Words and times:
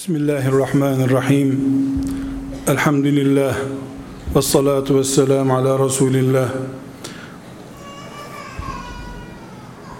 Bismillahirrahmanirrahim. 0.00 1.60
Elhamdülillah. 2.66 3.56
Ve 4.36 4.42
salatu 4.42 4.98
ve 4.98 5.04
selamu 5.04 5.56
ala 5.56 5.84
Resulillah. 5.84 6.48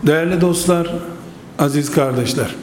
Değerli 0.03 0.41
dostlar, 0.41 0.95
aziz 1.59 1.91
kardeşler. 1.91 2.55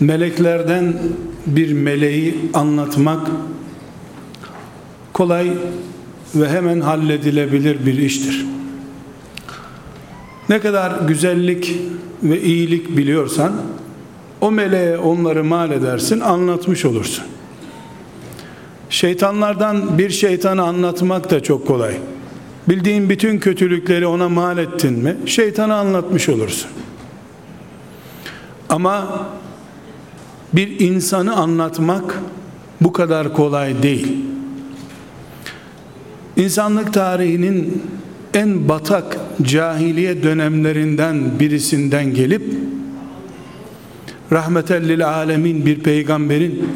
Meleklerden 0.00 0.98
bir 1.46 1.72
meleği 1.72 2.50
anlatmak 2.54 3.30
kolay 5.12 5.52
ve 6.34 6.48
hemen 6.48 6.80
halledilebilir 6.80 7.86
bir 7.86 7.98
iştir. 7.98 8.46
Ne 10.48 10.60
kadar 10.60 11.00
güzellik 11.08 11.80
ve 12.22 12.42
iyilik 12.42 12.96
biliyorsan 12.96 13.52
o 14.40 14.50
meleğe 14.50 14.98
onları 14.98 15.44
mal 15.44 15.70
edersin, 15.70 16.20
anlatmış 16.20 16.84
olursun. 16.84 17.24
Şeytanlardan 18.90 19.98
bir 19.98 20.10
şeytanı 20.10 20.62
anlatmak 20.62 21.30
da 21.30 21.42
çok 21.42 21.66
kolay. 21.66 21.94
Bildiğin 22.68 23.10
bütün 23.10 23.38
kötülükleri 23.38 24.06
ona 24.06 24.28
mal 24.28 24.58
ettin 24.58 24.92
mi, 24.92 25.16
şeytanı 25.26 25.74
anlatmış 25.74 26.28
olursun. 26.28 26.70
Ama 28.68 29.26
bir 30.52 30.80
insanı 30.80 31.36
anlatmak 31.36 32.20
bu 32.80 32.92
kadar 32.92 33.32
kolay 33.32 33.82
değil. 33.82 34.16
İnsanlık 36.36 36.92
tarihinin 36.92 37.82
en 38.34 38.68
batak 38.68 39.18
cahiliye 39.42 40.22
dönemlerinden 40.22 41.40
birisinden 41.40 42.14
gelip 42.14 42.52
rahmetellil 44.32 45.08
alemin 45.08 45.66
bir 45.66 45.78
peygamberin 45.78 46.68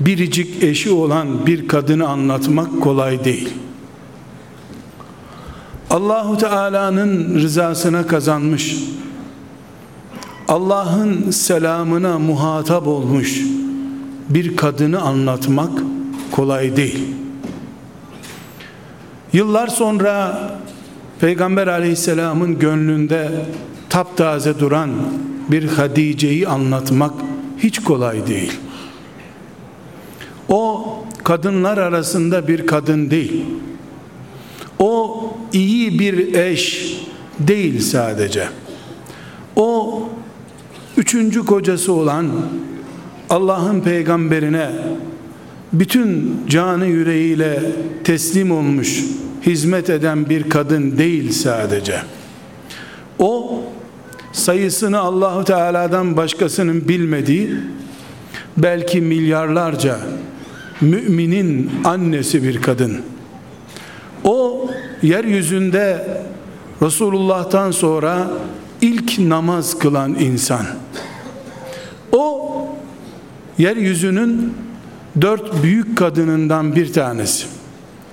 biricik 0.00 0.62
eşi 0.62 0.90
olan 0.90 1.46
bir 1.46 1.68
kadını 1.68 2.08
anlatmak 2.08 2.80
kolay 2.80 3.24
değil. 3.24 3.48
Allahu 5.90 6.38
Teala'nın 6.38 7.34
rızasına 7.34 8.06
kazanmış, 8.06 8.76
Allah'ın 10.48 11.30
selamına 11.30 12.18
muhatap 12.18 12.86
olmuş 12.86 13.40
bir 14.28 14.56
kadını 14.56 15.00
anlatmak 15.00 15.70
kolay 16.30 16.76
değil. 16.76 17.14
Yıllar 19.32 19.68
sonra 19.68 20.40
Peygamber 21.20 21.66
aleyhisselamın 21.66 22.58
gönlünde 22.58 23.30
taptaze 23.88 24.60
duran 24.60 24.90
bir 25.50 25.68
Hadice'yi 25.68 26.48
anlatmak 26.48 27.12
hiç 27.58 27.78
kolay 27.78 28.26
değil. 28.26 28.52
O 30.48 30.84
kadınlar 31.24 31.78
arasında 31.78 32.48
bir 32.48 32.66
kadın 32.66 33.10
değil. 33.10 33.44
O 34.78 35.24
iyi 35.52 35.98
bir 35.98 36.34
eş 36.34 36.96
değil 37.38 37.80
sadece. 37.80 38.48
O 39.56 40.02
üçüncü 40.96 41.44
kocası 41.44 41.92
olan 41.92 42.30
Allah'ın 43.30 43.80
peygamberine 43.80 44.70
bütün 45.72 46.40
canı 46.48 46.86
yüreğiyle 46.86 47.62
teslim 48.04 48.50
olmuş, 48.50 49.04
hizmet 49.46 49.90
eden 49.90 50.28
bir 50.28 50.50
kadın 50.50 50.98
değil 50.98 51.32
sadece. 51.32 52.00
O 53.18 53.62
sayısını 54.36 54.98
Allahu 54.98 55.44
Teala'dan 55.44 56.16
başkasının 56.16 56.88
bilmediği 56.88 57.50
belki 58.56 59.00
milyarlarca 59.00 59.98
müminin 60.80 61.70
annesi 61.84 62.42
bir 62.42 62.62
kadın. 62.62 63.00
O 64.24 64.70
yeryüzünde 65.02 66.08
Resulullah'tan 66.82 67.70
sonra 67.70 68.28
ilk 68.80 69.18
namaz 69.18 69.78
kılan 69.78 70.14
insan. 70.14 70.66
O 72.12 72.52
yeryüzünün 73.58 74.54
dört 75.20 75.62
büyük 75.62 75.98
kadınından 75.98 76.76
bir 76.76 76.92
tanesi. 76.92 77.46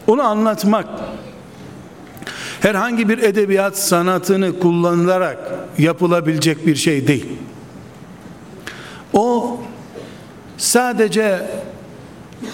Onu 0.07 0.21
anlatmak 0.21 0.87
herhangi 2.63 3.09
bir 3.09 3.17
edebiyat 3.17 3.77
sanatını 3.77 4.59
kullanılarak 4.59 5.37
yapılabilecek 5.77 6.67
bir 6.67 6.75
şey 6.75 7.07
değil. 7.07 7.25
O 9.13 9.59
sadece 10.57 11.41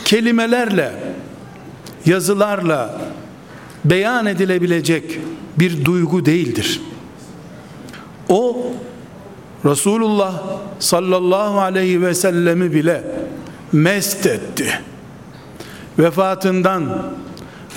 kelimelerle, 0.06 0.92
yazılarla 2.06 3.02
beyan 3.86 4.25
edilebilecek 4.25 5.19
bir 5.59 5.86
duygu 5.86 6.25
değildir. 6.25 6.81
O 8.30 8.68
Resulullah 9.66 10.44
sallallahu 10.80 11.59
aleyhi 11.59 12.02
ve 12.02 12.14
sellemi 12.14 12.74
bile 12.74 13.03
mest 13.72 14.25
etti. 14.25 14.80
Vefatından 16.00 17.12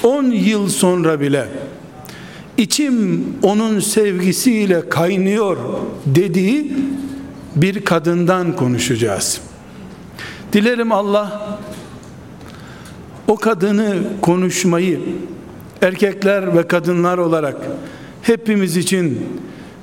10 0.03 0.25
yıl 0.25 0.69
sonra 0.69 1.21
bile 1.21 1.49
içim 2.59 3.25
onun 3.43 3.81
sevgisiyle 3.81 4.89
kaynıyor 4.89 5.57
dediği 6.07 6.73
bir 7.57 7.85
kadından 7.85 8.57
konuşacağız. 8.57 9.41
Dilerim 10.53 10.93
Allah 10.93 11.59
o 13.29 13.37
kadını 13.37 13.95
konuşmayı 14.23 15.01
erkekler 15.83 16.57
ve 16.57 16.69
kadınlar 16.69 17.19
olarak 17.19 17.57
hepimiz 18.23 18.77
için 18.77 19.27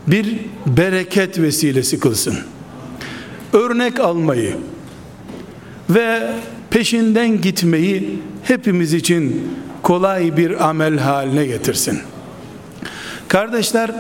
bir 0.08 0.40
bereket 0.66 1.40
vesilesi 1.40 2.00
kılsın. 2.00 2.38
Örnek 3.54 4.00
almayı 4.00 4.56
ve 5.90 6.32
peşinden 6.70 7.42
gitmeyi 7.42 8.20
hepimiz 8.44 8.94
için 8.94 9.52
kolay 9.84 10.38
bir 10.38 10.70
amel 10.70 10.98
haline 10.98 11.46
getirsin. 11.46 12.00
Kardeşler 13.30 13.92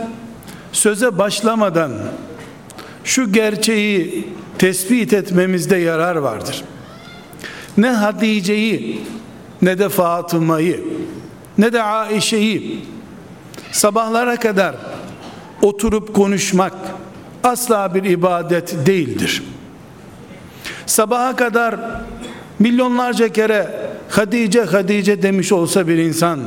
söze 0.72 1.18
başlamadan 1.18 1.92
şu 3.04 3.32
gerçeği 3.32 4.28
tespit 4.58 5.14
etmemizde 5.14 5.76
yarar 5.76 6.16
vardır. 6.16 6.64
Ne 7.78 7.90
Hatice'yi 7.90 9.02
ne 9.62 9.80
de 9.80 9.90
Fatıma'yı 9.90 10.84
ne 11.58 11.74
de 11.74 11.84
Aişe'yi 11.84 12.86
sabahlara 13.72 14.36
kadar 14.36 14.76
oturup 15.62 16.16
konuşmak 16.16 16.74
asla 17.44 17.96
bir 17.96 18.04
ibadet 18.04 18.86
değildir. 18.86 19.44
Sabaha 20.86 21.36
kadar 21.36 21.76
milyonlarca 22.60 23.30
kere 23.30 23.90
Hadice 24.10 24.64
Hadice 24.64 25.22
demiş 25.22 25.52
olsa 25.52 25.88
bir 25.88 25.98
insan 25.98 26.40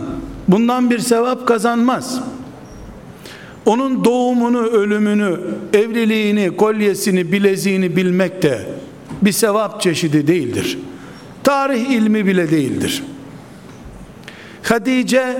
bundan 0.48 0.90
bir 0.90 0.98
sevap 0.98 1.48
kazanmaz 1.48 2.20
onun 3.66 4.04
doğumunu, 4.04 4.60
ölümünü, 4.60 5.40
evliliğini, 5.72 6.56
kolyesini, 6.56 7.32
bileziğini 7.32 7.96
bilmek 7.96 8.42
de 8.42 8.66
bir 9.22 9.32
sevap 9.32 9.80
çeşidi 9.80 10.26
değildir. 10.26 10.78
Tarih 11.44 11.90
ilmi 11.90 12.26
bile 12.26 12.50
değildir. 12.50 13.02
Hadice 14.62 15.38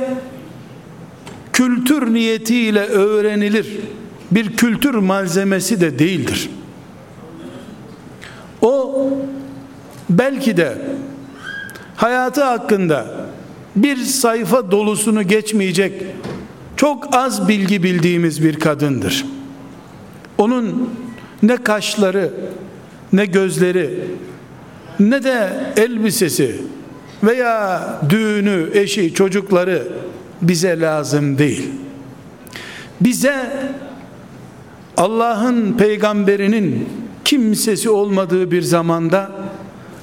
kültür 1.52 2.14
niyetiyle 2.14 2.80
öğrenilir 2.80 3.66
bir 4.30 4.56
kültür 4.56 4.94
malzemesi 4.94 5.80
de 5.80 5.98
değildir. 5.98 6.50
O 8.62 9.08
belki 10.10 10.56
de 10.56 10.78
hayatı 11.96 12.44
hakkında 12.44 13.06
bir 13.76 13.96
sayfa 13.96 14.70
dolusunu 14.70 15.22
geçmeyecek 15.22 15.92
çok 16.82 17.14
az 17.14 17.48
bilgi 17.48 17.82
bildiğimiz 17.82 18.42
bir 18.42 18.60
kadındır. 18.60 19.24
Onun 20.38 20.90
ne 21.42 21.56
kaşları, 21.56 22.30
ne 23.12 23.26
gözleri, 23.26 24.04
ne 25.00 25.24
de 25.24 25.50
elbisesi 25.76 26.56
veya 27.22 27.82
düğünü, 28.10 28.70
eşi, 28.74 29.14
çocukları 29.14 29.88
bize 30.42 30.80
lazım 30.80 31.38
değil. 31.38 31.70
Bize 33.00 33.50
Allah'ın 34.96 35.72
peygamberinin 35.72 36.88
kimsesi 37.24 37.90
olmadığı 37.90 38.50
bir 38.50 38.62
zamanda 38.62 39.30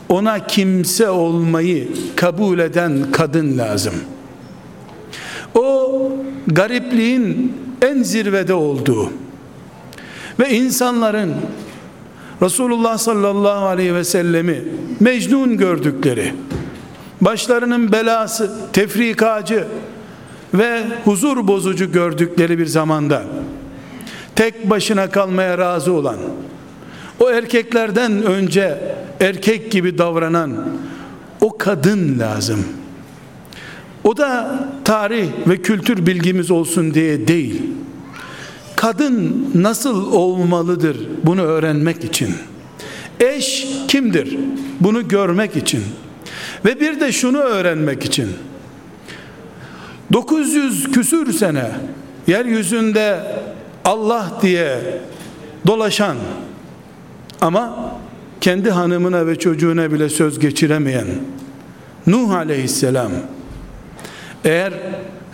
ona 0.09 0.47
kimse 0.47 1.09
olmayı 1.09 1.87
kabul 2.15 2.59
eden 2.59 3.11
kadın 3.11 3.57
lazım.'' 3.57 4.19
o 5.55 5.78
garipliğin 6.49 7.53
en 7.81 8.03
zirvede 8.03 8.53
olduğu 8.53 9.11
ve 10.39 10.49
insanların 10.49 11.33
Resulullah 12.41 12.97
sallallahu 12.97 13.65
aleyhi 13.65 13.95
ve 13.95 14.03
sellemi 14.03 14.63
mecnun 14.99 15.57
gördükleri, 15.57 16.33
başlarının 17.21 17.91
belası, 17.91 18.51
tefrikacı 18.73 19.67
ve 20.53 20.81
huzur 21.05 21.47
bozucu 21.47 21.91
gördükleri 21.91 22.59
bir 22.59 22.65
zamanda 22.65 23.23
tek 24.35 24.69
başına 24.69 25.09
kalmaya 25.09 25.57
razı 25.57 25.93
olan, 25.93 26.17
o 27.19 27.29
erkeklerden 27.29 28.23
önce 28.23 28.77
erkek 29.19 29.71
gibi 29.71 29.97
davranan 29.97 30.67
o 31.41 31.57
kadın 31.57 32.19
lazım. 32.19 32.65
O 34.03 34.17
da 34.17 34.59
tarih 34.85 35.27
ve 35.47 35.57
kültür 35.57 36.05
bilgimiz 36.05 36.51
olsun 36.51 36.93
diye 36.93 37.27
değil. 37.27 37.61
Kadın 38.75 39.45
nasıl 39.55 40.13
olmalıdır 40.13 40.97
bunu 41.23 41.41
öğrenmek 41.41 42.03
için. 42.03 42.35
Eş 43.19 43.67
kimdir? 43.87 44.37
Bunu 44.79 45.07
görmek 45.07 45.55
için. 45.55 45.83
Ve 46.65 46.79
bir 46.79 46.99
de 46.99 47.11
şunu 47.11 47.37
öğrenmek 47.37 48.05
için. 48.05 48.29
900 50.13 50.91
küsür 50.91 51.33
sene 51.33 51.71
yeryüzünde 52.27 53.19
Allah 53.85 54.39
diye 54.41 54.79
dolaşan 55.67 56.17
ama 57.41 57.91
kendi 58.41 58.71
hanımına 58.71 59.27
ve 59.27 59.39
çocuğuna 59.39 59.91
bile 59.91 60.09
söz 60.09 60.39
geçiremeyen 60.39 61.07
Nuh 62.07 62.31
aleyhisselam 62.31 63.11
eğer 64.45 64.73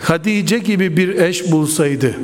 Hadice 0.00 0.58
gibi 0.58 0.96
bir 0.96 1.08
eş 1.08 1.52
bulsaydı 1.52 2.14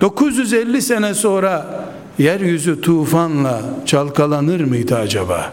950 0.00 0.82
sene 0.82 1.14
sonra 1.14 1.84
yeryüzü 2.18 2.80
tufanla 2.80 3.62
çalkalanır 3.86 4.60
mıydı 4.60 4.96
acaba? 4.96 5.52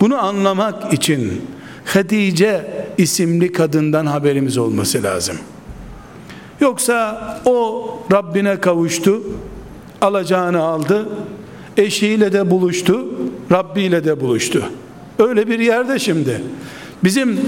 Bunu 0.00 0.18
anlamak 0.24 0.92
için 0.92 1.42
Hadice 1.84 2.86
isimli 2.98 3.52
kadından 3.52 4.06
haberimiz 4.06 4.58
olması 4.58 5.02
lazım. 5.02 5.36
Yoksa 6.60 7.40
o 7.44 7.88
Rabbine 8.12 8.60
kavuştu, 8.60 9.22
alacağını 10.00 10.62
aldı, 10.62 11.08
eşiyle 11.76 12.32
de 12.32 12.50
buluştu, 12.50 13.08
Rabbi 13.52 13.82
ile 13.82 14.04
de 14.04 14.20
buluştu. 14.20 14.64
Öyle 15.18 15.48
bir 15.48 15.58
yerde 15.58 15.98
şimdi. 15.98 16.42
Bizim 17.04 17.40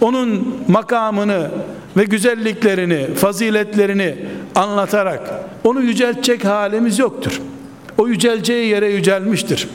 onun 0.00 0.56
makamını 0.68 1.50
ve 1.96 2.04
güzelliklerini, 2.04 3.14
faziletlerini 3.14 4.16
anlatarak 4.54 5.30
onu 5.64 5.82
yüceltecek 5.82 6.44
halimiz 6.44 6.98
yoktur. 6.98 7.40
O 7.98 8.08
yüceleceği 8.08 8.68
yere 8.68 8.90
yücelmiştir. 8.90 9.68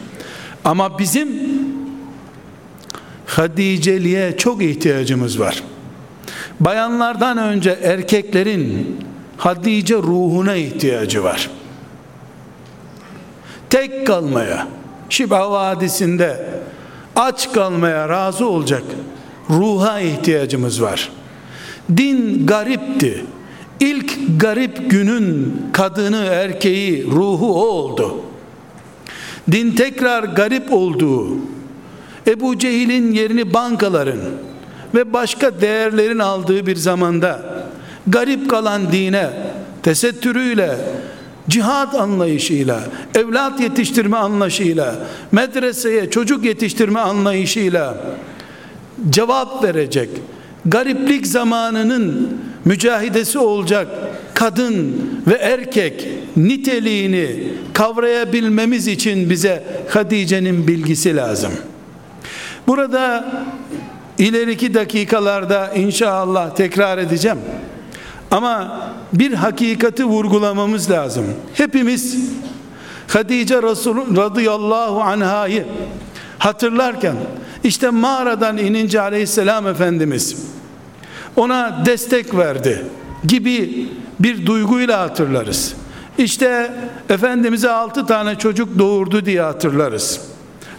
Ama 0.63 0.99
bizim 0.99 1.29
Hadiceliğe 3.25 4.37
çok 4.37 4.63
ihtiyacımız 4.63 5.39
var. 5.39 5.63
Bayanlardan 6.59 7.37
önce 7.37 7.79
erkeklerin 7.83 8.97
Hadice 9.37 9.95
ruhuna 9.95 10.55
ihtiyacı 10.55 11.23
var. 11.23 11.49
Tek 13.69 14.07
kalmaya, 14.07 14.67
Şiba 15.09 15.51
Vadisi'nde 15.51 16.45
aç 17.15 17.53
kalmaya 17.53 18.09
razı 18.09 18.47
olacak 18.47 18.83
ruha 19.49 19.99
ihtiyacımız 19.99 20.81
var. 20.81 21.11
Din 21.97 22.47
garipti. 22.47 23.25
İlk 23.79 24.39
garip 24.39 24.91
günün 24.91 25.61
kadını, 25.73 26.25
erkeği, 26.25 27.05
ruhu 27.05 27.61
o 27.61 27.67
oldu. 27.67 28.21
Din 29.51 29.71
tekrar 29.71 30.23
garip 30.23 30.73
olduğu, 30.73 31.27
Ebu 32.27 32.57
Cehil'in 32.57 33.11
yerini 33.11 33.53
bankaların 33.53 34.19
ve 34.95 35.13
başka 35.13 35.61
değerlerin 35.61 36.19
aldığı 36.19 36.65
bir 36.65 36.75
zamanda 36.75 37.65
garip 38.07 38.49
kalan 38.49 38.91
dine 38.91 39.29
tesettürüyle 39.83 40.77
cihad 41.49 41.93
anlayışıyla, 41.93 42.83
evlat 43.15 43.59
yetiştirme 43.59 44.17
anlayışıyla, 44.17 44.95
medreseye 45.31 46.09
çocuk 46.09 46.45
yetiştirme 46.45 46.99
anlayışıyla 46.99 47.97
cevap 49.09 49.63
verecek, 49.63 50.09
gariplik 50.65 51.27
zamanının 51.27 52.37
mücahidesi 52.65 53.39
olacak 53.39 53.87
kadın 54.33 54.95
ve 55.27 55.33
erkek 55.33 56.07
niteliğini 56.37 57.43
kavrayabilmemiz 57.73 58.87
için 58.87 59.29
bize 59.29 59.63
Hadice'nin 59.89 60.67
bilgisi 60.67 61.15
lazım. 61.15 61.51
Burada 62.67 63.33
ileriki 64.17 64.73
dakikalarda 64.73 65.73
inşallah 65.73 66.55
tekrar 66.55 66.97
edeceğim. 66.97 67.37
Ama 68.31 68.81
bir 69.13 69.33
hakikati 69.33 70.05
vurgulamamız 70.05 70.91
lazım. 70.91 71.25
Hepimiz 71.53 72.17
Hadice 73.07 73.61
Resul 73.61 74.17
radıyallahu 74.17 75.01
anhayı 75.01 75.65
hatırlarken 76.45 77.15
işte 77.63 77.89
mağaradan 77.89 78.57
inince 78.57 79.01
aleyhisselam 79.01 79.67
efendimiz 79.67 80.45
ona 81.35 81.85
destek 81.85 82.37
verdi 82.37 82.85
gibi 83.23 83.87
bir 84.19 84.45
duyguyla 84.45 84.99
hatırlarız. 84.99 85.73
İşte 86.17 86.71
Efendimiz'e 87.09 87.69
altı 87.69 88.05
tane 88.05 88.35
çocuk 88.35 88.79
doğurdu 88.79 89.25
diye 89.25 89.41
hatırlarız. 89.41 90.21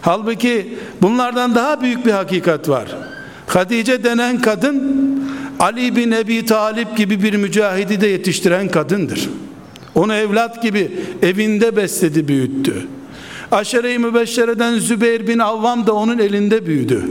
Halbuki 0.01 0.77
bunlardan 1.01 1.55
daha 1.55 1.81
büyük 1.81 2.05
bir 2.05 2.11
hakikat 2.11 2.69
var. 2.69 2.95
Hatice 3.47 4.03
denen 4.03 4.41
kadın 4.41 5.07
Ali 5.59 5.95
bin 5.95 6.11
Ebi 6.11 6.45
Talip 6.45 6.97
gibi 6.97 7.23
bir 7.23 7.33
mücahidi 7.33 8.01
de 8.01 8.07
yetiştiren 8.07 8.69
kadındır. 8.69 9.29
Onu 9.95 10.13
evlat 10.13 10.63
gibi 10.63 10.91
evinde 11.21 11.75
besledi 11.75 12.27
büyüttü. 12.27 12.87
Aşere-i 13.51 13.99
Mübeşşere'den 13.99 14.79
Zübeyir 14.79 15.27
bin 15.27 15.39
Avvam 15.39 15.87
da 15.87 15.93
onun 15.93 16.17
elinde 16.17 16.65
büyüdü. 16.65 17.03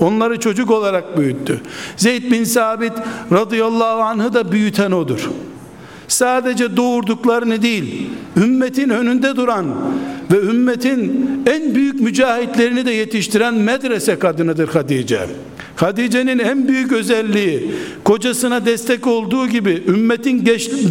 Onları 0.00 0.40
çocuk 0.40 0.70
olarak 0.70 1.18
büyüttü. 1.18 1.60
Zeyd 1.96 2.30
bin 2.30 2.44
Sabit 2.44 2.92
radıyallahu 3.32 4.02
anh'ı 4.02 4.34
da 4.34 4.52
büyüten 4.52 4.92
odur. 4.92 5.30
Sadece 6.10 6.76
doğurduklarını 6.76 7.62
değil, 7.62 8.08
ümmetin 8.36 8.88
önünde 8.88 9.36
duran 9.36 9.66
ve 10.32 10.36
ümmetin 10.36 11.30
en 11.46 11.74
büyük 11.74 12.00
mücahitlerini 12.00 12.86
de 12.86 12.90
yetiştiren 12.90 13.54
medrese 13.54 14.18
kadınıdır 14.18 14.68
Hatice. 14.68 15.20
Hatice'nin 15.76 16.38
en 16.38 16.68
büyük 16.68 16.92
özelliği 16.92 17.74
kocasına 18.04 18.66
destek 18.66 19.06
olduğu 19.06 19.46
gibi 19.46 19.84
ümmetin 19.86 20.44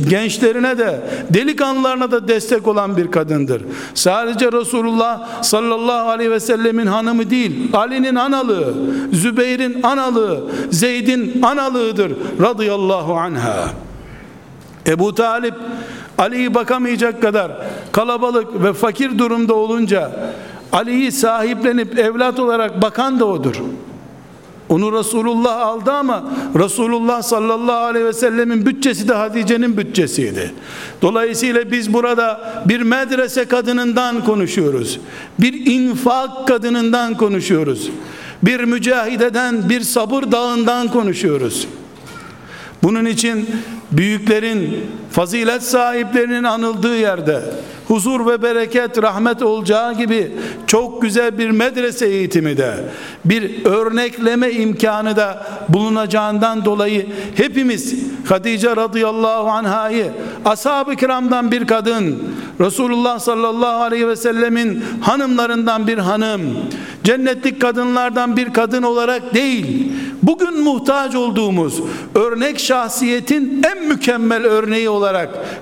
gençlerine 0.10 0.78
de 0.78 1.02
delikanlılarına 1.30 2.12
da 2.12 2.28
destek 2.28 2.68
olan 2.68 2.98
bir 2.98 3.12
kadındır. 3.12 3.62
Sadece 3.94 4.52
Resulullah 4.52 5.44
sallallahu 5.44 6.10
aleyhi 6.10 6.32
ve 6.32 6.40
sellemin 6.40 6.86
hanımı 6.86 7.30
değil, 7.30 7.52
Ali'nin 7.74 8.16
analığı, 8.16 8.74
Zübeyir'in 9.14 9.84
analığı, 9.84 10.44
Zeyd'in 10.72 11.42
analığıdır 11.42 12.12
radıyallahu 12.42 13.14
anha. 13.14 13.89
Ebu 14.88 15.16
Talip 15.16 15.54
Ali'yi 16.18 16.54
bakamayacak 16.54 17.22
kadar 17.22 17.52
kalabalık 17.92 18.64
ve 18.64 18.74
fakir 18.74 19.18
durumda 19.18 19.54
olunca 19.54 20.12
Ali'yi 20.72 21.12
sahiplenip 21.12 22.00
evlat 22.00 22.40
olarak 22.40 22.82
bakan 22.82 23.20
da 23.20 23.26
odur. 23.26 23.56
Onu 24.70 25.00
Resulullah 25.00 25.60
aldı 25.60 25.92
ama 25.92 26.24
Resulullah 26.56 27.22
sallallahu 27.22 27.86
aleyhi 27.86 28.06
ve 28.06 28.14
sellemin 28.14 28.66
bütçesi 28.66 29.08
de 29.08 29.14
Hatice'nin 29.14 29.78
bütçesiydi. 29.78 30.54
Dolayısıyla 31.02 31.72
biz 31.72 31.94
burada 31.94 32.42
bir 32.66 32.82
medrese 32.82 33.46
kadınından 33.46 34.24
konuşuyoruz. 34.26 35.00
Bir 35.40 35.66
infak 35.66 36.48
kadınından 36.48 37.18
konuşuyoruz. 37.18 37.90
Bir 38.44 38.64
mücahideden, 38.64 39.70
bir 39.70 39.82
sabır 39.82 40.32
dağından 40.32 40.88
konuşuyoruz. 40.88 41.68
Bunun 42.84 43.06
için 43.06 43.50
büyüklerin, 43.92 44.86
fazilet 45.20 45.64
sahiplerinin 45.64 46.44
anıldığı 46.44 46.98
yerde 46.98 47.42
huzur 47.88 48.28
ve 48.28 48.42
bereket, 48.42 49.04
rahmet 49.04 49.42
olacağı 49.42 49.94
gibi 49.94 50.32
çok 50.68 51.02
güzel 51.02 51.38
bir 51.38 51.50
medrese 51.50 52.08
eğitimi 52.08 52.58
de 52.58 52.74
bir 53.26 53.66
örnekleme 53.66 54.52
imkanı 54.52 55.16
da 55.16 55.48
bulunacağından 55.70 56.66
dolayı 56.66 57.08
hepimiz 57.36 57.96
Hatice 58.30 58.76
radıyallahu 58.76 59.50
anhayı 59.50 60.12
ashab-ı 60.46 60.96
kiramdan 60.96 61.52
bir 61.52 61.68
kadın 61.68 62.24
Resulullah 62.60 63.20
sallallahu 63.20 63.84
aleyhi 63.84 64.08
ve 64.08 64.16
sellemin 64.16 64.84
hanımlarından 65.02 65.88
bir 65.88 65.98
hanım 65.98 66.42
cennetlik 67.04 67.62
kadınlardan 67.62 68.38
bir 68.38 68.54
kadın 68.54 68.84
olarak 68.84 69.34
değil 69.34 69.92
bugün 70.24 70.64
muhtaç 70.64 71.16
olduğumuz 71.16 71.82
örnek 72.16 72.60
şahsiyetin 72.60 73.64
en 73.64 73.88
mükemmel 73.88 74.46
örneği 74.46 74.90
olarak 74.90 75.09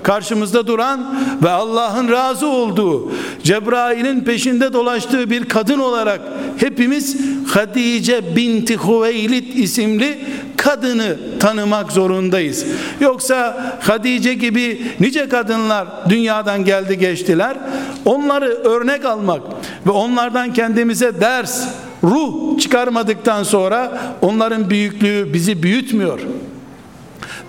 karşımızda 0.04 0.68
duran 0.68 1.16
ve 1.44 1.50
Allah'ın 1.50 2.12
razı 2.12 2.48
olduğu 2.48 3.12
Cebrail'in 3.44 4.22
peşinde 4.22 4.74
dolaştığı 4.74 5.30
bir 5.30 5.46
kadın 5.46 5.80
olarak 5.80 6.22
hepimiz 6.58 7.18
Hadice 7.48 8.36
binti 8.36 8.78
Hüveylid 8.78 9.54
isimli 9.54 10.20
kadını 10.58 11.18
tanımak 11.40 11.92
zorundayız. 11.92 12.66
Yoksa 13.00 13.76
Hadice 13.82 14.34
gibi 14.34 14.82
nice 15.00 15.30
kadınlar 15.30 15.88
dünyadan 16.10 16.66
geldi 16.66 16.98
geçtiler. 16.98 17.58
Onları 18.06 18.46
örnek 18.46 19.06
almak 19.06 19.42
ve 19.88 19.92
onlardan 19.92 20.54
kendimize 20.54 21.22
ders, 21.22 21.68
ruh 22.04 22.60
çıkarmadıktan 22.60 23.44
sonra 23.44 24.02
onların 24.22 24.70
büyüklüğü 24.70 25.34
bizi 25.34 25.64
büyütmüyor. 25.64 26.20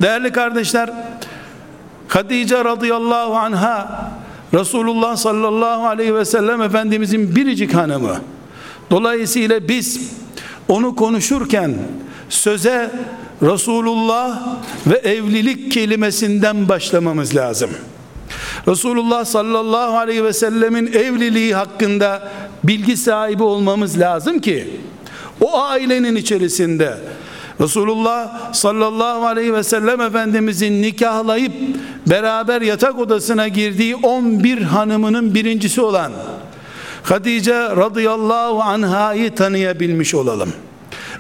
Değerli 0.03 0.33
kardeşler, 0.33 0.91
Hadice 2.09 2.65
radıyallahu 2.65 3.37
anha 3.37 4.11
Resulullah 4.55 5.17
sallallahu 5.17 5.87
aleyhi 5.87 6.15
ve 6.15 6.25
sellem 6.25 6.63
Efendimizin 6.63 7.37
biricik 7.37 7.75
hanımı. 7.75 8.21
Dolayısıyla 8.91 9.69
biz 9.69 10.11
onu 10.69 10.97
konuşurken 10.97 11.75
söze 12.29 12.91
Resulullah 13.43 14.41
ve 14.87 14.95
evlilik 14.95 15.73
kelimesinden 15.73 16.69
başlamamız 16.69 17.37
lazım. 17.37 17.71
Resulullah 18.69 19.25
sallallahu 19.25 19.99
aleyhi 19.99 20.25
ve 20.25 20.33
sellemin 20.33 20.87
evliliği 20.87 21.55
hakkında 21.55 22.33
bilgi 22.65 22.97
sahibi 22.97 23.43
olmamız 23.43 23.99
lazım 23.99 24.39
ki 24.39 24.81
o 25.41 25.61
ailenin 25.63 26.17
içerisinde 26.17 26.99
Resulullah 27.61 28.53
sallallahu 28.55 29.27
aleyhi 29.27 29.55
ve 29.55 29.63
sellem 29.63 30.01
Efendimizin 30.01 30.83
nikahlayıp 30.83 31.53
beraber 32.07 32.63
yatak 32.63 32.99
odasına 32.99 33.49
girdiği 33.49 33.97
11 33.97 34.63
hanımının 34.63 35.35
birincisi 35.35 35.81
olan 35.81 36.13
Hatice 37.03 37.55
radıyallahu 37.55 38.63
anhayı 38.63 39.35
tanıyabilmiş 39.35 40.15
olalım. 40.15 40.53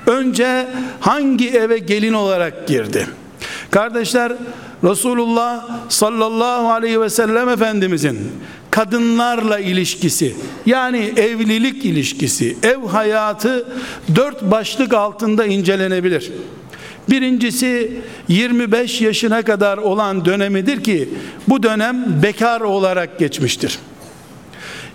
Önce 0.06 0.66
hangi 1.00 1.50
eve 1.50 1.78
gelin 1.78 2.12
olarak 2.12 2.68
girdi? 2.68 3.06
Kardeşler 3.70 4.32
Resulullah 4.84 5.68
sallallahu 5.88 6.70
aleyhi 6.70 7.00
ve 7.00 7.10
sellem 7.10 7.48
Efendimizin 7.48 8.32
kadınlarla 8.78 9.58
ilişkisi 9.58 10.36
yani 10.66 11.12
evlilik 11.16 11.84
ilişkisi 11.84 12.56
ev 12.62 12.86
hayatı 12.86 13.66
dört 14.14 14.42
başlık 14.42 14.94
altında 14.94 15.46
incelenebilir. 15.46 16.32
Birincisi 17.10 17.92
25 18.28 19.00
yaşına 19.00 19.42
kadar 19.42 19.78
olan 19.78 20.24
dönemidir 20.24 20.84
ki 20.84 21.08
bu 21.48 21.62
dönem 21.62 22.22
bekar 22.22 22.60
olarak 22.60 23.18
geçmiştir. 23.18 23.78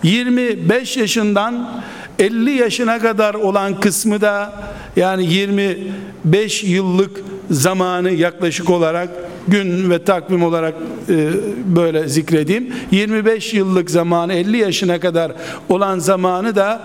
25 0.03 0.97
yaşından 0.97 1.83
50 2.19 2.51
yaşına 2.51 2.99
kadar 2.99 3.33
olan 3.33 3.79
kısmı 3.79 4.21
da 4.21 4.63
yani 4.95 5.33
25 5.33 6.63
yıllık 6.63 7.21
zamanı 7.51 8.11
yaklaşık 8.11 8.69
olarak 8.69 9.09
gün 9.47 9.89
ve 9.89 10.03
takvim 10.03 10.43
olarak 10.43 10.73
e, 11.09 11.29
böyle 11.75 12.07
zikredeyim 12.07 12.73
25 12.91 13.53
yıllık 13.53 13.91
zamanı 13.91 14.33
50 14.33 14.57
yaşına 14.57 14.99
kadar 14.99 15.31
olan 15.69 15.99
zamanı 15.99 16.55
da 16.55 16.81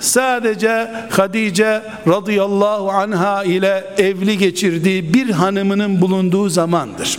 sadece 0.00 0.90
Hadice 1.10 1.82
radıyallahu 2.08 2.90
anha 2.90 3.44
ile 3.44 3.84
evli 3.98 4.38
geçirdiği 4.38 5.14
bir 5.14 5.30
hanımının 5.30 6.00
bulunduğu 6.00 6.48
zamandır. 6.48 7.18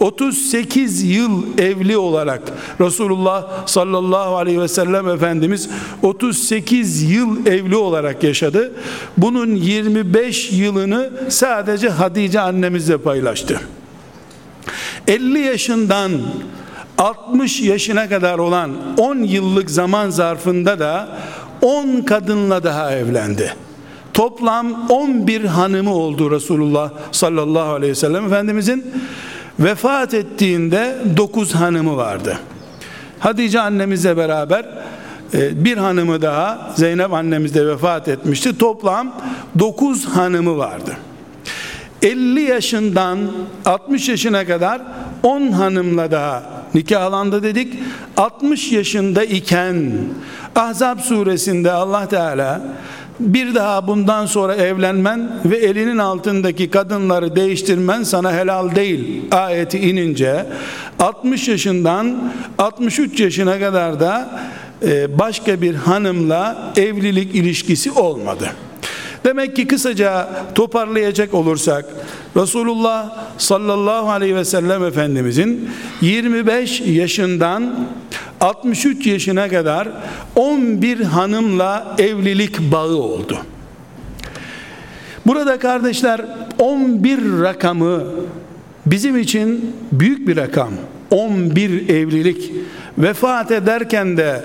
38 0.00 1.02
yıl 1.02 1.58
evli 1.58 1.96
olarak 1.96 2.42
Resulullah 2.80 3.66
sallallahu 3.66 4.36
aleyhi 4.36 4.60
ve 4.60 4.68
sellem 4.68 5.08
Efendimiz 5.08 5.68
38 6.02 7.02
yıl 7.02 7.46
evli 7.46 7.76
olarak 7.76 8.24
yaşadı. 8.24 8.72
Bunun 9.16 9.54
25 9.54 10.52
yılını 10.52 11.10
sadece 11.28 11.88
Hadice 11.88 12.40
annemizle 12.40 12.98
paylaştı. 12.98 13.60
50 15.10 15.38
yaşından 15.38 16.12
60 16.98 17.60
yaşına 17.60 18.08
kadar 18.08 18.38
olan 18.38 18.70
10 18.98 19.18
yıllık 19.18 19.70
zaman 19.70 20.10
zarfında 20.10 20.78
da 20.78 21.08
10 21.62 22.02
kadınla 22.02 22.62
daha 22.62 22.92
evlendi. 22.92 23.54
Toplam 24.14 24.90
11 24.90 25.44
hanımı 25.44 25.94
oldu 25.94 26.30
Resulullah 26.30 26.90
sallallahu 27.12 27.72
aleyhi 27.72 27.90
ve 27.90 27.94
sellem 27.94 28.26
Efendimizin 28.26 28.84
vefat 29.60 30.14
ettiğinde 30.14 30.98
9 31.16 31.54
hanımı 31.54 31.96
vardı. 31.96 32.38
Hatice 33.18 33.60
annemizle 33.60 34.16
beraber 34.16 34.64
e, 35.34 35.64
bir 35.64 35.76
hanımı 35.76 36.22
daha 36.22 36.72
Zeynep 36.76 37.12
annemiz 37.12 37.54
de 37.54 37.66
vefat 37.66 38.08
etmişti. 38.08 38.58
Toplam 38.58 39.14
9 39.58 40.06
hanımı 40.06 40.58
vardı. 40.58 40.96
50 42.02 42.40
yaşından 42.40 43.18
60 43.64 44.08
yaşına 44.08 44.46
kadar 44.46 44.82
10 45.22 45.48
hanımla 45.52 46.10
daha 46.10 46.42
nikahlandı 46.74 47.42
dedik. 47.42 47.74
60 48.16 48.72
yaşında 48.72 49.24
iken 49.24 49.92
Ahzab 50.56 50.98
suresinde 50.98 51.72
Allah 51.72 52.08
Teala 52.08 52.60
bir 53.20 53.54
daha 53.54 53.86
bundan 53.86 54.26
sonra 54.26 54.54
evlenmen 54.54 55.30
ve 55.44 55.56
elinin 55.56 55.98
altındaki 55.98 56.70
kadınları 56.70 57.36
değiştirmen 57.36 58.02
sana 58.02 58.32
helal 58.32 58.74
değil 58.74 59.22
ayeti 59.30 59.78
inince 59.78 60.46
60 60.98 61.48
yaşından 61.48 62.32
63 62.58 63.20
yaşına 63.20 63.58
kadar 63.58 64.00
da 64.00 64.40
e, 64.82 65.18
başka 65.18 65.62
bir 65.62 65.74
hanımla 65.74 66.72
evlilik 66.76 67.34
ilişkisi 67.34 67.90
olmadı. 67.90 68.50
Demek 69.24 69.56
ki 69.56 69.66
kısaca 69.66 70.28
toparlayacak 70.54 71.34
olursak 71.34 71.84
Resulullah 72.36 73.18
sallallahu 73.38 74.10
aleyhi 74.10 74.36
ve 74.36 74.44
sellem 74.44 74.84
Efendimizin 74.84 75.70
25 76.00 76.80
yaşından 76.80 77.74
63 78.40 79.06
yaşına 79.06 79.48
kadar 79.48 79.88
11 80.36 81.00
hanımla 81.00 81.96
evlilik 81.98 82.72
bağı 82.72 82.96
oldu. 82.96 83.38
Burada 85.26 85.58
kardeşler 85.58 86.20
11 86.58 87.42
rakamı 87.42 88.04
bizim 88.86 89.18
için 89.18 89.76
büyük 89.92 90.28
bir 90.28 90.36
rakam. 90.36 90.70
11 91.10 91.88
evlilik 91.88 92.52
vefat 92.98 93.50
ederken 93.50 94.16
de 94.16 94.44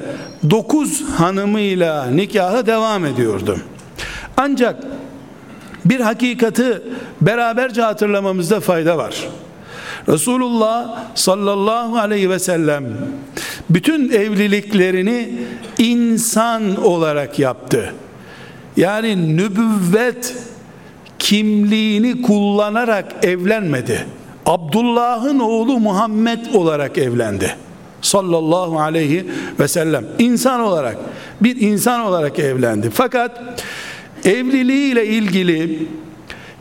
9 0.50 1.04
hanımıyla 1.18 2.06
nikahı 2.06 2.66
devam 2.66 3.06
ediyordu. 3.06 3.58
Ancak 4.38 4.76
bir 5.86 6.00
hakikati 6.00 6.82
beraberce 7.22 7.82
hatırlamamızda 7.82 8.60
fayda 8.60 8.98
var. 8.98 9.16
Resulullah 10.10 11.00
sallallahu 11.16 11.98
aleyhi 11.98 12.30
ve 12.30 12.40
sellem 12.40 12.84
bütün 13.70 14.10
evliliklerini 14.10 15.30
insan 15.78 16.84
olarak 16.84 17.40
yaptı. 17.40 17.94
Yani 18.78 19.38
nübüvvet 19.38 20.36
kimliğini 21.20 22.22
kullanarak 22.22 23.26
evlenmedi. 23.26 24.06
Abdullah'ın 24.46 25.40
oğlu 25.40 25.80
Muhammed 25.80 26.54
olarak 26.54 26.98
evlendi. 26.98 27.56
Sallallahu 28.02 28.80
aleyhi 28.80 29.26
ve 29.60 29.68
sellem 29.68 30.06
insan 30.20 30.60
olarak 30.60 30.98
bir 31.42 31.62
insan 31.62 32.02
olarak 32.02 32.40
evlendi. 32.40 32.90
Fakat 32.90 33.42
evliliğiyle 34.26 35.08
ilgili 35.08 35.88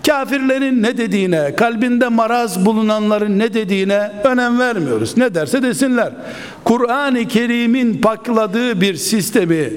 Kafirlerin 0.07 0.83
ne 0.83 0.97
dediğine, 0.97 1.57
kalbinde 1.57 2.09
maraz 2.09 2.67
bulunanların 2.67 3.39
ne 3.39 3.55
dediğine 3.55 4.13
önem 4.25 4.59
vermiyoruz. 4.59 5.17
Ne 5.17 5.35
derse 5.35 5.63
desinler. 5.63 6.13
Kur'an-ı 6.65 7.29
Kerim'in 7.29 8.01
pakladığı 8.01 8.81
bir 8.81 8.95
sistemi, 8.95 9.73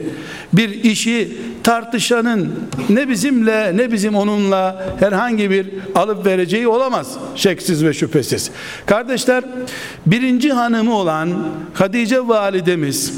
bir 0.54 0.70
işi 0.84 1.38
tartışanın 1.64 2.50
ne 2.90 3.10
bizimle 3.10 3.78
ne 3.78 3.92
bizim 3.92 4.16
onunla 4.16 4.86
herhangi 5.00 5.52
bir 5.52 5.68
alıp 5.96 6.26
vereceği 6.26 6.68
olamaz. 6.68 7.18
Şeksiz 7.36 7.86
ve 7.86 7.94
şüphesiz. 7.94 8.52
Kardeşler, 8.86 9.44
birinci 10.06 10.52
hanımı 10.52 10.96
olan 10.96 11.30
Hatice 11.74 12.28
validemiz 12.28 13.14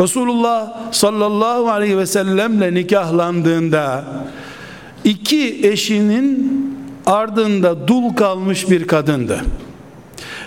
Resulullah 0.00 0.92
sallallahu 0.92 1.70
aleyhi 1.70 1.98
ve 1.98 2.06
sellemle 2.06 2.74
nikahlandığında 2.74 4.04
iki 5.04 5.68
eşinin 5.68 6.60
ardında 7.06 7.88
dul 7.88 8.14
kalmış 8.14 8.70
bir 8.70 8.86
kadındı. 8.86 9.40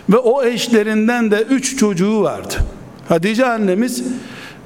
Ve 0.10 0.18
o 0.18 0.44
eşlerinden 0.44 1.32
de 1.32 1.46
üç 1.50 1.78
çocuğu 1.78 2.22
vardı. 2.22 2.54
Hatice 3.10 3.46
annemiz 3.46 4.04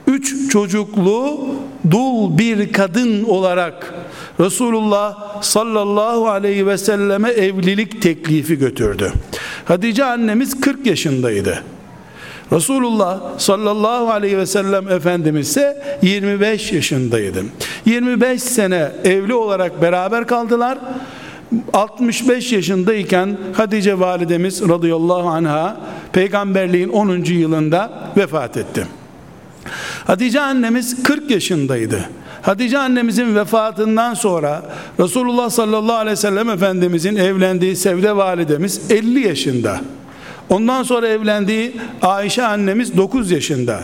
üç 0.08 0.51
çocuklu 0.51 1.48
dul 1.91 2.38
bir 2.38 2.74
kadın 2.74 3.24
olarak 3.24 3.94
Resulullah 4.39 5.41
sallallahu 5.44 6.27
aleyhi 6.27 6.67
ve 6.67 6.77
selleme 6.77 7.29
evlilik 7.29 8.01
teklifi 8.01 8.58
götürdü. 8.58 9.13
Hatice 9.65 10.06
annemiz 10.06 10.62
40 10.62 10.86
yaşındaydı. 10.86 11.63
Resulullah 12.51 13.20
sallallahu 13.38 14.12
aleyhi 14.12 14.38
ve 14.38 14.46
sellem 14.46 14.88
Efendimiz 14.88 15.50
ise 15.50 15.98
25 16.01 16.72
yaşındaydı. 16.72 17.44
25 17.86 18.44
sene 18.44 18.92
evli 19.04 19.34
olarak 19.34 19.82
beraber 19.82 20.27
kaldılar. 20.27 20.77
65 21.74 22.51
yaşındayken 22.54 23.38
Hatice 23.54 24.00
validemiz 24.00 24.70
radıyallahu 24.70 25.30
anha 25.30 25.77
peygamberliğin 26.13 26.89
10. 26.89 27.24
yılında 27.24 27.92
vefat 28.18 28.58
etti. 28.58 28.88
Hatice 30.08 30.42
annemiz 30.42 31.04
40 31.04 31.32
yaşındaydı. 31.32 32.10
Hatice 32.42 32.77
annemizin 32.77 33.36
vefatından 33.36 34.13
sonra 34.13 34.62
Resulullah 35.00 35.50
sallallahu 35.50 35.96
aleyhi 35.96 36.12
ve 36.12 36.22
sellem 36.22 36.50
Efendimizin 36.50 37.16
evlendiği 37.16 37.75
Sevde 37.75 38.16
validemiz 38.16 38.92
50 38.92 39.27
yaşında. 39.27 39.82
Ondan 40.50 40.84
sonra 40.84 41.08
evlendiği 41.08 41.74
Ayşe 42.01 42.44
annemiz 42.44 42.98
9 42.98 43.32
yaşında. 43.32 43.80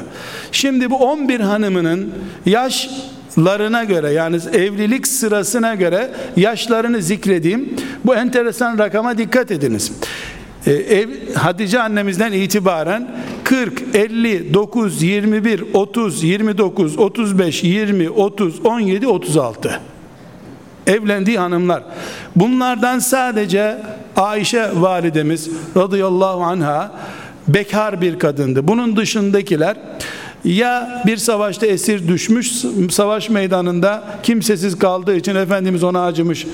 Şimdi 0.51 0.91
bu 0.91 0.95
11 0.95 1.39
hanımının 1.39 2.13
yaşlarına 2.45 3.83
göre 3.83 4.11
yani 4.11 4.35
evlilik 4.53 5.07
sırasına 5.07 5.75
göre 5.75 6.11
yaşlarını 6.35 7.01
zikredeyim. 7.01 7.75
Bu 8.05 8.15
enteresan 8.15 8.77
rakama 8.77 9.17
dikkat 9.17 9.51
ediniz. 9.51 9.91
Ee, 10.67 10.71
ev, 10.71 11.09
Hatice 11.35 11.81
annemizden 11.81 12.31
itibaren 12.31 13.15
40, 13.43 13.95
50, 13.95 14.53
9, 14.53 15.03
21, 15.03 15.63
30, 15.73 16.23
29, 16.23 16.99
35, 16.99 17.63
20, 17.63 18.09
30, 18.09 18.65
17, 18.65 19.07
36 19.07 19.79
evlendiği 20.87 21.39
hanımlar. 21.39 21.83
Bunlardan 22.35 22.99
sadece 22.99 23.77
Ayşe 24.15 24.69
validemiz 24.75 25.49
radıyallahu 25.77 26.43
anha 26.43 26.91
bekar 27.47 28.01
bir 28.01 28.19
kadındı. 28.19 28.67
Bunun 28.67 28.97
dışındakiler 28.97 29.77
ya 30.43 31.03
bir 31.05 31.17
savaşta 31.17 31.65
esir 31.65 32.07
düşmüş 32.07 32.51
savaş 32.91 33.29
meydanında 33.29 34.03
kimsesiz 34.23 34.79
kaldığı 34.79 35.15
için 35.15 35.35
Efendimiz 35.35 35.83
ona 35.83 36.05
acımış 36.05 36.47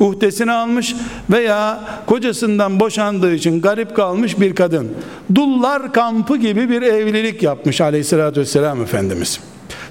uhdesini 0.00 0.52
almış 0.52 0.94
veya 1.30 1.80
kocasından 2.06 2.80
boşandığı 2.80 3.34
için 3.34 3.60
garip 3.60 3.96
kalmış 3.96 4.40
bir 4.40 4.54
kadın. 4.54 4.88
Dullar 5.34 5.92
kampı 5.92 6.36
gibi 6.36 6.70
bir 6.70 6.82
evlilik 6.82 7.42
yapmış 7.42 7.80
aleyhissalatü 7.80 8.40
vesselam 8.40 8.82
Efendimiz. 8.82 9.40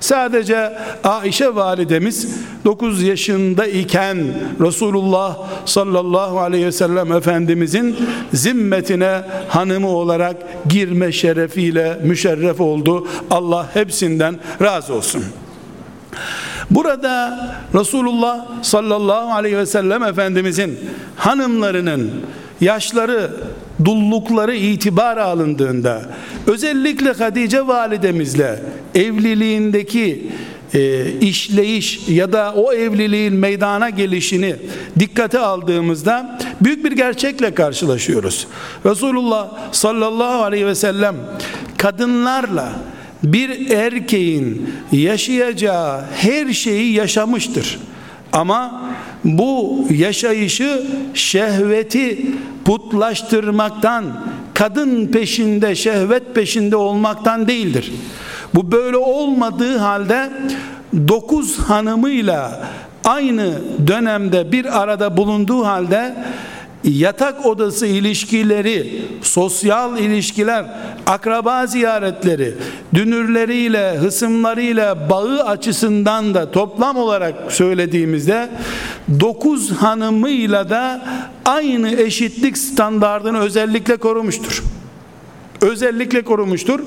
Sadece 0.05 0.77
Aişe 1.03 1.55
validemiz 1.55 2.27
9 2.65 3.03
yaşında 3.03 3.67
iken 3.67 4.17
Resulullah 4.62 5.38
sallallahu 5.65 6.39
aleyhi 6.39 6.65
ve 6.65 6.71
sellem 6.71 7.12
Efendimizin 7.12 7.95
zimmetine 8.33 9.21
hanımı 9.47 9.88
olarak 9.88 10.35
girme 10.69 11.12
şerefiyle 11.12 12.00
müşerref 12.03 12.62
oldu. 12.62 13.07
Allah 13.31 13.69
hepsinden 13.74 14.39
razı 14.62 14.93
olsun. 14.93 15.24
Burada 16.71 17.39
Resulullah 17.74 18.45
sallallahu 18.62 19.33
aleyhi 19.33 19.57
ve 19.57 19.65
sellem 19.65 20.03
Efendimizin 20.03 20.79
hanımlarının 21.15 22.12
yaşları, 22.62 23.31
dullukları 23.85 24.55
itibar 24.55 25.17
alındığında 25.17 26.01
özellikle 26.47 27.12
Hatice 27.12 27.67
validemizle 27.67 28.63
evliliğindeki 28.95 30.31
e, 30.74 31.12
işleyiş 31.21 32.07
ya 32.07 32.33
da 32.33 32.53
o 32.55 32.74
evliliğin 32.74 33.33
meydana 33.33 33.89
gelişini 33.89 34.55
dikkate 35.00 35.39
aldığımızda 35.39 36.39
büyük 36.62 36.85
bir 36.85 36.91
gerçekle 36.91 37.53
karşılaşıyoruz. 37.53 38.47
Resulullah 38.85 39.50
sallallahu 39.71 40.43
aleyhi 40.43 40.65
ve 40.65 40.75
sellem 40.75 41.15
kadınlarla 41.77 42.74
bir 43.24 43.69
erkeğin 43.69 44.69
yaşayacağı 44.91 46.01
her 46.15 46.53
şeyi 46.53 46.93
yaşamıştır. 46.93 47.79
Ama 48.34 48.82
bu 49.24 49.86
yaşayışı 49.91 50.86
şehveti 51.14 52.25
putlaştırmaktan, 52.66 54.05
kadın 54.53 55.07
peşinde, 55.07 55.75
şehvet 55.75 56.35
peşinde 56.35 56.75
olmaktan 56.75 57.48
değildir. 57.48 57.92
Bu 58.55 58.72
böyle 58.72 58.98
olmadığı 58.98 59.77
halde 59.77 60.29
dokuz 61.07 61.59
hanımıyla 61.59 62.66
aynı 63.03 63.53
dönemde 63.88 64.51
bir 64.51 64.81
arada 64.81 65.18
bulunduğu 65.18 65.66
halde 65.66 66.16
yatak 66.85 67.45
odası 67.45 67.85
ilişkileri, 67.85 69.01
sosyal 69.21 69.98
ilişkiler, 69.98 70.65
akraba 71.07 71.67
ziyaretleri, 71.67 72.55
dünürleriyle, 72.93 73.98
hısımlarıyla 73.98 75.09
bağı 75.09 75.43
açısından 75.43 76.33
da 76.33 76.51
toplam 76.51 76.98
olarak 76.98 77.33
söylediğimizde 77.50 78.50
dokuz 79.19 79.71
hanımıyla 79.71 80.69
da 80.69 81.05
aynı 81.45 81.91
eşitlik 81.91 82.57
standartını 82.57 83.39
özellikle 83.39 83.98
korumuştur. 83.98 84.63
Özellikle 85.61 86.21
korumuştur 86.21 86.79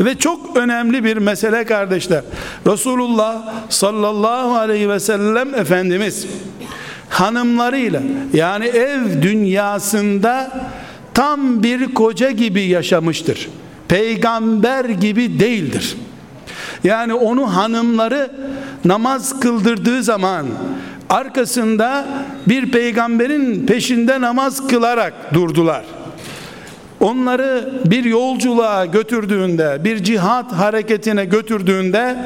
ve 0.00 0.18
çok 0.18 0.56
önemli 0.56 1.04
bir 1.04 1.16
mesele 1.16 1.64
kardeşler. 1.64 2.22
Resulullah 2.66 3.52
sallallahu 3.68 4.54
aleyhi 4.54 4.88
ve 4.88 5.00
sellem 5.00 5.54
Efendimiz 5.54 6.26
hanımlarıyla 7.12 8.02
yani 8.34 8.64
ev 8.64 9.22
dünyasında 9.22 10.50
tam 11.14 11.62
bir 11.62 11.94
koca 11.94 12.30
gibi 12.30 12.62
yaşamıştır. 12.62 13.48
Peygamber 13.88 14.84
gibi 14.84 15.40
değildir. 15.40 15.96
Yani 16.84 17.14
onu 17.14 17.56
hanımları 17.56 18.30
namaz 18.84 19.40
kıldırdığı 19.40 20.02
zaman 20.02 20.46
arkasında 21.10 22.06
bir 22.46 22.70
peygamberin 22.70 23.66
peşinde 23.66 24.20
namaz 24.20 24.66
kılarak 24.66 25.34
durdular 25.34 25.84
onları 27.02 27.68
bir 27.84 28.04
yolculuğa 28.04 28.86
götürdüğünde, 28.86 29.80
bir 29.84 30.04
cihat 30.04 30.52
hareketine 30.52 31.24
götürdüğünde 31.24 32.16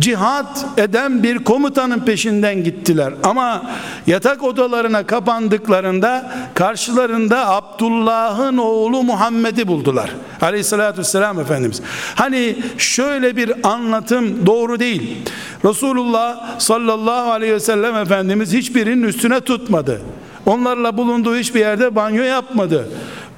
cihat 0.00 0.66
eden 0.76 1.22
bir 1.22 1.38
komutanın 1.38 2.00
peşinden 2.00 2.64
gittiler. 2.64 3.12
Ama 3.22 3.62
yatak 4.06 4.42
odalarına 4.42 5.06
kapandıklarında 5.06 6.32
karşılarında 6.54 7.48
Abdullah'ın 7.48 8.58
oğlu 8.58 9.02
Muhammed'i 9.02 9.68
buldular. 9.68 10.10
Aleyhissalatü 10.40 10.98
vesselam 10.98 11.40
Efendimiz. 11.40 11.82
Hani 12.14 12.56
şöyle 12.78 13.36
bir 13.36 13.52
anlatım 13.62 14.46
doğru 14.46 14.80
değil. 14.80 15.16
Resulullah 15.64 16.60
sallallahu 16.60 17.30
aleyhi 17.30 17.54
ve 17.54 17.60
sellem 17.60 17.96
Efendimiz 17.96 18.52
hiçbirinin 18.52 19.02
üstüne 19.02 19.40
tutmadı. 19.40 20.00
Onlarla 20.46 20.96
bulunduğu 20.96 21.36
hiçbir 21.36 21.60
yerde 21.60 21.94
banyo 21.94 22.22
yapmadı. 22.22 22.88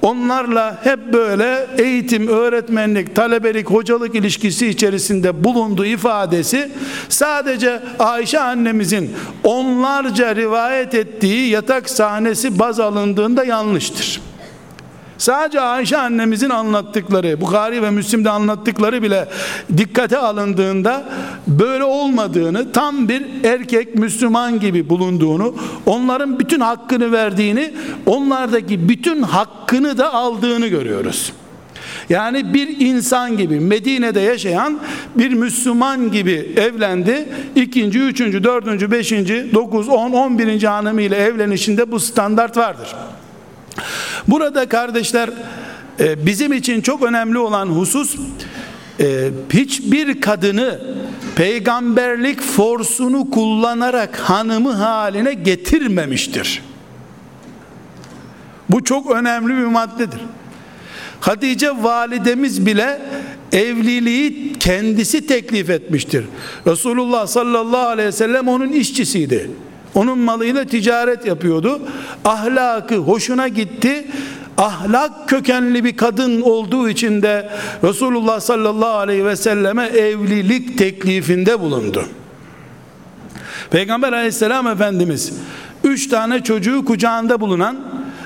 Onlarla 0.05 0.79
hep 0.83 1.13
böyle 1.13 1.67
eğitim, 1.77 2.27
öğretmenlik, 2.27 3.15
talebelik, 3.15 3.69
hocalık 3.69 4.15
ilişkisi 4.15 4.67
içerisinde 4.67 5.43
bulunduğu 5.43 5.85
ifadesi 5.85 6.71
sadece 7.09 7.81
Ayşe 7.99 8.39
annemizin 8.39 9.13
onlarca 9.43 10.35
rivayet 10.35 10.93
ettiği 10.93 11.49
yatak 11.49 11.89
sahnesi 11.89 12.59
baz 12.59 12.79
alındığında 12.79 13.43
yanlıştır. 13.43 14.21
Sadece 15.17 15.61
Ayşe 15.61 15.97
annemizin 15.97 16.49
anlattıkları, 16.49 17.41
Bukhari 17.41 17.81
ve 17.81 17.89
Müslim'de 17.89 18.29
anlattıkları 18.29 19.03
bile 19.03 19.27
dikkate 19.77 20.17
alındığında 20.17 21.03
böyle 21.47 21.83
olmadığını, 21.83 22.71
tam 22.71 23.09
bir 23.09 23.25
erkek 23.43 23.95
Müslüman 23.95 24.59
gibi 24.59 24.89
bulunduğunu, 24.89 25.55
onların 25.85 26.39
bütün 26.39 26.59
hakkını 26.59 27.11
verdiğini, 27.11 27.73
onlardaki 28.05 28.89
bütün 28.89 29.21
hakkını 29.21 29.97
da 29.97 30.13
aldığını 30.13 30.67
görüyoruz. 30.67 31.33
Yani 32.09 32.53
bir 32.53 32.79
insan 32.79 33.37
gibi 33.37 33.59
Medine'de 33.59 34.19
yaşayan 34.19 34.79
bir 35.15 35.33
Müslüman 35.33 36.11
gibi 36.11 36.53
evlendi. 36.57 37.29
İkinci, 37.55 37.99
üçüncü, 37.99 38.43
dördüncü, 38.43 38.91
beşinci, 38.91 39.49
dokuz, 39.53 39.89
on, 39.89 40.11
on 40.11 40.39
birinci 40.39 40.67
hanımıyla 40.67 41.17
evlenişinde 41.17 41.91
bu 41.91 41.99
standart 41.99 42.57
vardır. 42.57 42.95
Burada 44.27 44.69
kardeşler 44.69 45.29
e, 45.99 46.25
bizim 46.25 46.53
için 46.53 46.81
çok 46.81 47.03
önemli 47.03 47.37
olan 47.37 47.67
husus 47.67 48.15
e, 48.99 49.29
hiçbir 49.53 50.21
kadını 50.21 50.81
peygamberlik 51.35 52.41
forsunu 52.41 53.29
kullanarak 53.29 54.19
hanımı 54.19 54.71
haline 54.71 55.33
getirmemiştir. 55.33 56.61
Bu 58.69 58.83
çok 58.83 59.11
önemli 59.11 59.53
bir 59.53 59.65
maddedir. 59.65 60.19
Hatice 61.19 61.71
validemiz 61.81 62.65
bile 62.65 63.01
evliliği 63.51 64.53
kendisi 64.59 65.27
teklif 65.27 65.69
etmiştir. 65.69 66.25
Resulullah 66.67 67.27
sallallahu 67.27 67.87
aleyhi 67.87 68.07
ve 68.07 68.11
sellem 68.11 68.47
onun 68.47 68.71
işçisiydi. 68.71 69.51
Onun 69.95 70.19
malıyla 70.19 70.65
ticaret 70.65 71.25
yapıyordu. 71.25 71.81
Ahlakı 72.25 72.95
hoşuna 72.95 73.47
gitti. 73.47 74.07
Ahlak 74.57 75.29
kökenli 75.29 75.83
bir 75.83 75.97
kadın 75.97 76.41
olduğu 76.41 76.89
için 76.89 77.21
de 77.21 77.49
Resulullah 77.83 78.39
sallallahu 78.39 78.97
aleyhi 78.97 79.25
ve 79.25 79.35
selleme 79.35 79.85
evlilik 79.85 80.77
teklifinde 80.77 81.59
bulundu. 81.59 82.05
Peygamber 83.71 84.13
aleyhisselam 84.13 84.67
efendimiz 84.67 85.33
üç 85.83 86.07
tane 86.07 86.43
çocuğu 86.43 86.85
kucağında 86.85 87.41
bulunan 87.41 87.77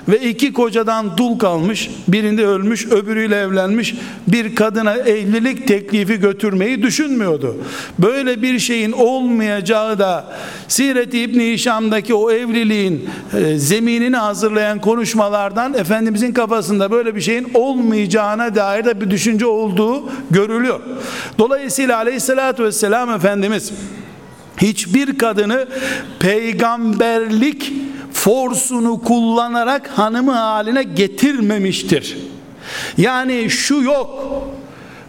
ve 0.10 0.30
iki 0.30 0.54
kocadan 0.54 1.17
dul 1.17 1.39
kalmış, 1.39 1.89
birinde 2.08 2.45
ölmüş, 2.45 2.88
öbürüyle 2.88 3.36
evlenmiş 3.36 3.95
bir 4.28 4.56
kadına 4.56 4.93
evlilik 4.93 5.67
teklifi 5.67 6.19
götürmeyi 6.19 6.84
düşünmüyordu. 6.84 7.58
Böyle 8.00 8.41
bir 8.41 8.60
şeyin 8.60 8.91
olmayacağı 8.91 10.00
da 10.00 10.26
Siret-i 10.67 11.19
İbni 11.19 11.52
Hişam'daki 11.52 12.13
o 12.13 12.32
evliliğin 12.32 13.10
e, 13.38 13.58
zeminini 13.58 14.17
hazırlayan 14.17 14.82
konuşmalardan 14.82 15.74
Efendimizin 15.74 16.34
kafasında 16.34 16.91
böyle 16.91 17.15
bir 17.15 17.22
şeyin 17.22 17.52
olmayacağına 17.54 18.56
dair 18.56 18.86
de 18.86 19.02
bir 19.02 19.12
düşünce 19.12 19.45
olduğu 19.45 20.10
görülüyor. 20.32 20.80
Dolayısıyla 21.38 21.98
aleyhissalatü 21.98 22.63
vesselam 22.63 23.10
Efendimiz 23.10 23.72
hiçbir 24.58 25.17
kadını 25.17 25.67
peygamberlik 26.19 27.74
forsunu 28.13 29.02
kullanarak 29.02 29.88
hanımı 29.88 30.32
haline 30.32 30.84
getirmemiştir. 30.84 32.17
Yani 32.98 33.50
şu 33.50 33.76
yok. 33.76 34.24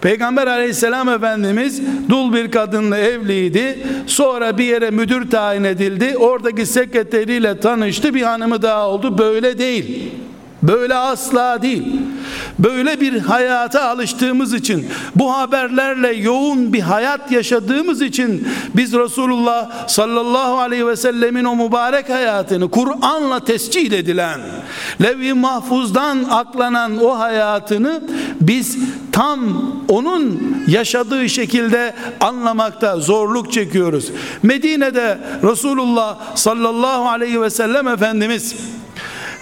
Peygamber 0.00 0.46
aleyhisselam 0.46 1.08
efendimiz 1.08 1.82
dul 2.08 2.32
bir 2.32 2.50
kadınla 2.50 2.98
evliydi. 2.98 3.86
Sonra 4.06 4.58
bir 4.58 4.64
yere 4.64 4.90
müdür 4.90 5.30
tayin 5.30 5.64
edildi. 5.64 6.16
Oradaki 6.16 6.66
sekreteriyle 6.66 7.60
tanıştı. 7.60 8.14
Bir 8.14 8.22
hanımı 8.22 8.62
daha 8.62 8.88
oldu. 8.88 9.18
Böyle 9.18 9.58
değil. 9.58 10.12
Böyle 10.62 10.94
asla 10.94 11.62
değil. 11.62 11.82
Böyle 12.58 13.00
bir 13.00 13.18
hayata 13.18 13.88
alıştığımız 13.88 14.54
için, 14.54 14.88
bu 15.14 15.34
haberlerle 15.36 16.12
yoğun 16.12 16.72
bir 16.72 16.80
hayat 16.80 17.32
yaşadığımız 17.32 18.02
için 18.02 18.48
biz 18.76 18.92
Resulullah 18.92 19.88
sallallahu 19.88 20.58
aleyhi 20.58 20.86
ve 20.86 20.96
sellemin 20.96 21.44
o 21.44 21.56
mübarek 21.56 22.10
hayatını 22.10 22.70
Kur'an'la 22.70 23.44
tescil 23.44 23.92
edilen, 23.92 24.40
levh-i 25.02 25.32
mahfuzdan 25.32 26.24
aklanan 26.30 27.04
o 27.04 27.18
hayatını 27.18 28.02
biz 28.40 28.78
tam 29.12 29.40
onun 29.88 30.56
yaşadığı 30.68 31.28
şekilde 31.28 31.94
anlamakta 32.20 32.96
zorluk 32.96 33.52
çekiyoruz. 33.52 34.10
Medine'de 34.42 35.18
Resulullah 35.42 36.36
sallallahu 36.36 37.08
aleyhi 37.08 37.42
ve 37.42 37.50
sellem 37.50 37.88
Efendimiz 37.88 38.56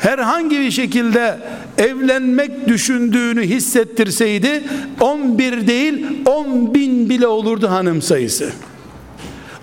herhangi 0.00 0.60
bir 0.60 0.70
şekilde 0.70 1.38
evlenmek 1.78 2.68
düşündüğünü 2.68 3.42
hissettirseydi 3.42 4.64
11 5.00 5.66
değil 5.66 6.06
10 6.26 6.74
bin 6.74 7.10
bile 7.10 7.26
olurdu 7.26 7.70
hanım 7.70 8.02
sayısı. 8.02 8.50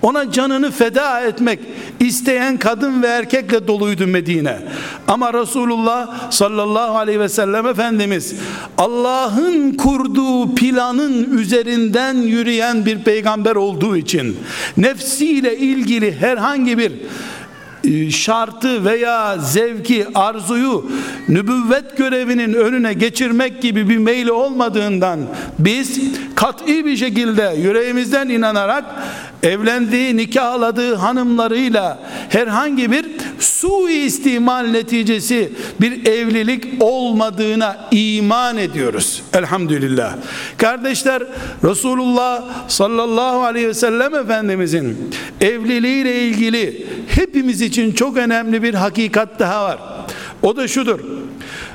Ona 0.06 0.32
canını 0.32 0.72
feda 0.72 1.22
etmek 1.22 1.60
isteyen 2.00 2.58
kadın 2.58 3.04
ve 3.04 3.08
erkekle 3.08 3.68
doluydu 3.68 4.08
Medine. 4.08 4.60
Ama 5.08 5.34
Resulullah 5.34 6.32
sallallahu 6.32 6.98
aleyhi 6.98 7.20
ve 7.20 7.30
sellem 7.30 7.68
Efendimiz 7.68 8.36
Allah'ın 8.78 9.72
kurduğu 9.72 10.56
planın 10.56 11.38
üzerinden 11.38 12.16
yürüyen 12.16 12.86
bir 12.86 13.04
peygamber 13.04 13.56
olduğu 13.56 13.98
için 13.98 14.38
nefsiyle 14.78 15.58
ilgili 15.58 16.16
herhangi 16.16 16.78
bir 16.78 16.92
şartı 18.12 18.86
veya 18.86 19.38
zevki, 19.38 20.06
arzuyu 20.16 20.92
nübüvvet 21.30 21.98
görevinin 21.98 22.54
önüne 22.54 22.94
geçirmek 22.94 23.62
gibi 23.62 23.90
bir 23.90 23.98
meyli 23.98 24.32
olmadığından 24.32 25.20
biz 25.60 26.00
kat'i 26.36 26.86
bir 26.86 26.98
şekilde 26.98 27.56
yüreğimizden 27.58 28.30
inanarak 28.30 28.86
evlendiği, 29.44 30.18
nikahladığı 30.18 30.96
hanımlarıyla 30.96 32.00
herhangi 32.30 32.92
bir 32.92 33.06
su 33.40 33.90
istimal 33.90 34.68
neticesi 34.68 35.52
bir 35.82 36.06
evlilik 36.06 36.66
olmadığına 36.80 37.78
iman 37.92 38.58
ediyoruz. 38.58 39.24
Elhamdülillah. 39.34 40.16
Kardeşler 40.58 41.24
Resulullah 41.64 42.44
sallallahu 42.68 43.44
aleyhi 43.44 43.68
ve 43.68 43.74
sellem 43.74 44.16
Efendimizin 44.16 45.12
evliliğiyle 45.42 46.22
ilgili 46.22 46.88
hepimiz 47.08 47.62
için 47.62 47.92
çok 47.92 48.18
önemli 48.18 48.64
bir 48.64 48.74
hakikat 48.74 49.40
daha 49.40 49.64
var. 49.64 49.80
O 50.42 50.56
da 50.56 50.68
şudur. 50.68 51.00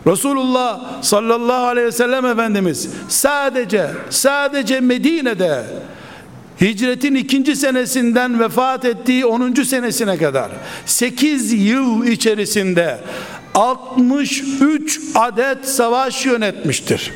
Resulullah 0.07 1.03
sallallahu 1.03 1.67
aleyhi 1.67 1.87
ve 1.87 1.93
sellem 1.93 2.27
Efendimiz 2.27 2.89
sadece 3.09 3.91
sadece 4.11 4.81
Medine'de 4.81 5.65
hicretin 6.61 7.15
ikinci 7.15 7.57
senesinden 7.57 8.41
vefat 8.41 8.85
ettiği 8.85 9.27
10. 9.27 9.55
senesine 9.55 10.17
kadar 10.19 10.51
8 10.87 11.53
yıl 11.53 12.07
içerisinde 12.07 13.01
63 13.55 15.01
adet 15.15 15.69
savaş 15.69 16.27
yönetmiştir. 16.27 17.13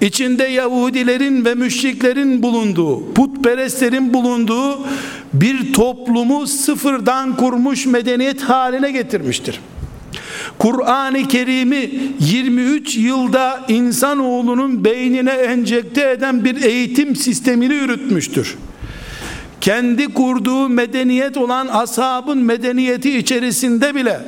İçinde 0.00 0.44
Yahudilerin 0.44 1.44
ve 1.44 1.54
müşriklerin 1.54 2.42
bulunduğu, 2.42 3.14
putperestlerin 3.14 4.14
bulunduğu 4.14 4.86
bir 5.32 5.72
toplumu 5.72 6.46
sıfırdan 6.46 7.36
kurmuş 7.36 7.86
medeniyet 7.86 8.42
haline 8.42 8.90
getirmiştir. 8.90 9.60
Kur'an-ı 10.64 11.28
Kerim'i 11.28 11.90
23 12.20 12.96
yılda 12.96 13.60
insanoğlunun 13.68 14.84
beynine 14.84 15.30
enjekte 15.30 16.10
eden 16.10 16.44
bir 16.44 16.62
eğitim 16.62 17.16
sistemini 17.16 17.74
yürütmüştür. 17.74 18.56
Kendi 19.60 20.14
kurduğu 20.14 20.68
medeniyet 20.68 21.36
olan 21.36 21.66
ashabın 21.66 22.38
medeniyeti 22.38 23.18
içerisinde 23.18 23.94
bile 23.94 24.20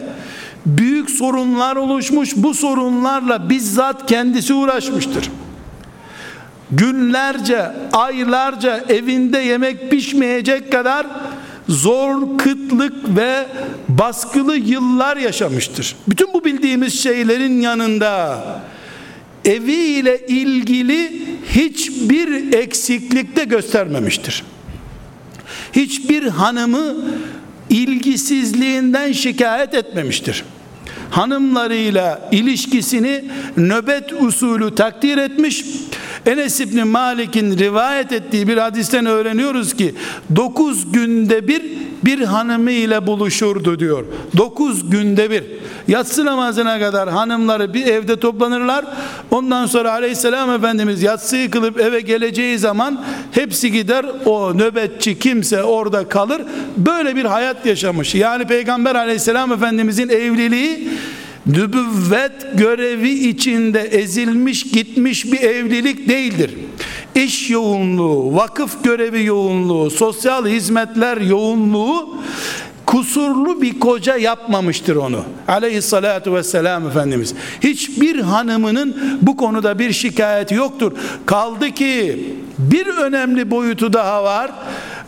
büyük 0.67 1.11
sorunlar 1.11 1.77
oluşmuş. 1.77 2.33
Bu 2.37 2.55
sorunlarla 2.55 3.51
bizzat 3.51 4.07
kendisi 4.07 4.55
uğraşmıştır. 4.55 5.31
Günlerce, 6.71 7.73
aylarca 7.93 8.85
evinde 8.89 9.39
yemek 9.39 9.91
pişmeyecek 9.91 10.73
kadar 10.73 11.07
zor, 11.69 12.39
kıtlık 12.39 13.17
ve 13.17 13.47
baskılı 13.89 14.57
yıllar 14.57 15.17
yaşamıştır. 15.17 15.97
Bütün 16.09 16.35
bu 16.35 16.45
bildiğimiz 16.45 17.03
şeylerin 17.03 17.61
yanında 17.61 18.43
evi 19.45 19.73
ile 19.73 20.27
ilgili 20.27 21.27
hiçbir 21.51 22.53
eksiklik 22.53 23.37
de 23.37 23.45
göstermemiştir. 23.45 24.43
Hiçbir 25.73 26.23
hanımı 26.23 26.95
ilgisizliğinden 27.71 29.13
şikayet 29.13 29.75
etmemiştir. 29.75 30.45
Hanımlarıyla 31.11 32.29
ilişkisini 32.33 33.25
nöbet 33.57 34.13
usulü 34.13 34.75
takdir 34.75 35.19
etmiş 35.19 35.65
Enes 36.27 36.61
İbni 36.61 36.85
Malik'in 36.85 37.59
rivayet 37.59 38.13
ettiği 38.13 38.49
bir 38.49 38.57
hadisten 38.57 39.07
öğreniyoruz 39.07 39.75
ki 39.75 39.95
9 40.37 40.93
günde 40.93 41.49
bir 41.49 41.63
bir 42.05 42.21
hanımı 42.21 42.71
ile 42.71 43.07
buluşurdu 43.07 43.79
diyor. 43.79 44.05
9 44.37 44.91
günde 44.91 45.31
bir. 45.31 45.45
Yatsı 45.89 46.25
namazına 46.25 46.79
kadar 46.79 47.09
hanımları 47.09 47.75
bir 47.75 47.87
evde 47.87 48.21
toplanırlar. 48.21 48.85
Ondan 49.31 49.67
sonra 49.67 49.93
aleyhisselam 49.93 50.51
efendimiz 50.51 51.03
yatsıyı 51.03 51.51
kılıp 51.51 51.81
eve 51.81 52.01
geleceği 52.01 52.59
zaman 52.59 53.05
hepsi 53.33 53.73
gider. 53.73 54.07
O 54.25 54.59
nöbetçi 54.59 55.19
kimse 55.19 55.63
orada 55.63 56.09
kalır. 56.09 56.43
Böyle 56.77 57.17
bir 57.17 57.25
hayat 57.25 57.67
yaşamış. 57.67 58.15
Yani 58.15 58.47
peygamber 58.47 58.95
aleyhisselam 58.95 59.53
efendimizin 59.53 60.09
evliliği 60.09 60.86
nübüvvet 61.47 62.33
görevi 62.55 63.11
içinde 63.11 63.81
ezilmiş 63.81 64.63
gitmiş 64.63 65.33
bir 65.33 65.41
evlilik 65.41 66.09
değildir. 66.09 66.55
İş 67.15 67.51
yoğunluğu, 67.51 68.37
vakıf 68.37 68.85
görevi 68.85 69.25
yoğunluğu, 69.25 69.91
sosyal 69.91 70.47
hizmetler 70.47 71.17
yoğunluğu 71.17 72.17
kusurlu 72.87 73.63
bir 73.63 73.81
koca 73.81 74.17
yapmamıştır 74.17 74.97
onu. 74.97 75.25
Aleyhissalatu 75.49 76.35
vesselam 76.35 76.89
Efendimiz. 76.89 77.35
Hiçbir 77.61 78.21
hanımının 78.21 79.19
bu 79.23 79.37
konuda 79.37 79.79
bir 79.79 79.93
şikayeti 79.93 80.55
yoktur. 80.55 80.93
Kaldı 81.27 81.71
ki 81.71 82.25
bir 82.59 82.87
önemli 82.87 83.51
boyutu 83.51 83.93
daha 83.93 84.25
var. 84.25 84.51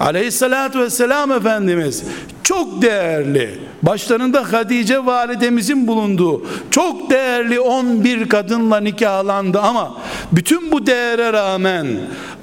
Aleyhissalatü 0.00 0.80
vesselam 0.80 1.32
Efendimiz 1.32 2.04
çok 2.42 2.82
değerli 2.82 3.58
başlarında 3.82 4.52
Hatice 4.52 5.06
validemizin 5.06 5.86
bulunduğu 5.86 6.46
çok 6.70 7.10
değerli 7.10 7.60
11 7.60 8.28
kadınla 8.28 8.80
nikahlandı 8.80 9.60
ama 9.60 9.96
bütün 10.32 10.72
bu 10.72 10.86
değere 10.86 11.32
rağmen 11.32 11.86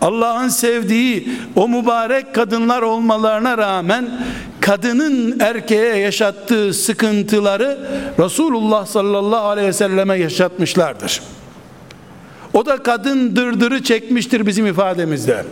Allah'ın 0.02 0.48
sevdiği 0.48 1.30
o 1.56 1.68
mübarek 1.68 2.36
kadınlar 2.36 2.82
olmalarına 2.82 3.58
rağmen 3.58 4.10
kadının 4.60 5.40
erkeğe 5.40 5.96
yaşattığı 5.96 6.74
sıkıntıları 6.74 7.80
Resulullah 8.20 8.86
sallallahu 8.86 9.48
aleyhi 9.48 9.68
ve 9.68 9.74
selleme 9.74 10.16
yaşatmışlardır. 10.18 11.22
O 12.54 12.66
da 12.66 12.78
kadın 12.78 13.36
dırdırı 13.36 13.84
çekmiştir 13.84 14.46
bizim 14.46 14.68
ifademizde. 14.68 15.46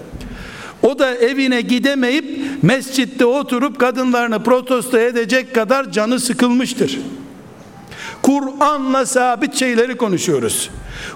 O 0.84 1.00
da 1.00 1.16
evine 1.16 1.62
gidemeyip 1.62 2.40
mescitte 2.64 3.26
oturup 3.26 3.80
kadınlarını 3.80 4.44
protesto 4.44 4.98
edecek 4.98 5.56
kadar 5.56 5.92
canı 5.92 6.20
sıkılmıştır. 6.20 7.00
Kur'an'la 8.22 9.06
sabit 9.06 9.56
şeyleri 9.56 9.98
konuşuyoruz. 9.98 10.70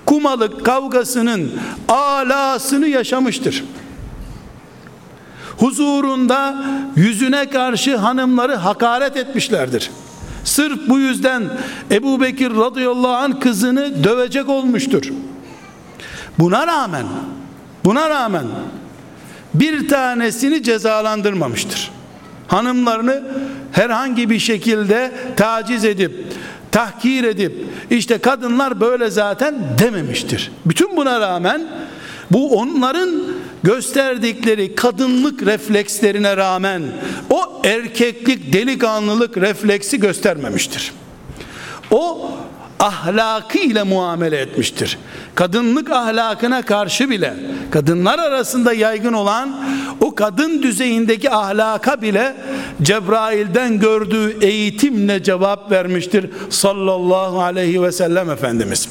Kumalık 0.06 0.66
kavgasının 0.66 1.52
alasını 1.88 2.88
yaşamıştır. 2.88 3.64
Huzurunda 5.58 6.66
yüzüne 6.96 7.50
karşı 7.50 7.98
hanımları 7.98 8.56
hakaret 8.56 9.18
etmişlerdir. 9.18 9.92
Sırf 10.44 10.90
bu 10.90 11.00
yüzden 11.00 11.44
Ebu 11.92 12.22
Bekir 12.22 12.56
radıyallahu 12.56 13.14
anh 13.14 13.40
kızını 13.40 14.04
dövecek 14.04 14.50
olmuştur. 14.50 15.04
Buna 16.40 16.68
rağmen 16.68 17.06
buna 17.86 18.10
rağmen 18.10 18.46
bir 19.60 19.88
tanesini 19.88 20.64
cezalandırmamıştır. 20.64 21.92
Hanımlarını 22.48 23.24
herhangi 23.72 24.30
bir 24.30 24.40
şekilde 24.40 25.12
taciz 25.36 25.86
edip 25.86 26.12
tahkir 26.72 27.24
edip 27.24 27.66
işte 27.90 28.18
kadınlar 28.18 28.82
böyle 28.82 29.10
zaten 29.10 29.56
dememiştir. 29.80 30.52
Bütün 30.66 30.98
buna 30.98 31.20
rağmen 31.20 31.68
bu 32.32 32.60
onların 32.60 33.12
gösterdikleri 33.64 34.76
kadınlık 34.76 35.46
reflekslerine 35.46 36.38
rağmen 36.38 36.84
o 37.30 37.62
erkeklik 37.64 38.54
delikanlılık 38.54 39.38
refleksi 39.38 40.00
göstermemiştir. 40.00 40.92
O 41.92 42.32
ahlakı 42.80 43.58
ile 43.58 43.84
muamele 43.84 44.38
etmiştir. 44.38 44.98
Kadınlık 45.36 45.90
ahlakına 45.90 46.62
karşı 46.62 47.10
bile 47.10 47.34
kadınlar 47.72 48.20
arasında 48.20 48.74
yaygın 48.74 49.14
olan 49.14 49.66
o 50.02 50.16
kadın 50.16 50.64
düzeyindeki 50.64 51.32
ahlaka 51.32 52.02
bile 52.02 52.36
Cebrail'den 52.82 53.80
gördüğü 53.80 54.38
eğitimle 54.42 55.24
cevap 55.24 55.72
vermiştir 55.72 56.30
sallallahu 56.50 57.42
aleyhi 57.42 57.84
ve 57.84 57.92
sellem 57.92 58.30
Efendimiz. 58.30 58.90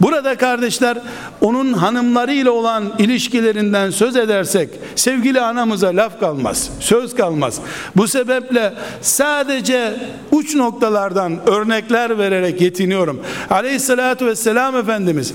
Burada 0.00 0.36
kardeşler 0.36 0.98
onun 1.40 1.72
hanımlarıyla 1.72 2.50
olan 2.50 2.92
ilişkilerinden 2.98 3.90
söz 3.90 4.16
edersek 4.16 4.68
sevgili 4.96 5.40
anamıza 5.40 5.88
laf 5.88 6.20
kalmaz, 6.20 6.70
söz 6.80 7.14
kalmaz. 7.14 7.60
Bu 7.96 8.08
sebeple 8.08 8.74
sadece 9.00 9.94
uç 10.30 10.54
noktalardan 10.54 11.48
örnekler 11.48 12.18
vererek 12.18 12.60
yetiniyorum. 12.60 13.22
Aleyhissalatü 13.50 14.26
vesselam 14.26 14.76
Efendimiz 14.76 15.34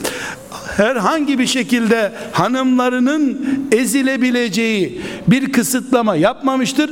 herhangi 0.78 1.40
bir 1.40 1.48
şekilde 1.48 2.12
hanımlarının 2.32 3.48
ezilebileceği 3.72 5.02
bir 5.28 5.52
kısıtlama 5.52 6.16
yapmamıştır. 6.16 6.92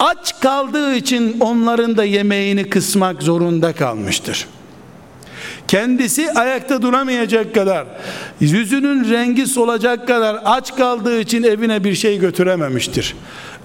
Aç 0.00 0.40
kaldığı 0.40 0.94
için 0.94 1.40
onların 1.40 1.96
da 1.96 2.04
yemeğini 2.04 2.70
kısmak 2.70 3.22
zorunda 3.22 3.72
kalmıştır. 3.72 4.46
Kendisi 5.68 6.32
ayakta 6.32 6.82
duramayacak 6.82 7.54
kadar, 7.54 7.86
yüzünün 8.40 9.10
rengi 9.10 9.46
solacak 9.46 10.08
kadar 10.08 10.40
aç 10.44 10.76
kaldığı 10.76 11.20
için 11.20 11.42
evine 11.42 11.84
bir 11.84 11.94
şey 11.94 12.18
götürememiştir. 12.18 13.14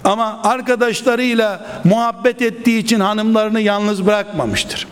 Ama 0.04 0.40
arkadaşlarıyla 0.42 1.66
muhabbet 1.84 2.42
ettiği 2.42 2.78
için 2.78 3.00
hanımlarını 3.00 3.60
yalnız 3.60 4.06
bırakmamıştır. 4.06 4.86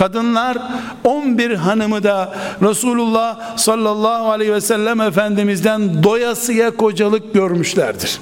Kadınlar 0.00 0.58
11 1.04 1.54
hanımı 1.54 2.02
da 2.02 2.34
Resulullah 2.62 3.56
sallallahu 3.56 4.30
aleyhi 4.30 4.52
ve 4.52 4.60
sellem 4.60 5.00
Efendimiz'den 5.00 6.02
doyasıya 6.02 6.76
kocalık 6.76 7.34
görmüşlerdir. 7.34 8.20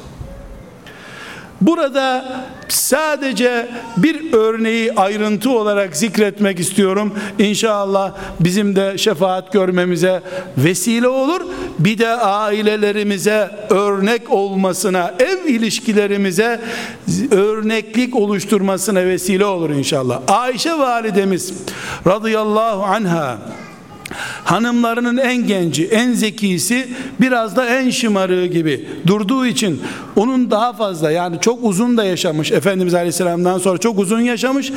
Burada 1.61 2.25
sadece 2.69 3.69
bir 3.97 4.33
örneği 4.33 4.93
ayrıntı 4.93 5.51
olarak 5.51 5.97
zikretmek 5.97 6.61
istiyorum. 6.61 7.15
İnşallah 7.39 8.13
bizim 8.41 8.77
de 8.77 8.99
şefaat 8.99 9.53
görmemize 9.53 10.23
vesile 10.57 11.09
olur. 11.09 11.41
Bir 11.79 11.99
de 11.99 12.09
ailelerimize 12.09 13.51
örnek 13.71 14.31
olmasına, 14.31 15.15
ev 15.19 15.45
ilişkilerimize 15.47 16.61
örneklik 17.31 18.17
oluşturmasına 18.17 19.05
vesile 19.05 19.45
olur 19.45 19.71
inşallah. 19.71 20.21
Ayşe 20.29 20.79
validemiz 20.79 21.53
radıyallahu 22.07 22.85
anha 22.85 23.39
hanımlarının 24.45 25.17
en 25.17 25.47
genci, 25.47 25.87
en 25.87 26.13
zekisi, 26.13 26.89
biraz 27.21 27.57
da 27.57 27.67
en 27.67 27.91
şımarığı 27.91 28.47
gibi 28.47 28.89
durduğu 29.07 29.47
için 29.47 29.83
onun 30.17 30.51
daha 30.51 30.73
fazla 30.73 31.11
yani 31.11 31.41
çok 31.41 31.65
uzun 31.65 31.97
da 31.97 32.05
yaşamış 32.05 32.53
Efendimiz 32.53 32.95
Aleyhisselam'dan 32.95 33.59
sonra 33.59 33.79
çok 33.79 33.99
uzun 33.99 34.21
yaşamış. 34.21 34.73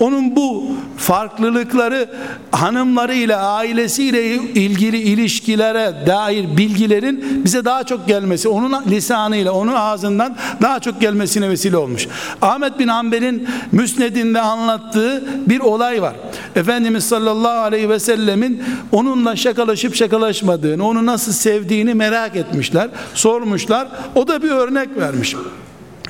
Onun 0.00 0.36
bu 0.36 0.66
farklılıkları 0.96 2.10
hanımlarıyla, 2.52 3.40
ailesiyle 3.40 4.34
ilgili 4.34 4.98
ilişkilere 4.98 6.06
dair 6.06 6.56
bilgilerin 6.56 7.44
bize 7.44 7.64
daha 7.64 7.84
çok 7.84 8.08
gelmesi, 8.08 8.48
onun 8.48 8.84
lisanıyla, 8.90 9.52
onun 9.52 9.72
ağzından 9.72 10.36
daha 10.62 10.80
çok 10.80 11.00
gelmesine 11.00 11.50
vesile 11.50 11.76
olmuş. 11.76 12.08
Ahmet 12.42 12.78
bin 12.78 12.88
Hanbel'in 12.88 13.48
müsnedinde 13.72 14.40
anlattığı 14.40 15.24
bir 15.48 15.60
olay 15.60 16.02
var. 16.02 16.14
Efendimiz 16.56 17.04
sallallahu 17.04 17.58
aleyhi 17.58 17.88
ve 17.88 17.98
sellemin 17.98 18.62
onunla 18.92 19.36
şakalaşıp 19.36 19.94
şakalaşmadığını, 19.94 20.86
onu 20.86 21.06
nasıl 21.06 21.32
sevdiğini 21.32 21.94
merak 21.94 22.36
etmişler, 22.36 22.90
sormuşlar. 23.14 23.88
O 24.14 24.28
da 24.28 24.42
bir 24.42 24.50
örnek 24.50 24.96
vermiş. 24.96 25.36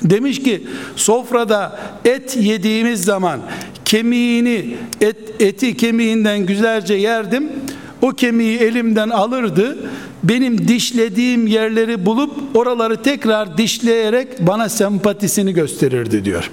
Demiş 0.01 0.43
ki 0.43 0.67
sofrada 0.95 1.79
et 2.05 2.37
yediğimiz 2.39 3.03
zaman 3.03 3.39
kemiğini 3.85 4.77
et, 5.01 5.17
eti 5.39 5.77
kemiğinden 5.77 6.45
güzelce 6.45 6.93
yerdim. 6.93 7.49
O 8.01 8.09
kemiği 8.09 8.57
elimden 8.57 9.09
alırdı. 9.09 9.77
Benim 10.23 10.67
dişlediğim 10.67 11.47
yerleri 11.47 12.05
bulup 12.05 12.55
oraları 12.55 13.01
tekrar 13.01 13.57
dişleyerek 13.57 14.47
bana 14.47 14.69
sempatisini 14.69 15.53
gösterirdi 15.53 16.25
diyor. 16.25 16.51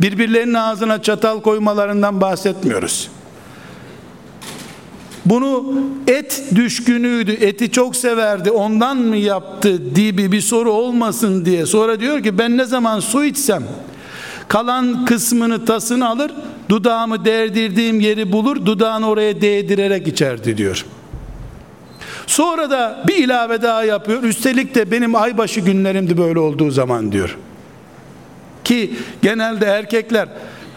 Birbirlerinin 0.00 0.54
ağzına 0.54 1.02
çatal 1.02 1.40
koymalarından 1.40 2.20
bahsetmiyoruz. 2.20 3.08
Bunu 5.28 5.74
et 6.06 6.42
düşkünüydü, 6.54 7.32
eti 7.32 7.70
çok 7.70 7.96
severdi, 7.96 8.50
ondan 8.50 8.96
mı 8.96 9.16
yaptı 9.16 9.94
diye 9.94 10.16
bir 10.16 10.40
soru 10.40 10.72
olmasın 10.72 11.44
diye. 11.44 11.66
Sonra 11.66 12.00
diyor 12.00 12.22
ki 12.22 12.38
ben 12.38 12.56
ne 12.56 12.64
zaman 12.64 13.00
su 13.00 13.24
içsem 13.24 13.62
kalan 14.48 15.04
kısmını 15.04 15.64
tasını 15.64 16.08
alır, 16.08 16.32
dudağımı 16.68 17.24
değdirdiğim 17.24 18.00
yeri 18.00 18.32
bulur, 18.32 18.66
dudağını 18.66 19.08
oraya 19.08 19.40
değdirerek 19.40 20.08
içerdi 20.08 20.56
diyor. 20.56 20.84
Sonra 22.26 22.70
da 22.70 23.04
bir 23.08 23.16
ilave 23.16 23.62
daha 23.62 23.84
yapıyor. 23.84 24.22
Üstelik 24.22 24.74
de 24.74 24.90
benim 24.90 25.14
aybaşı 25.14 25.60
günlerimdi 25.60 26.18
böyle 26.18 26.38
olduğu 26.38 26.70
zaman 26.70 27.12
diyor. 27.12 27.36
Ki 28.64 28.94
genelde 29.22 29.66
erkekler 29.66 30.28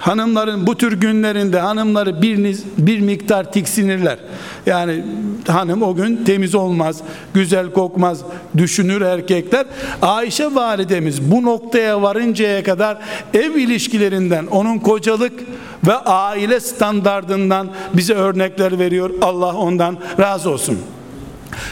hanımların 0.01 0.67
bu 0.67 0.77
tür 0.77 0.99
günlerinde 0.99 1.59
hanımları 1.59 2.21
bir, 2.21 2.57
bir 2.77 2.99
miktar 2.99 3.51
tiksinirler. 3.51 4.19
Yani 4.65 5.05
hanım 5.47 5.83
o 5.83 5.95
gün 5.95 6.23
temiz 6.25 6.55
olmaz, 6.55 6.97
güzel 7.33 7.71
kokmaz 7.71 8.19
düşünür 8.57 9.01
erkekler. 9.01 9.65
Ayşe 10.01 10.55
validemiz 10.55 11.31
bu 11.31 11.43
noktaya 11.43 12.01
varıncaya 12.01 12.63
kadar 12.63 12.97
ev 13.33 13.55
ilişkilerinden, 13.55 14.47
onun 14.47 14.79
kocalık 14.79 15.33
ve 15.87 15.95
aile 15.95 16.59
standardından 16.59 17.67
bize 17.93 18.13
örnekler 18.13 18.79
veriyor. 18.79 19.09
Allah 19.21 19.53
ondan 19.55 19.97
razı 20.19 20.49
olsun. 20.49 20.79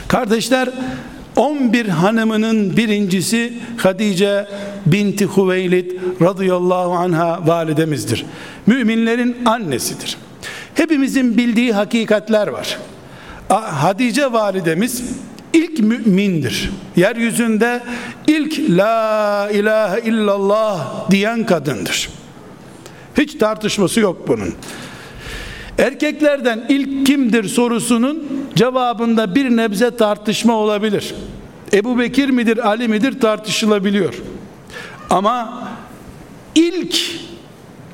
Kardeşler 0.07 0.69
11 1.39 1.87
hanımının 1.87 2.77
birincisi 2.77 3.53
Hadice 3.77 4.47
binti 4.85 5.27
Hüveylid 5.37 5.91
radıyallahu 6.21 6.91
anha 6.91 7.47
validemizdir. 7.47 8.25
Müminlerin 8.67 9.37
annesidir. 9.45 10.17
Hepimizin 10.75 11.37
bildiği 11.37 11.73
hakikatler 11.73 12.47
var. 12.47 12.77
Hadice 13.49 14.31
validemiz 14.31 15.03
ilk 15.53 15.79
mümindir. 15.79 16.71
Yeryüzünde 16.95 17.83
ilk 18.27 18.59
la 18.69 19.49
ilahe 19.53 20.01
illallah 20.01 21.11
diyen 21.11 21.45
kadındır. 21.45 22.09
Hiç 23.17 23.35
tartışması 23.35 23.99
yok 23.99 24.27
bunun. 24.27 24.53
Erkeklerden 25.77 26.65
ilk 26.69 27.05
kimdir 27.05 27.43
sorusunun 27.43 28.23
cevabında 28.59 29.35
bir 29.35 29.57
nebze 29.57 29.97
tartışma 29.97 30.53
olabilir. 30.53 31.15
Ebu 31.73 31.99
Bekir 31.99 32.29
midir 32.29 32.67
Ali 32.67 32.87
midir 32.87 33.19
tartışılabiliyor. 33.19 34.13
Ama 35.09 35.63
ilk 36.55 36.95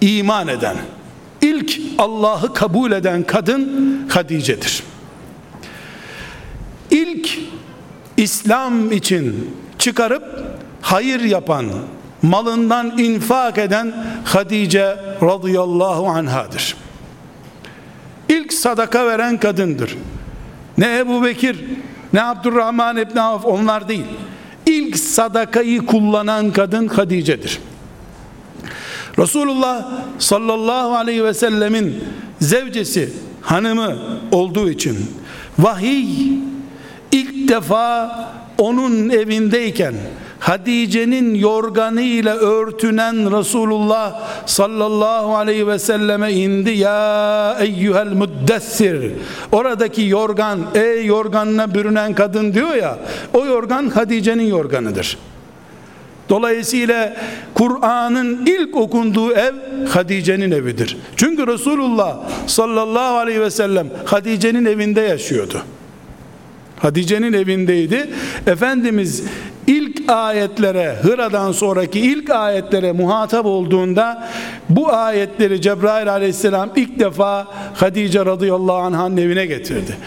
iman 0.02 0.48
eden, 0.48 0.78
ilk 1.42 1.80
Allah'ı 1.98 2.54
kabul 2.54 2.92
eden 2.92 3.24
kadın 3.24 4.06
Hadice'dir. 4.10 4.84
İlk 6.92 7.40
İslam 8.18 8.92
için 8.92 9.56
çıkarıp 9.80 10.44
hayır 10.82 11.20
yapan, 11.20 11.66
malından 12.22 12.98
infak 12.98 13.58
eden 13.58 14.06
Hadice 14.26 14.98
radıyallahu 15.22 16.08
anhadır. 16.08 16.76
İlk 18.30 18.54
sadaka 18.54 19.08
veren 19.08 19.40
kadındır. 19.40 19.98
Ne 20.78 20.98
Ebu 20.98 21.24
Bekir, 21.24 21.66
ne 22.14 22.24
Abdurrahman 22.24 22.98
İbni 22.98 23.22
Avf 23.22 23.46
onlar 23.46 23.88
değil. 23.88 24.06
İlk 24.66 24.98
sadakayı 24.98 25.86
kullanan 25.86 26.52
kadın 26.52 26.88
Hadice'dir. 26.88 27.60
Resulullah 29.20 29.92
sallallahu 30.20 30.96
aleyhi 30.96 31.24
ve 31.24 31.34
sellemin 31.34 32.04
zevcesi, 32.42 33.14
hanımı 33.42 33.98
olduğu 34.32 34.70
için 34.70 34.98
vahiy 35.60 36.40
ilk 37.12 37.50
defa 37.50 38.20
onun 38.58 39.10
evindeyken 39.10 39.94
Hadice'nin 40.46 41.36
yorganı 41.36 42.02
ile 42.02 42.30
örtünen 42.30 43.40
Resulullah 43.40 44.22
sallallahu 44.46 45.36
aleyhi 45.36 45.68
ve 45.68 45.80
selleme 45.80 46.32
indi 46.32 46.70
ya 46.70 47.58
eyyuhel 47.60 48.08
müddessir 48.08 49.12
oradaki 49.52 50.08
yorgan 50.08 50.60
ey 50.76 51.06
yorganına 51.06 51.74
bürünen 51.74 52.14
kadın 52.14 52.54
diyor 52.54 52.76
ya 52.76 52.98
o 53.34 53.46
yorgan 53.46 53.90
Hadice'nin 53.90 54.48
yorganıdır 54.48 55.18
Dolayısıyla 56.30 57.16
Kur'an'ın 57.54 58.46
ilk 58.46 58.76
okunduğu 58.76 59.32
ev 59.32 59.54
Hadice'nin 59.90 60.52
evidir. 60.52 60.98
Çünkü 61.16 61.48
Resulullah 61.48 62.18
sallallahu 62.48 63.18
aleyhi 63.18 63.42
ve 63.42 63.52
sellem 63.52 63.88
Hadice'nin 64.06 64.66
evinde 64.66 65.02
yaşıyordu. 65.02 65.62
Hadice'nin 66.80 67.34
evindeydi. 67.34 68.10
Efendimiz 68.48 69.24
ilk 69.68 70.10
ayetlere 70.10 70.96
Hıra'dan 71.02 71.52
sonraki 71.52 72.00
ilk 72.00 72.30
ayetlere 72.30 72.92
muhatap 72.92 73.46
olduğunda 73.46 74.28
bu 74.70 74.94
ayetleri 74.94 75.62
Cebrail 75.62 76.12
aleyhisselam 76.12 76.70
ilk 76.76 77.00
defa 77.00 77.48
Hadice 77.76 78.26
radıyallahu 78.26 78.78
anh'ın 78.78 79.18
evine 79.18 79.46
getirdi. 79.46 79.98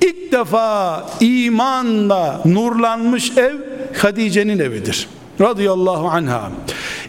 İlk 0.00 0.32
defa 0.32 1.06
imanla 1.20 2.40
nurlanmış 2.44 3.36
ev 3.36 3.54
Hadice'nin 3.96 4.58
evidir 4.58 5.08
radıyallahu 5.40 6.08
anha 6.08 6.50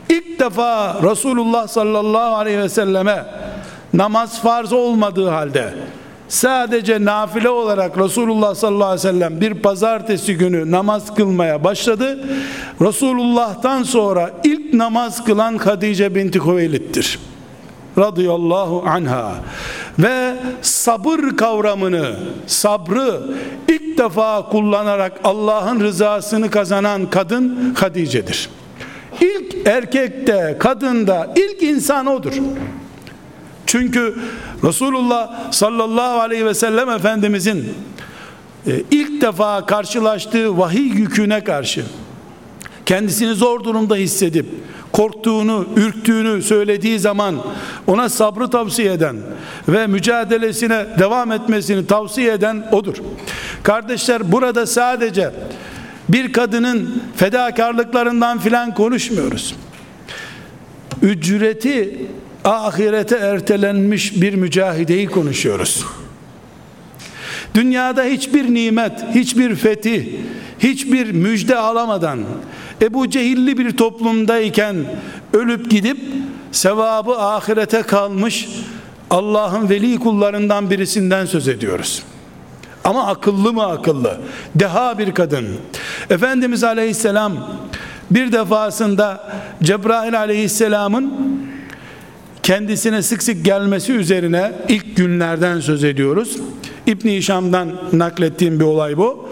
ilk 0.09 0.39
defa 0.39 1.01
Resulullah 1.03 1.67
sallallahu 1.67 2.35
aleyhi 2.35 2.59
ve 2.59 2.69
selleme 2.69 3.25
namaz 3.93 4.41
farz 4.41 4.73
olmadığı 4.73 5.29
halde 5.29 5.73
sadece 6.29 7.05
nafile 7.05 7.49
olarak 7.49 7.97
Resulullah 7.97 8.55
sallallahu 8.55 8.85
aleyhi 8.85 9.07
ve 9.07 9.11
sellem 9.11 9.41
bir 9.41 9.53
pazartesi 9.53 10.37
günü 10.37 10.71
namaz 10.71 11.15
kılmaya 11.15 11.63
başladı. 11.63 12.19
Resulullah'tan 12.81 13.83
sonra 13.83 14.31
ilk 14.43 14.73
namaz 14.73 15.23
kılan 15.23 15.57
Hadice 15.57 16.15
binti 16.15 16.39
Hüveylid'dir. 16.39 17.19
Radıyallahu 17.97 18.83
anha 18.87 19.35
ve 19.99 20.35
sabır 20.61 21.37
kavramını, 21.37 22.15
sabrı 22.47 23.21
ilk 23.67 23.97
defa 23.97 24.49
kullanarak 24.49 25.19
Allah'ın 25.23 25.79
rızasını 25.79 26.49
kazanan 26.49 27.09
kadın 27.09 27.73
Hadice'dir. 27.79 28.49
İlk 29.21 29.67
erkekte, 29.67 30.55
kadında 30.59 31.33
ilk 31.35 31.63
insan 31.63 32.05
odur. 32.05 32.33
Çünkü 33.71 34.15
Resulullah 34.63 35.51
sallallahu 35.51 36.19
aleyhi 36.19 36.45
ve 36.45 36.53
sellem 36.53 36.89
Efendimizin 36.89 37.73
e, 38.67 38.83
ilk 38.91 39.21
defa 39.21 39.65
karşılaştığı 39.65 40.57
vahiy 40.57 40.87
yüküne 40.87 41.43
karşı 41.43 41.85
kendisini 42.85 43.33
zor 43.33 43.63
durumda 43.63 43.95
hissedip 43.95 44.45
korktuğunu, 44.93 45.65
ürktüğünü 45.75 46.41
söylediği 46.41 46.99
zaman 46.99 47.35
ona 47.87 48.09
sabrı 48.09 48.49
tavsiye 48.49 48.93
eden 48.93 49.17
ve 49.67 49.87
mücadelesine 49.87 50.85
devam 50.99 51.31
etmesini 51.31 51.87
tavsiye 51.87 52.33
eden 52.33 52.69
odur. 52.71 52.95
Kardeşler 53.63 54.31
burada 54.31 54.65
sadece 54.65 55.31
bir 56.09 56.33
kadının 56.33 57.03
fedakarlıklarından 57.15 58.39
filan 58.39 58.73
konuşmuyoruz. 58.73 59.55
Ücreti 61.01 62.07
ahirete 62.43 63.15
ertelenmiş 63.15 64.21
bir 64.21 64.33
mücahideyi 64.33 65.07
konuşuyoruz. 65.07 65.85
Dünyada 67.55 68.03
hiçbir 68.03 68.53
nimet, 68.53 68.91
hiçbir 69.15 69.55
fetih, 69.55 70.05
hiçbir 70.59 71.11
müjde 71.11 71.57
alamadan 71.57 72.19
Ebu 72.81 73.09
Cehilli 73.09 73.57
bir 73.57 73.77
toplumdayken 73.77 74.75
ölüp 75.33 75.71
gidip 75.71 75.97
sevabı 76.51 77.17
ahirete 77.17 77.81
kalmış 77.81 78.49
Allah'ın 79.09 79.69
veli 79.69 79.99
kullarından 79.99 80.69
birisinden 80.69 81.25
söz 81.25 81.47
ediyoruz. 81.47 82.03
Ama 82.83 83.07
akıllı 83.07 83.53
mı 83.53 83.65
akıllı? 83.65 84.17
Deha 84.55 84.97
bir 84.97 85.11
kadın. 85.11 85.47
Efendimiz 86.09 86.63
Aleyhisselam 86.63 87.59
bir 88.11 88.31
defasında 88.31 89.31
Cebrail 89.63 90.19
Aleyhisselam'ın 90.19 91.13
kendisine 92.49 93.01
sık 93.01 93.23
sık 93.23 93.45
gelmesi 93.45 93.93
üzerine 93.93 94.51
ilk 94.69 94.95
günlerden 94.95 95.59
söz 95.59 95.83
ediyoruz. 95.83 96.37
İbn 96.87 97.07
Hişam'dan 97.07 97.75
naklettiğim 97.93 98.59
bir 98.59 98.65
olay 98.65 98.97
bu. 98.97 99.29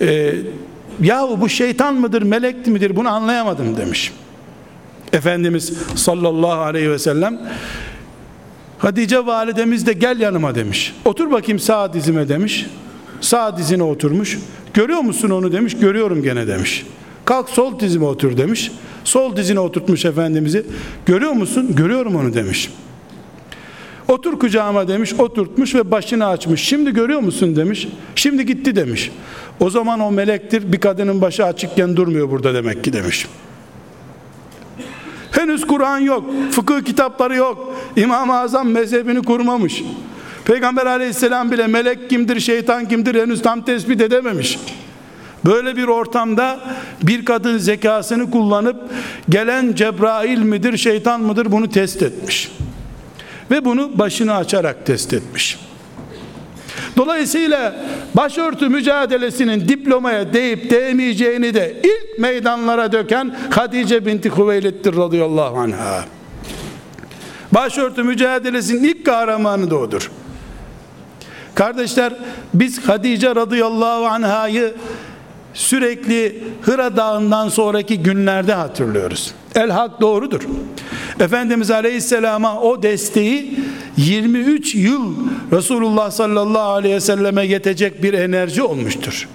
Ee, 0.00 0.34
yahu 1.00 1.40
bu 1.40 1.48
şeytan 1.48 1.94
mıdır 1.94 2.22
melek 2.22 2.66
midir 2.66 2.96
bunu 2.96 3.08
anlayamadım 3.08 3.76
demiş. 3.76 4.12
Efendimiz 5.12 5.72
sallallahu 5.94 6.60
aleyhi 6.60 6.90
ve 6.90 6.98
sellem 6.98 7.40
Hatice 8.78 9.26
validemiz 9.26 9.86
de 9.86 9.92
gel 9.92 10.20
yanıma 10.20 10.54
demiş. 10.54 10.94
Otur 11.04 11.30
bakayım 11.30 11.58
sağ 11.58 11.92
dizime 11.92 12.28
demiş. 12.28 12.66
Sağ 13.20 13.58
dizine 13.58 13.82
oturmuş. 13.82 14.38
Görüyor 14.74 15.00
musun 15.00 15.30
onu 15.30 15.52
demiş. 15.52 15.76
Görüyorum 15.76 16.22
gene 16.22 16.46
demiş. 16.46 16.86
Kalk 17.24 17.48
sol 17.50 17.80
dizime 17.80 18.04
otur 18.04 18.36
demiş. 18.36 18.70
Sol 19.06 19.36
dizine 19.36 19.60
oturtmuş 19.60 20.04
Efendimiz'i. 20.04 20.66
Görüyor 21.06 21.32
musun? 21.32 21.74
Görüyorum 21.76 22.16
onu 22.16 22.34
demiş. 22.34 22.70
Otur 24.08 24.38
kucağıma 24.38 24.88
demiş, 24.88 25.14
oturtmuş 25.18 25.74
ve 25.74 25.90
başını 25.90 26.26
açmış. 26.26 26.60
Şimdi 26.60 26.92
görüyor 26.92 27.20
musun 27.20 27.56
demiş. 27.56 27.88
Şimdi 28.14 28.46
gitti 28.46 28.76
demiş. 28.76 29.12
O 29.60 29.70
zaman 29.70 30.00
o 30.00 30.10
melektir 30.10 30.72
bir 30.72 30.80
kadının 30.80 31.20
başı 31.20 31.44
açıkken 31.44 31.96
durmuyor 31.96 32.30
burada 32.30 32.54
demek 32.54 32.84
ki 32.84 32.92
demiş. 32.92 33.26
Henüz 35.30 35.66
Kur'an 35.66 35.98
yok, 35.98 36.24
fıkıh 36.50 36.84
kitapları 36.84 37.36
yok. 37.36 37.74
İmam-ı 37.96 38.38
Azam 38.38 38.68
mezhebini 38.68 39.22
kurmamış. 39.22 39.82
Peygamber 40.44 40.86
aleyhisselam 40.86 41.50
bile 41.50 41.66
melek 41.66 42.10
kimdir, 42.10 42.40
şeytan 42.40 42.88
kimdir 42.88 43.22
henüz 43.22 43.42
tam 43.42 43.64
tespit 43.64 44.00
edememiş. 44.00 44.58
Böyle 45.46 45.76
bir 45.76 45.88
ortamda 45.88 46.60
bir 47.02 47.24
kadın 47.24 47.58
zekasını 47.58 48.30
kullanıp 48.30 48.76
gelen 49.28 49.74
Cebrail 49.74 50.38
midir, 50.38 50.76
şeytan 50.76 51.20
mıdır 51.20 51.52
bunu 51.52 51.70
test 51.70 52.02
etmiş. 52.02 52.52
Ve 53.50 53.64
bunu 53.64 53.98
başını 53.98 54.34
açarak 54.34 54.86
test 54.86 55.12
etmiş. 55.12 55.58
Dolayısıyla 56.96 57.86
başörtü 58.14 58.68
mücadelesinin 58.68 59.68
diplomaya 59.68 60.32
değip 60.32 60.70
değmeyeceğini 60.70 61.54
de 61.54 61.76
ilk 61.82 62.18
meydanlara 62.18 62.92
döken 62.92 63.36
Hadice 63.50 64.06
binti 64.06 64.36
Hüveylid'dir 64.36 64.96
radıyallahu 64.96 65.58
anha. 65.58 66.04
Başörtü 67.52 68.02
mücadelesinin 68.02 68.84
ilk 68.84 69.06
kahramanı 69.06 69.70
da 69.70 69.76
odur. 69.76 70.10
Kardeşler 71.54 72.12
biz 72.54 72.88
Hadice 72.88 73.34
radıyallahu 73.34 74.06
anhayı 74.06 74.74
sürekli 75.56 76.44
Hıra 76.62 76.96
Dağı'ndan 76.96 77.48
sonraki 77.48 77.98
günlerde 77.98 78.54
hatırlıyoruz. 78.54 79.34
El 79.54 79.70
hak 79.70 80.00
doğrudur. 80.00 80.40
Efendimiz 81.20 81.70
Aleyhisselam'a 81.70 82.60
o 82.60 82.82
desteği 82.82 83.60
23 83.96 84.74
yıl 84.74 85.14
Resulullah 85.52 86.10
sallallahu 86.10 86.70
aleyhi 86.70 86.94
ve 86.94 87.00
selleme 87.00 87.46
yetecek 87.46 88.02
bir 88.02 88.14
enerji 88.14 88.62
olmuştur. 88.62 89.28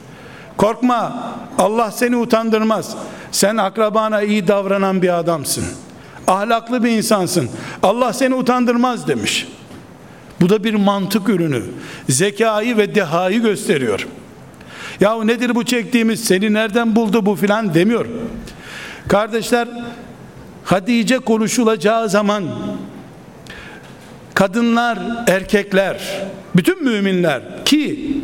Korkma. 0.57 1.32
Allah 1.57 1.91
seni 1.91 2.17
utandırmaz. 2.17 2.95
Sen 3.32 3.57
akrabana 3.57 4.22
iyi 4.22 4.47
davranan 4.47 5.01
bir 5.01 5.19
adamsın. 5.19 5.63
Ahlaklı 6.28 6.84
bir 6.84 6.89
insansın. 6.89 7.49
Allah 7.84 8.13
seni 8.13 8.36
utandırmaz 8.36 9.07
demiş. 9.07 9.47
Bu 10.41 10.49
da 10.49 10.63
bir 10.63 10.74
mantık 10.74 11.30
ürünü. 11.30 11.63
Zekayı 12.09 12.78
ve 12.78 12.95
dehayı 12.95 13.41
gösteriyor. 13.41 14.07
Ya 15.02 15.24
nedir 15.24 15.56
bu 15.56 15.64
çektiğimiz? 15.64 16.24
Seni 16.24 16.54
nereden 16.54 16.95
buldu 16.95 17.26
bu 17.26 17.36
filan 17.36 17.74
demiyor. 17.74 18.06
Kardeşler 19.08 19.68
Hatice 20.64 21.20
konuşulacağı 21.20 22.10
zaman 22.10 22.43
kadınlar, 24.34 24.99
erkekler, 25.28 26.22
bütün 26.56 26.84
müminler 26.84 27.41
ki 27.66 28.18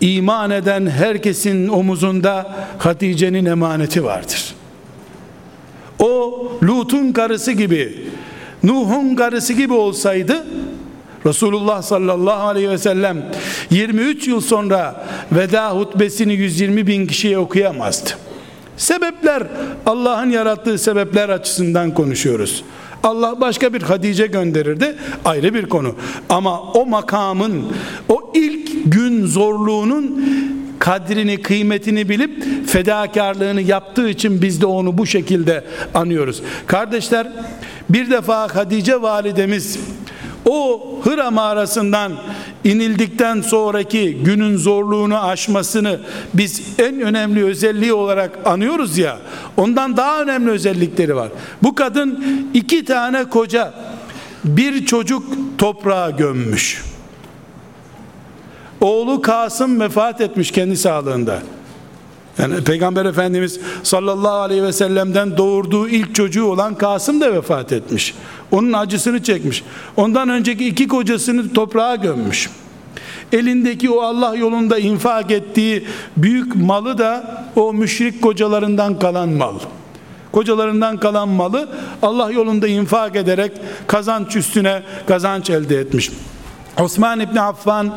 iman 0.00 0.50
eden 0.50 0.86
herkesin 0.86 1.68
omuzunda 1.68 2.54
Hatice'nin 2.78 3.44
emaneti 3.44 4.04
vardır. 4.04 4.54
O 5.98 6.48
Lut'un 6.62 7.12
karısı 7.12 7.52
gibi, 7.52 8.06
Nuh'un 8.62 9.14
karısı 9.14 9.52
gibi 9.52 9.72
olsaydı 9.72 10.46
Resulullah 11.26 11.82
sallallahu 11.82 12.46
aleyhi 12.46 12.70
ve 12.70 12.78
sellem 12.78 13.30
23 13.70 14.28
yıl 14.28 14.40
sonra 14.40 15.06
veda 15.32 15.70
hutbesini 15.70 16.32
120 16.34 16.86
bin 16.86 17.06
kişiye 17.06 17.38
okuyamazdı. 17.38 18.10
Sebepler 18.76 19.42
Allah'ın 19.86 20.30
yarattığı 20.30 20.78
sebepler 20.78 21.28
açısından 21.28 21.94
konuşuyoruz. 21.94 22.64
Allah 23.02 23.40
başka 23.40 23.74
bir 23.74 23.82
Hatice 23.82 24.26
gönderirdi 24.26 24.96
ayrı 25.24 25.54
bir 25.54 25.68
konu. 25.68 25.94
Ama 26.28 26.62
o 26.62 26.86
makamın 26.86 27.62
o 28.08 28.32
ilk 28.34 28.92
gün 28.92 29.26
zorluğunun 29.26 30.24
kadrini 30.78 31.42
kıymetini 31.42 32.08
bilip 32.08 32.44
fedakarlığını 32.66 33.60
yaptığı 33.60 34.08
için 34.08 34.42
biz 34.42 34.60
de 34.60 34.66
onu 34.66 34.98
bu 34.98 35.06
şekilde 35.06 35.64
anıyoruz. 35.94 36.42
Kardeşler 36.66 37.32
bir 37.88 38.10
defa 38.10 38.54
Hatice 38.54 39.02
validemiz 39.02 39.78
o 40.46 40.82
Hıra 41.04 41.30
mağarasından 41.30 42.12
inildikten 42.64 43.40
sonraki 43.40 44.14
günün 44.14 44.56
zorluğunu 44.56 45.24
aşmasını 45.24 46.00
biz 46.34 46.62
en 46.78 47.00
önemli 47.00 47.44
özelliği 47.44 47.92
olarak 47.92 48.38
anıyoruz 48.44 48.98
ya 48.98 49.18
ondan 49.56 49.96
daha 49.96 50.22
önemli 50.22 50.50
özellikleri 50.50 51.16
var. 51.16 51.28
Bu 51.62 51.74
kadın 51.74 52.24
iki 52.54 52.84
tane 52.84 53.24
koca 53.24 53.74
bir 54.44 54.86
çocuk 54.86 55.24
toprağa 55.58 56.10
gömmüş. 56.10 56.84
Oğlu 58.80 59.22
Kasım 59.22 59.80
vefat 59.80 60.20
etmiş 60.20 60.50
kendi 60.50 60.76
sağlığında. 60.76 61.42
Yani 62.38 62.64
Peygamber 62.64 63.04
Efendimiz 63.04 63.60
sallallahu 63.82 64.36
aleyhi 64.36 64.62
ve 64.62 64.72
sellem'den 64.72 65.36
doğurduğu 65.36 65.88
ilk 65.88 66.14
çocuğu 66.14 66.44
olan 66.44 66.74
Kasım 66.74 67.20
da 67.20 67.32
vefat 67.32 67.72
etmiş. 67.72 68.14
Onun 68.50 68.72
acısını 68.72 69.22
çekmiş. 69.22 69.64
Ondan 69.96 70.28
önceki 70.28 70.68
iki 70.68 70.88
kocasını 70.88 71.52
toprağa 71.52 71.96
gömmüş. 71.96 72.50
Elindeki 73.32 73.90
o 73.90 74.00
Allah 74.00 74.36
yolunda 74.36 74.78
infak 74.78 75.30
ettiği 75.30 75.84
büyük 76.16 76.56
malı 76.56 76.98
da 76.98 77.44
o 77.56 77.72
müşrik 77.72 78.22
kocalarından 78.22 78.98
kalan 78.98 79.28
mal. 79.28 79.54
Kocalarından 80.32 80.96
kalan 80.96 81.28
malı 81.28 81.68
Allah 82.02 82.30
yolunda 82.30 82.68
infak 82.68 83.16
ederek 83.16 83.52
kazanç 83.86 84.36
üstüne 84.36 84.82
kazanç 85.06 85.50
elde 85.50 85.78
etmiş. 85.78 86.10
Osman 86.80 87.20
İbni 87.20 87.40
Affan 87.40 87.94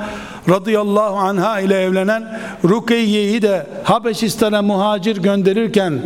radıyallahu 0.49 1.15
anha 1.15 1.59
ile 1.59 1.81
evlenen 1.81 2.39
Rukeyye'yi 2.63 3.41
de 3.41 3.67
Habeşistan'a 3.83 4.61
muhacir 4.61 5.17
gönderirken 5.17 6.01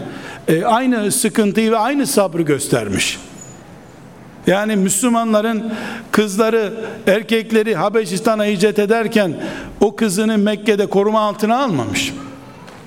e, 0.47 0.65
aynı 0.65 1.11
sıkıntıyı 1.11 1.71
ve 1.71 1.77
aynı 1.77 2.07
sabrı 2.07 2.41
göstermiş. 2.41 3.19
Yani 4.47 4.75
Müslümanların 4.75 5.73
kızları, 6.11 6.73
erkekleri 7.07 7.75
Habeşistan'a 7.75 8.45
hicret 8.45 8.79
ederken 8.79 9.33
o 9.79 9.95
kızını 9.95 10.37
Mekke'de 10.37 10.85
koruma 10.85 11.19
altına 11.19 11.63
almamış. 11.63 12.13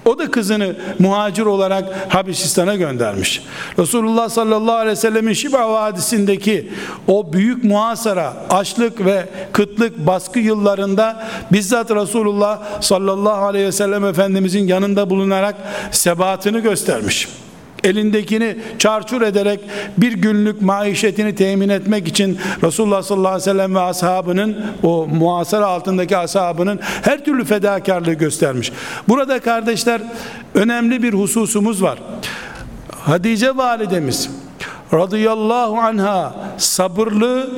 O 0.04 0.18
da 0.18 0.30
kızını 0.30 0.76
muhacir 0.98 1.46
olarak 1.46 2.14
Habeşistan'a 2.14 2.74
göndermiş. 2.74 3.42
Resulullah 3.78 4.28
sallallahu 4.28 4.76
aleyhi 4.76 4.96
ve 4.96 5.00
sellemin 5.00 5.32
Şiba 5.32 5.72
Vadisi'ndeki 5.72 6.70
o 7.08 7.32
büyük 7.32 7.64
muhasara, 7.64 8.32
açlık 8.50 9.04
ve 9.04 9.28
kıtlık 9.52 9.98
baskı 9.98 10.38
yıllarında 10.38 11.26
bizzat 11.52 11.90
Resulullah 11.90 12.82
sallallahu 12.82 13.44
aleyhi 13.44 13.66
ve 13.66 13.72
sellem 13.72 14.04
Efendimizin 14.04 14.66
yanında 14.66 15.10
bulunarak 15.10 15.56
sebatını 15.90 16.58
göstermiş 16.58 17.28
elindekini 17.84 18.56
çarçur 18.78 19.22
ederek 19.22 19.60
bir 19.98 20.12
günlük 20.12 20.62
maişetini 20.62 21.34
temin 21.34 21.68
etmek 21.68 22.08
için 22.08 22.38
Resulullah 22.62 23.02
sallallahu 23.02 23.28
aleyhi 23.28 23.40
ve 23.40 23.52
sellem 23.52 23.74
ve 23.74 23.80
ashabının 23.80 24.56
o 24.82 25.06
muhasara 25.06 25.66
altındaki 25.66 26.16
ashabının 26.16 26.80
her 27.02 27.24
türlü 27.24 27.44
fedakarlığı 27.44 28.14
göstermiş. 28.14 28.72
Burada 29.08 29.40
kardeşler 29.40 30.00
önemli 30.54 31.02
bir 31.02 31.12
hususumuz 31.12 31.82
var. 31.82 31.98
Hatice 32.90 33.56
validemiz 33.56 34.30
radıyallahu 34.92 35.78
anha 35.78 36.34
sabırlı, 36.58 37.50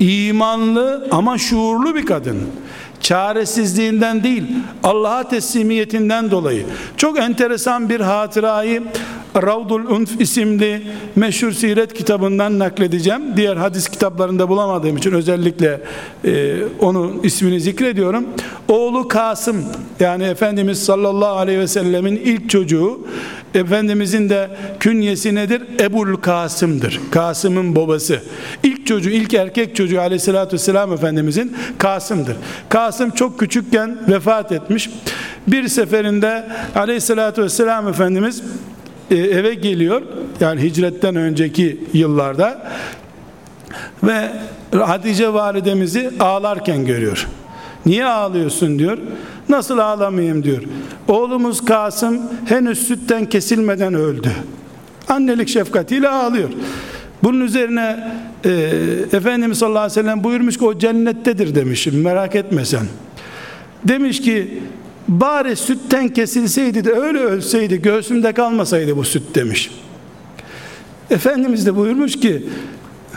imanlı 0.00 1.08
ama 1.10 1.38
şuurlu 1.38 1.94
bir 1.94 2.06
kadın 2.06 2.38
çaresizliğinden 3.00 4.22
değil 4.22 4.42
Allah'a 4.82 5.28
teslimiyetinden 5.28 6.30
dolayı 6.30 6.66
çok 6.96 7.18
enteresan 7.18 7.88
bir 7.88 8.00
hatırayı 8.00 8.82
Ravdul 9.36 9.84
Unf 9.84 10.20
isimli 10.20 10.82
meşhur 11.16 11.52
siret 11.52 11.94
kitabından 11.94 12.58
nakledeceğim. 12.58 13.22
Diğer 13.36 13.56
hadis 13.56 13.88
kitaplarında 13.88 14.48
bulamadığım 14.48 14.96
için 14.96 15.12
özellikle 15.12 15.80
e, 16.24 16.56
onun 16.80 17.20
ismini 17.22 17.60
zikrediyorum. 17.60 18.24
Oğlu 18.68 19.08
Kasım 19.08 19.64
yani 20.00 20.24
Efendimiz 20.24 20.84
sallallahu 20.84 21.36
aleyhi 21.36 21.58
ve 21.58 21.68
sellemin 21.68 22.16
ilk 22.16 22.50
çocuğu 22.50 23.00
Efendimizin 23.54 24.28
de 24.28 24.50
künyesi 24.80 25.34
nedir? 25.34 25.62
Ebul 25.80 26.16
Kasım'dır. 26.16 27.00
Kasım'ın 27.10 27.76
babası. 27.76 28.20
İlk 28.62 28.86
çocuğu, 28.86 29.10
ilk 29.10 29.34
erkek 29.34 29.76
çocuğu 29.76 30.00
aleyhissalatü 30.00 30.54
vesselam 30.54 30.92
Efendimizin 30.92 31.56
Kasım'dır. 31.78 32.36
Kasım 32.68 33.10
çok 33.10 33.40
küçükken 33.40 33.98
vefat 34.08 34.52
etmiş. 34.52 34.90
Bir 35.46 35.68
seferinde 35.68 36.48
aleyhissalatü 36.74 37.42
vesselam 37.42 37.88
Efendimiz 37.88 38.42
e, 39.12 39.16
eve 39.16 39.54
geliyor. 39.54 40.02
Yani 40.40 40.62
hicretten 40.62 41.16
önceki 41.16 41.80
yıllarda 41.92 42.72
ve 44.02 44.28
Hatice 44.72 45.32
validemizi 45.32 46.10
ağlarken 46.20 46.86
görüyor. 46.86 47.28
Niye 47.86 48.04
ağlıyorsun 48.04 48.78
diyor. 48.78 48.98
Nasıl 49.48 49.78
ağlamayayım 49.78 50.44
diyor. 50.44 50.62
Oğlumuz 51.08 51.64
Kasım 51.64 52.20
henüz 52.44 52.86
sütten 52.86 53.26
kesilmeden 53.26 53.94
öldü. 53.94 54.32
Annelik 55.08 55.48
şefkatiyle 55.48 56.08
ağlıyor. 56.08 56.48
Bunun 57.22 57.40
üzerine 57.40 58.12
e, 58.44 58.50
Efendimiz 59.12 59.58
sallallahu 59.58 59.78
aleyhi 59.78 59.98
ve 60.00 60.02
sellem 60.02 60.24
buyurmuş 60.24 60.58
ki 60.58 60.64
o 60.64 60.78
cennettedir 60.78 61.54
demişim 61.54 62.00
merak 62.00 62.34
etme 62.34 62.64
sen. 62.64 62.86
Demiş 63.84 64.20
ki 64.22 64.62
bari 65.08 65.56
sütten 65.56 66.08
kesilseydi 66.08 66.84
de 66.84 66.92
öyle 66.92 67.18
ölseydi 67.18 67.82
göğsümde 67.82 68.32
kalmasaydı 68.32 68.96
bu 68.96 69.04
süt 69.04 69.34
demiş. 69.34 69.70
Efendimiz 71.10 71.66
de 71.66 71.76
buyurmuş 71.76 72.20
ki 72.20 72.46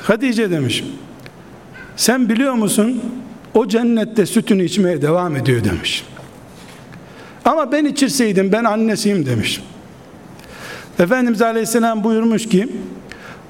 Hatice 0.02 0.52
demiş 0.52 0.84
sen 1.96 2.30
biliyor 2.30 2.54
musun 2.54 3.02
o 3.54 3.68
cennette 3.68 4.26
sütünü 4.26 4.64
içmeye 4.64 5.02
devam 5.02 5.36
ediyor 5.36 5.64
demiş. 5.64 6.04
Ama 7.46 7.72
ben 7.72 7.86
içirseydim 7.86 8.52
ben 8.52 8.64
annesiyim 8.64 9.26
demiş. 9.26 9.62
Efendimiz 11.00 11.42
Aleyhisselam 11.42 12.04
buyurmuş 12.04 12.50
ki 12.50 12.68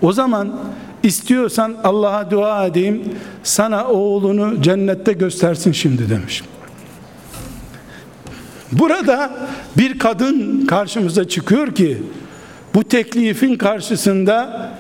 o 0.02 0.14
zaman 0.14 0.60
istiyorsan 1.04 1.76
Allah'a 1.84 2.32
dua 2.32 2.66
edeyim 2.66 3.04
sana 3.44 3.88
oğlunu 3.88 4.62
cennette 4.62 5.14
göstersin 5.14 5.72
şimdi 5.72 6.10
demiş. 6.10 6.44
Burada 8.80 9.32
bir 9.78 10.00
kadın 10.00 10.66
karşımıza 10.66 11.28
çıkıyor 11.28 11.76
ki 11.76 11.98
bu 12.74 12.84
teklifin 12.84 13.56
karşısında 13.56 14.72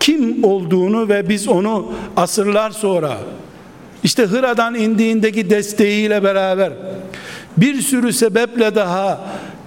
kim 0.00 0.44
olduğunu 0.44 1.08
ve 1.08 1.28
biz 1.28 1.48
onu 1.48 1.92
asırlar 2.16 2.70
sonra 2.70 3.18
işte 4.04 4.22
Hıra'dan 4.22 4.74
indiğindeki 4.74 5.50
desteğiyle 5.50 6.22
beraber 6.22 6.72
bir 7.56 7.80
sürü 7.80 8.12
sebeple 8.12 8.74
daha 8.74 9.20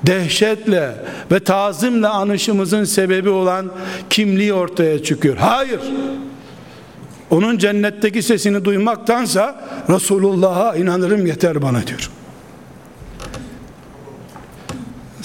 dehşetle 0.04 0.92
ve 1.32 1.40
tazimle 1.40 2.08
anışımızın 2.08 2.84
sebebi 2.84 3.30
olan 3.30 3.72
kimliği 4.10 4.54
ortaya 4.54 5.04
çıkıyor. 5.04 5.38
Hayır. 5.38 5.80
Onun 7.30 7.58
cennetteki 7.58 8.24
sesini 8.24 8.66
duymaktansa 8.66 9.66
Resulullah'a 9.90 10.76
inanırım 10.76 11.26
yeter 11.26 11.62
bana 11.62 11.88
diyor. 11.88 12.10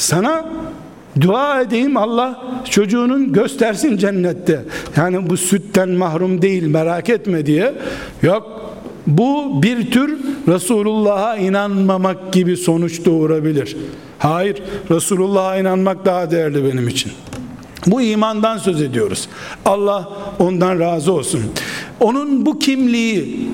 Sana 0.02 0.44
dua 1.20 1.60
edeyim 1.60 1.96
Allah 1.96 2.42
çocuğunun 2.70 3.32
göstersin 3.32 3.96
cennette. 3.96 4.64
Yani 4.96 5.30
bu 5.30 5.36
sütten 5.36 5.88
mahrum 5.88 6.42
değil 6.42 6.62
merak 6.62 7.08
etme 7.08 7.46
diye. 7.46 7.74
Yok 8.22 8.74
bu 9.06 9.62
bir 9.62 9.90
tür 9.90 10.18
Resulullah'a 10.48 11.36
inanmamak 11.36 12.32
gibi 12.32 12.56
sonuç 12.56 13.04
doğurabilir. 13.04 13.76
Hayır, 14.18 14.62
Resulullah'a 14.90 15.56
inanmak 15.56 16.04
daha 16.04 16.30
değerli 16.30 16.64
benim 16.64 16.88
için. 16.88 17.12
Bu 17.86 18.02
imandan 18.02 18.58
söz 18.58 18.82
ediyoruz. 18.82 19.28
Allah 19.64 20.08
ondan 20.38 20.80
razı 20.80 21.12
olsun. 21.12 21.42
Onun 22.00 22.46
bu 22.46 22.58
kimliği 22.58 23.48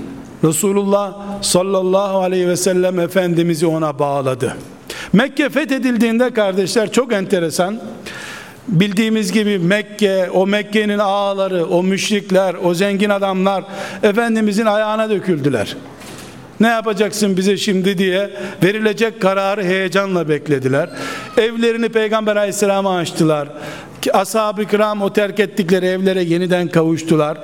Resulullah 0.45 1.15
sallallahu 1.43 2.19
aleyhi 2.19 2.49
ve 2.49 2.57
sellem 2.57 3.01
Efendimiz'i 3.01 3.67
ona 3.67 3.99
bağladı. 3.99 4.57
Mekke 5.13 5.49
fethedildiğinde 5.49 6.31
kardeşler 6.31 6.93
çok 6.93 7.13
enteresan. 7.13 7.81
Bildiğimiz 8.69 9.33
gibi 9.33 9.59
Mekke, 9.59 10.31
o 10.31 10.47
Mekke'nin 10.47 10.99
ağaları, 10.99 11.67
o 11.67 11.83
müşrikler, 11.83 12.57
o 12.65 12.75
zengin 12.75 13.11
adamlar 13.11 13.65
Efendimizin 14.03 14.67
ayağına 14.67 15.11
döküldüler. 15.11 15.77
Ne 16.61 16.69
yapacaksın 16.69 17.37
bize 17.37 17.57
şimdi 17.57 17.99
diye 17.99 18.31
verilecek 18.63 19.23
kararı 19.23 19.65
heyecanla 19.65 20.29
beklediler. 20.29 20.91
Evlerini 21.37 21.89
Peygamber 21.89 22.37
aleyhisselama 22.37 22.97
açtılar. 22.97 23.49
Ashab-ı 24.13 24.65
kiram 24.65 25.03
o 25.03 25.13
terk 25.13 25.41
ettikleri 25.41 25.87
evlere 25.87 26.23
yeniden 26.23 26.69
kavuştular. 26.69 27.39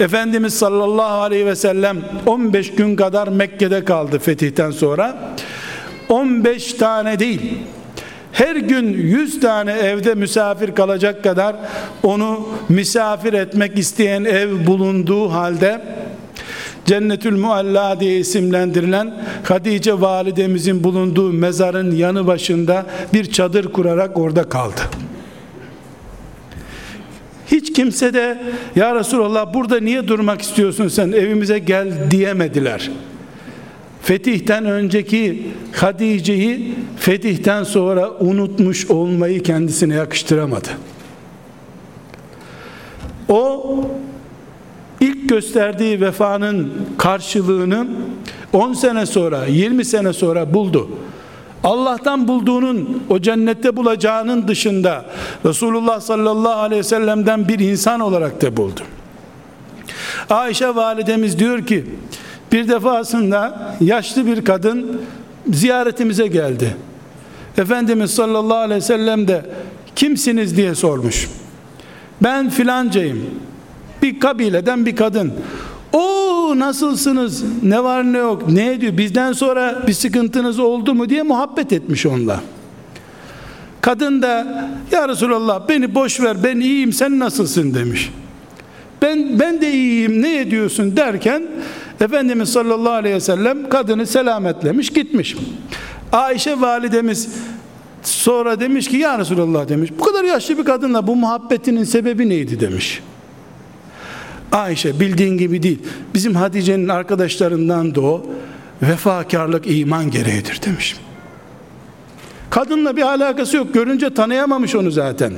Efendimiz 0.00 0.54
sallallahu 0.54 1.20
aleyhi 1.20 1.46
ve 1.46 1.56
sellem 1.56 1.96
15 2.26 2.74
gün 2.74 2.96
kadar 2.96 3.28
Mekke'de 3.28 3.84
kaldı 3.84 4.18
fetihten 4.18 4.70
sonra. 4.70 5.34
15 6.08 6.72
tane 6.72 7.18
değil 7.18 7.40
her 8.32 8.56
gün 8.56 8.92
100 8.92 9.40
tane 9.40 9.72
evde 9.72 10.14
misafir 10.14 10.74
kalacak 10.74 11.24
kadar 11.24 11.56
onu 12.02 12.48
misafir 12.68 13.32
etmek 13.32 13.78
isteyen 13.78 14.24
ev 14.24 14.66
bulunduğu 14.66 15.30
halde 15.30 15.82
Cennetül 16.84 17.36
Mualla 17.36 18.00
diye 18.00 18.18
isimlendirilen 18.18 19.14
Hatice 19.44 20.00
validemizin 20.00 20.84
bulunduğu 20.84 21.32
mezarın 21.32 21.96
yanı 21.96 22.26
başında 22.26 22.86
bir 23.12 23.24
çadır 23.24 23.72
kurarak 23.72 24.18
orada 24.18 24.48
kaldı. 24.48 24.80
Hiç 27.46 27.72
kimse 27.72 28.14
de 28.14 28.38
ya 28.76 28.94
Resulallah 28.94 29.54
burada 29.54 29.80
niye 29.80 30.08
durmak 30.08 30.42
istiyorsun 30.42 30.88
sen 30.88 31.12
evimize 31.12 31.58
gel 31.58 32.10
diyemediler. 32.10 32.90
Fetihten 34.02 34.64
önceki 34.64 35.46
Hatice'yi 35.72 36.74
fetihten 36.96 37.64
sonra 37.64 38.10
unutmuş 38.10 38.90
olmayı 38.90 39.42
kendisine 39.42 39.94
yakıştıramadı. 39.94 40.68
O 43.28 43.76
ilk 45.00 45.28
gösterdiği 45.28 46.00
vefanın 46.00 46.72
karşılığını 46.98 47.86
10 48.52 48.72
sene 48.72 49.06
sonra 49.06 49.46
20 49.46 49.84
sene 49.84 50.12
sonra 50.12 50.54
buldu. 50.54 50.88
Allah'tan 51.64 52.28
bulduğunun 52.28 53.02
o 53.08 53.18
cennette 53.18 53.76
bulacağının 53.76 54.48
dışında 54.48 55.04
Resulullah 55.44 56.00
sallallahu 56.00 56.60
aleyhi 56.60 56.80
ve 56.80 56.84
sellem'den 56.84 57.48
bir 57.48 57.58
insan 57.58 58.00
olarak 58.00 58.42
da 58.42 58.56
buldu. 58.56 58.80
Ayşe 60.30 60.74
validemiz 60.74 61.38
diyor 61.38 61.66
ki 61.66 61.84
bir 62.52 62.68
defasında 62.68 63.74
yaşlı 63.80 64.26
bir 64.26 64.44
kadın 64.44 65.00
ziyaretimize 65.52 66.26
geldi. 66.26 66.76
Efendimiz 67.58 68.10
sallallahu 68.10 68.58
aleyhi 68.58 68.80
ve 68.80 68.84
sellem 68.84 69.28
de 69.28 69.46
kimsiniz 69.96 70.56
diye 70.56 70.74
sormuş. 70.74 71.28
Ben 72.20 72.50
filancayım. 72.50 73.24
Bir 74.02 74.20
kabileden 74.20 74.86
bir 74.86 74.96
kadın. 74.96 75.32
O 75.92 76.52
nasılsınız? 76.56 77.44
Ne 77.62 77.84
var 77.84 78.12
ne 78.12 78.18
yok? 78.18 78.48
Ne 78.48 78.72
ediyor? 78.72 78.98
Bizden 78.98 79.32
sonra 79.32 79.82
bir 79.86 79.92
sıkıntınız 79.92 80.58
oldu 80.58 80.94
mu 80.94 81.08
diye 81.08 81.22
muhabbet 81.22 81.72
etmiş 81.72 82.06
onunla. 82.06 82.40
Kadın 83.80 84.22
da 84.22 84.46
ya 84.92 85.08
Resulallah 85.08 85.68
beni 85.68 85.94
boş 85.94 86.20
ver 86.20 86.36
ben 86.44 86.60
iyiyim 86.60 86.92
sen 86.92 87.18
nasılsın 87.18 87.74
demiş. 87.74 88.10
Ben 89.02 89.40
ben 89.40 89.60
de 89.60 89.72
iyiyim 89.72 90.22
ne 90.22 90.40
ediyorsun 90.40 90.96
derken 90.96 91.42
Efendimiz 92.00 92.48
sallallahu 92.48 92.92
aleyhi 92.92 93.16
ve 93.16 93.20
sellem 93.20 93.68
kadını 93.68 94.06
selametlemiş 94.06 94.90
gitmiş. 94.90 95.36
Ayşe 96.12 96.60
validemiz 96.60 97.28
sonra 98.02 98.60
demiş 98.60 98.88
ki 98.88 98.96
ya 98.96 99.18
Resulallah 99.18 99.68
demiş 99.68 99.90
bu 99.98 100.04
kadar 100.04 100.24
yaşlı 100.24 100.58
bir 100.58 100.64
kadınla 100.64 101.06
bu 101.06 101.16
muhabbetinin 101.16 101.84
sebebi 101.84 102.28
neydi 102.28 102.60
demiş. 102.60 103.02
Ayşe 104.52 105.00
bildiğin 105.00 105.38
gibi 105.38 105.62
değil. 105.62 105.78
Bizim 106.14 106.34
Hatice'nin 106.34 106.88
arkadaşlarından 106.88 107.94
da 107.94 108.00
o 108.00 108.26
vefakarlık 108.82 109.64
iman 109.66 110.10
gereğidir 110.10 110.60
demiş. 110.66 110.96
Kadınla 112.50 112.96
bir 112.96 113.02
alakası 113.02 113.56
yok. 113.56 113.74
Görünce 113.74 114.14
tanıyamamış 114.14 114.74
onu 114.74 114.90
zaten. 114.90 115.32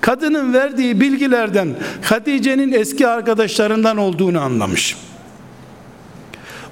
Kadının 0.00 0.52
verdiği 0.52 1.00
bilgilerden 1.00 1.68
Hatice'nin 2.02 2.72
eski 2.72 3.08
arkadaşlarından 3.08 3.96
olduğunu 3.96 4.40
anlamış 4.40 4.96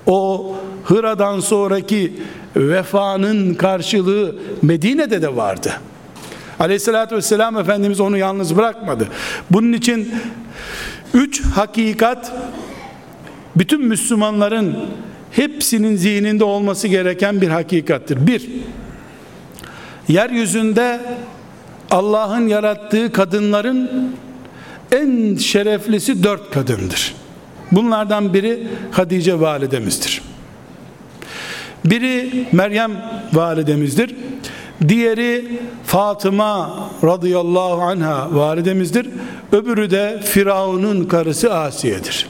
o 0.06 0.54
Hıra'dan 0.84 1.40
sonraki 1.40 2.12
vefanın 2.56 3.54
karşılığı 3.54 4.36
Medine'de 4.62 5.22
de 5.22 5.36
vardı. 5.36 5.72
Aleyhissalatü 6.60 7.16
vesselam 7.16 7.58
Efendimiz 7.58 8.00
onu 8.00 8.16
yalnız 8.16 8.56
bırakmadı. 8.56 9.08
Bunun 9.50 9.72
için 9.72 10.14
üç 11.14 11.42
hakikat 11.44 12.32
bütün 13.56 13.86
Müslümanların 13.86 14.76
hepsinin 15.30 15.96
zihninde 15.96 16.44
olması 16.44 16.88
gereken 16.88 17.40
bir 17.40 17.48
hakikattir. 17.48 18.26
Bir, 18.26 18.48
yeryüzünde 20.08 21.00
Allah'ın 21.90 22.48
yarattığı 22.48 23.12
kadınların 23.12 23.90
en 24.92 25.36
şereflisi 25.36 26.22
dört 26.22 26.50
kadındır. 26.50 27.14
Bunlardan 27.72 28.34
biri 28.34 28.66
Hatice 28.90 29.40
validemizdir. 29.40 30.22
Biri 31.84 32.46
Meryem 32.52 32.90
validemizdir. 33.32 34.14
Diğeri 34.88 35.58
Fatıma 35.84 36.88
radıyallahu 37.04 37.82
anha 37.82 38.34
validemizdir. 38.34 39.08
Öbürü 39.52 39.90
de 39.90 40.20
Firavun'un 40.24 41.04
karısı 41.04 41.54
Asiye'dir. 41.54 42.26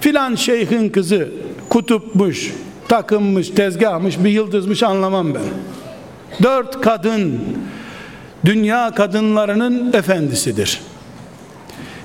Filan 0.00 0.34
şeyhin 0.34 0.88
kızı 0.88 1.28
kutupmuş, 1.68 2.52
takınmış, 2.88 3.48
tezgahmış, 3.48 4.24
bir 4.24 4.30
yıldızmış 4.30 4.82
anlamam 4.82 5.34
ben. 5.34 5.42
Dört 6.42 6.80
kadın 6.80 7.40
dünya 8.44 8.90
kadınlarının 8.90 9.92
efendisidir. 9.92 10.80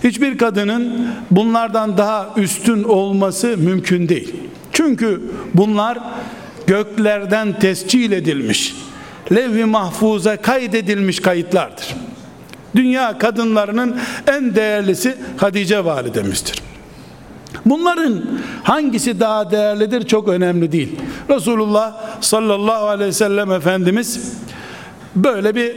Hiçbir 0.04 0.38
kadının 0.38 1.08
bunlardan 1.32 1.98
daha 1.98 2.30
üstün 2.38 2.84
olması 2.84 3.58
mümkün 3.58 4.10
değil. 4.10 4.36
Çünkü 4.74 5.22
bunlar 5.54 5.98
göklerden 6.68 7.60
tescil 7.60 8.12
edilmiş, 8.12 8.76
levh-i 9.32 9.66
mahfuza 9.66 10.38
kaydedilmiş 10.38 11.20
kayıtlardır. 11.20 11.96
Dünya 12.76 13.18
kadınlarının 13.18 13.98
en 14.28 14.56
değerlisi 14.56 15.18
Hatice 15.38 15.86
validemizdir. 15.86 16.62
Bunların 17.66 18.26
hangisi 18.64 19.20
daha 19.20 19.52
değerlidir 19.52 20.08
çok 20.08 20.28
önemli 20.28 20.72
değil. 20.72 20.96
Resulullah 21.30 21.96
sallallahu 22.22 22.88
aleyhi 22.88 23.10
ve 23.10 23.14
sellem 23.14 23.52
Efendimiz 23.52 24.34
böyle 25.16 25.56
bir 25.56 25.76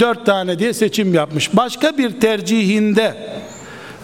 dört 0.00 0.26
tane 0.26 0.58
diye 0.58 0.74
seçim 0.74 1.14
yapmış. 1.14 1.56
Başka 1.56 1.98
bir 1.98 2.20
tercihinde 2.20 3.16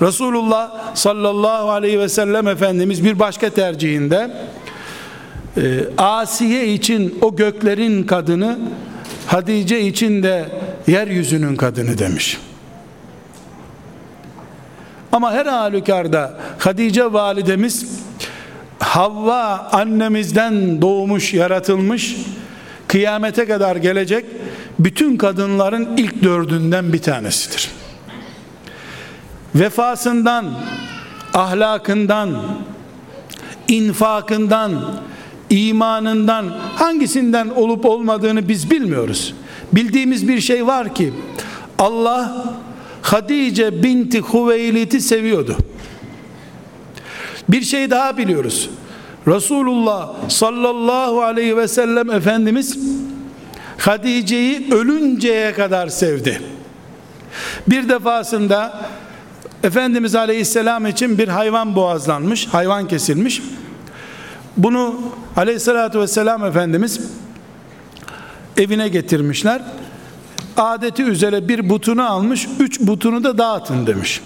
Resulullah 0.03 0.97
sallallahu 0.97 1.71
aleyhi 1.71 2.01
ve 2.01 2.09
sellem 2.09 2.49
Efendimiz 2.49 3.05
bir 3.05 3.19
başka 3.19 3.51
tercihinde 3.51 4.31
e, 5.57 5.63
Asiye 5.99 6.67
için 6.67 7.19
o 7.21 7.37
göklerin 7.37 8.03
kadını 8.03 8.59
Hatice 9.27 9.81
için 9.81 10.23
de 10.23 10.49
yeryüzünün 10.87 11.57
kadını 11.57 11.99
demiş. 11.99 12.39
Ama 15.13 15.33
her 15.33 15.47
halükarda 15.47 16.39
Hatice 16.59 17.13
validemiz 17.13 17.99
Havva 18.79 19.69
annemizden 19.73 20.83
doğmuş, 20.83 21.35
yaratılmış, 21.35 22.17
kıyamete 22.89 23.47
kadar 23.47 23.76
gelecek 23.76 24.24
bütün 24.78 25.16
kadınların 25.16 25.97
ilk 25.97 26.22
dördünden 26.22 26.93
bir 26.93 27.03
tanesidir 27.03 27.70
vefasından, 29.55 30.47
ahlakından, 31.34 32.43
infakından, 33.68 35.01
imanından 35.51 36.55
hangisinden 36.76 37.49
olup 37.49 37.84
olmadığını 37.84 38.49
biz 38.49 38.70
bilmiyoruz. 38.70 39.34
Bildiğimiz 39.72 40.28
bir 40.28 40.41
şey 40.41 40.66
var 40.66 40.95
ki 40.95 41.12
Allah 41.78 42.45
Hadice 43.03 43.82
binti 43.82 44.20
Huveylit'i 44.20 45.01
seviyordu. 45.01 45.57
Bir 47.49 47.62
şey 47.62 47.91
daha 47.91 48.16
biliyoruz. 48.16 48.70
Resulullah 49.29 50.29
sallallahu 50.29 51.22
aleyhi 51.22 51.57
ve 51.57 51.68
sellem 51.68 52.11
Efendimiz 52.11 52.79
Hadice'yi 53.79 54.74
ölünceye 54.74 55.53
kadar 55.53 55.89
sevdi. 55.89 56.43
Bir 57.68 57.89
defasında 57.89 58.89
Efendimiz 59.62 60.14
Aleyhisselam 60.14 60.87
için 60.87 61.18
bir 61.18 61.29
hayvan 61.29 61.74
boğazlanmış, 61.76 62.47
hayvan 62.47 62.89
kesilmiş. 62.89 63.43
Bunu 64.57 65.01
Aleyhisselatü 65.37 66.01
Vesselam 66.01 66.45
Efendimiz 66.45 67.01
evine 68.57 68.89
getirmişler. 68.89 69.62
Adeti 70.57 71.03
üzere 71.03 71.49
bir 71.49 71.68
butunu 71.68 72.11
almış, 72.11 72.49
üç 72.61 72.81
butunu 72.81 73.24
da 73.24 73.39
dağıtın 73.39 73.87
demiş. 73.87 74.20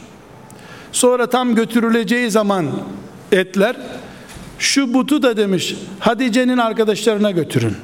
Sonra 0.92 1.30
tam 1.30 1.54
götürüleceği 1.54 2.30
zaman 2.30 2.66
etler, 3.32 3.76
şu 4.62 4.94
butu 4.94 5.22
da 5.22 5.36
demiş 5.36 5.76
Hatice'nin 6.00 6.58
arkadaşlarına 6.58 7.30
götürün. 7.30 7.76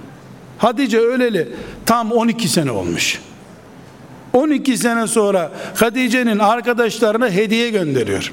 Hatice 0.59 0.99
öleli 0.99 1.49
tam 1.87 2.13
12 2.13 2.49
sene 2.49 2.71
olmuş. 2.71 3.21
12 4.33 4.79
sene 4.79 5.07
sonra 5.07 5.53
Hatice'nin 5.75 6.39
arkadaşlarına 6.39 7.31
hediye 7.31 7.71
gönderiyor. 7.71 8.33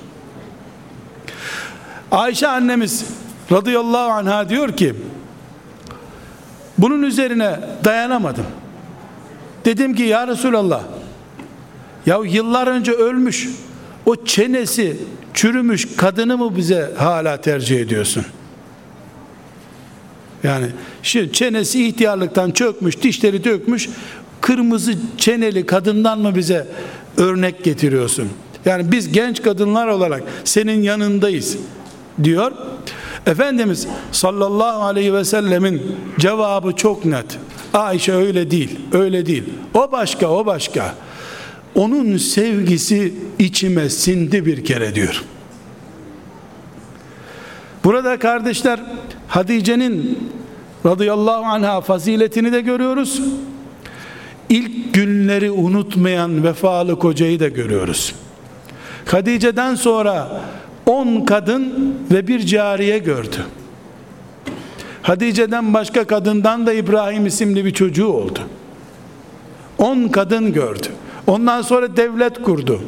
Ayşe 2.11 2.47
annemiz 2.47 3.05
radıyallahu 3.51 4.11
anha 4.11 4.49
diyor 4.49 4.77
ki 4.77 4.95
bunun 6.77 7.03
üzerine 7.03 7.59
dayanamadım. 7.83 8.45
Dedim 9.65 9.95
ki 9.95 10.03
ya 10.03 10.27
Resulallah 10.27 10.81
ya 12.05 12.19
yıllar 12.25 12.67
önce 12.67 12.91
ölmüş 12.91 13.49
o 14.05 14.15
çenesi 14.15 14.97
çürümüş 15.36 15.88
kadını 15.97 16.38
mı 16.38 16.57
bize 16.57 16.91
hala 16.97 17.41
tercih 17.41 17.79
ediyorsun? 17.79 18.25
Yani 20.43 20.65
şu 21.03 21.31
çenesi 21.31 21.88
ihtiyarlıktan 21.88 22.51
çökmüş, 22.51 23.01
dişleri 23.01 23.43
dökmüş, 23.43 23.89
kırmızı 24.41 24.93
çeneli 25.17 25.65
kadından 25.65 26.19
mı 26.19 26.36
bize 26.36 26.67
örnek 27.17 27.63
getiriyorsun? 27.63 28.29
Yani 28.65 28.91
biz 28.91 29.11
genç 29.11 29.41
kadınlar 29.41 29.88
olarak 29.88 30.23
senin 30.43 30.83
yanındayız 30.83 31.57
diyor. 32.23 32.51
Efendimiz 33.25 33.88
sallallahu 34.11 34.83
aleyhi 34.83 35.13
ve 35.13 35.25
sellemin 35.25 35.95
cevabı 36.19 36.71
çok 36.75 37.05
net. 37.05 37.25
Ayşe 37.73 38.13
öyle 38.13 38.51
değil, 38.51 38.79
öyle 38.91 39.25
değil. 39.25 39.43
O 39.73 39.91
başka, 39.91 40.27
o 40.27 40.45
başka. 40.45 40.95
Onun 41.76 42.17
sevgisi 42.17 43.13
içime 43.39 43.89
sindi 43.89 44.45
bir 44.45 44.65
kere 44.65 44.95
diyor. 44.95 45.23
Burada 47.84 48.19
kardeşler 48.19 48.80
Hatice'nin 49.28 50.19
radıyallahu 50.86 51.45
anha 51.45 51.82
faziletini 51.82 52.51
de 52.51 52.61
görüyoruz. 52.61 53.21
İlk 54.49 54.93
günleri 54.93 55.51
unutmayan 55.51 56.43
vefalı 56.43 56.99
kocayı 56.99 57.39
da 57.39 57.47
görüyoruz. 57.47 58.15
Hatice'den 59.05 59.76
sonra 59.76 60.41
10 60.86 61.26
kadın 61.26 61.95
ve 62.11 62.28
bir 62.28 62.45
cariye 62.45 62.97
gördü. 62.97 63.38
Hatice'den 65.01 65.73
başka 65.73 66.03
kadından 66.07 66.67
da 66.67 66.73
İbrahim 66.73 67.26
isimli 67.26 67.65
bir 67.65 67.73
çocuğu 67.73 68.07
oldu. 68.07 68.39
10 69.78 70.07
kadın 70.07 70.53
gördü. 70.53 70.88
Ondan 71.28 71.61
sonra 71.61 71.97
devlet 71.97 72.41
kurdu. 72.41 72.82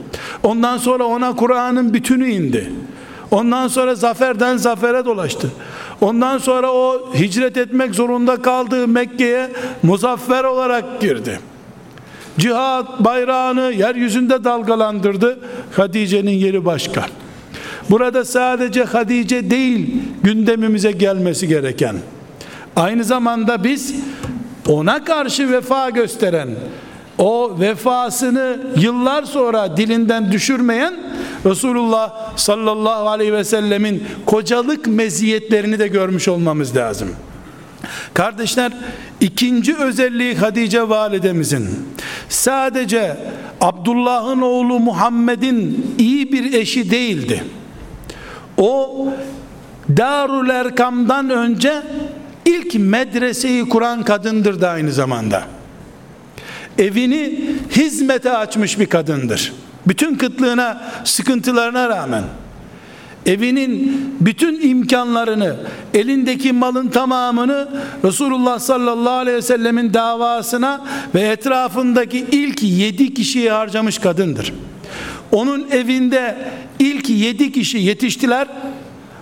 Ondan 0.44 0.78
sonra 0.78 1.04
ona 1.04 1.36
Kur'an'ın 1.36 1.94
bütünü 1.94 2.30
indi. 2.30 2.72
Ondan 3.32 3.68
sonra 3.68 3.96
zaferden 3.96 4.58
zafere 4.58 5.06
dolaştı. 5.06 5.52
Ondan 6.02 6.38
sonra 6.38 6.72
o 6.72 7.14
hicret 7.14 7.58
etmek 7.58 7.96
zorunda 7.96 8.42
kaldığı 8.42 8.88
Mekke'ye 8.88 9.52
muzaffer 9.84 10.44
olarak 10.44 11.02
girdi. 11.02 11.40
Cihat 12.38 13.00
bayrağını 13.00 13.74
yeryüzünde 13.78 14.44
dalgalandırdı. 14.44 15.40
Hatice'nin 15.76 16.32
yeri 16.32 16.66
başka. 16.66 17.06
Burada 17.90 18.26
sadece 18.26 18.84
Hatice 18.84 19.50
değil 19.50 20.02
gündemimize 20.24 20.92
gelmesi 20.92 21.48
gereken. 21.48 21.96
Aynı 22.76 23.04
zamanda 23.04 23.64
biz 23.64 23.96
ona 24.68 25.04
karşı 25.04 25.52
vefa 25.52 25.90
gösteren, 25.90 26.50
o 27.18 27.60
vefasını 27.60 28.58
yıllar 28.78 29.24
sonra 29.24 29.78
dilinden 29.78 30.32
düşürmeyen 30.32 30.94
Resulullah 31.46 32.38
sallallahu 32.38 33.10
aleyhi 33.10 33.34
ve 33.34 33.44
sellemin 33.44 34.04
kocalık 34.26 34.88
meziyetlerini 34.88 35.80
de 35.80 35.88
görmüş 35.88 36.28
olmamız 36.28 36.76
lazım. 36.76 37.10
Kardeşler 38.14 38.72
ikinci 39.22 39.76
özelliği 39.76 40.36
Hatice 40.36 40.90
validemizin 40.90 41.70
sadece 42.30 43.18
Abdullah'ın 43.62 44.42
oğlu 44.42 44.80
Muhammed'in 44.80 45.96
iyi 45.98 46.32
bir 46.32 46.54
eşi 46.54 46.92
değildi. 46.92 47.44
O 48.58 49.08
Darul 49.98 50.50
Erkam'dan 50.50 51.30
önce 51.30 51.84
ilk 52.46 52.76
medreseyi 52.76 53.70
kuran 53.70 54.04
kadındır 54.04 54.62
da 54.62 54.70
aynı 54.70 54.92
zamanda. 54.92 55.57
Evini 56.78 57.40
hizmete 57.72 58.32
açmış 58.32 58.80
bir 58.80 58.86
kadındır. 58.86 59.54
Bütün 59.88 60.16
kıtlığına, 60.16 60.82
sıkıntılarına 61.04 61.90
rağmen 61.90 62.24
evinin 63.28 64.02
bütün 64.20 64.70
imkanlarını, 64.70 65.56
elindeki 65.94 66.54
malın 66.54 66.88
tamamını 66.88 67.68
Resulullah 68.04 68.60
sallallahu 68.60 69.14
aleyhi 69.14 69.38
ve 69.38 69.42
sellemin 69.42 69.94
davasına 69.94 70.86
ve 71.16 71.22
etrafındaki 71.22 72.26
ilk 72.32 72.64
yedi 72.64 73.14
kişiye 73.14 73.52
harcamış 73.52 73.98
kadındır. 73.98 74.54
Onun 75.32 75.68
evinde 75.72 76.38
ilk 76.80 77.10
yedi 77.10 77.52
kişi 77.52 77.78
yetiştiler. 77.78 78.48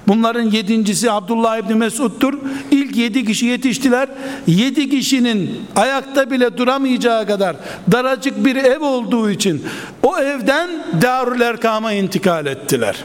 Bunların 0.08 0.52
yedincisi 0.52 1.12
Abdullah 1.12 1.58
İbni 1.58 1.76
Mesud'dur. 1.76 2.34
İlk 2.72 2.96
yedi 2.96 3.26
kişi 3.26 3.46
yetiştiler. 3.46 4.10
Yedi 4.48 4.90
kişinin 4.90 5.62
ayakta 5.76 6.32
bile 6.32 6.58
duramayacağı 6.58 7.28
kadar 7.28 7.56
daracık 7.92 8.46
bir 8.46 8.56
ev 8.56 8.80
olduğu 8.80 9.30
için 9.30 9.64
o 10.04 10.18
evden 10.18 10.70
Darül 11.02 11.42
Erkam'a 11.42 11.94
intikal 11.94 12.46
ettiler. 12.46 12.96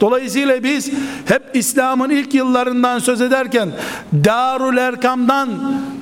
Dolayısıyla 0.00 0.62
biz 0.62 0.90
hep 1.24 1.42
İslam'ın 1.54 2.10
ilk 2.10 2.34
yıllarından 2.34 2.98
söz 2.98 3.20
ederken 3.20 3.70
Darül 4.24 4.76
Erkam'dan 4.76 5.48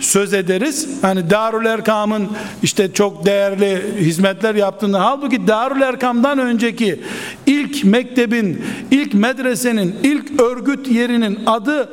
söz 0.01 0.35
ederiz. 0.35 0.89
Hani 1.03 1.31
Darül 1.31 1.67
Erkam'ın 1.67 2.29
işte 2.63 2.93
çok 2.93 3.27
değerli 3.27 3.83
hizmetler 4.01 4.55
yaptığını 4.55 4.97
halbuki 4.97 5.47
Darül 5.47 5.81
Erkam'dan 5.81 6.39
önceki 6.39 7.01
ilk 7.47 7.85
mektebin, 7.85 8.65
ilk 8.91 9.15
medresenin, 9.15 9.97
ilk 10.03 10.41
örgüt 10.41 10.89
yerinin 10.89 11.39
adı 11.47 11.89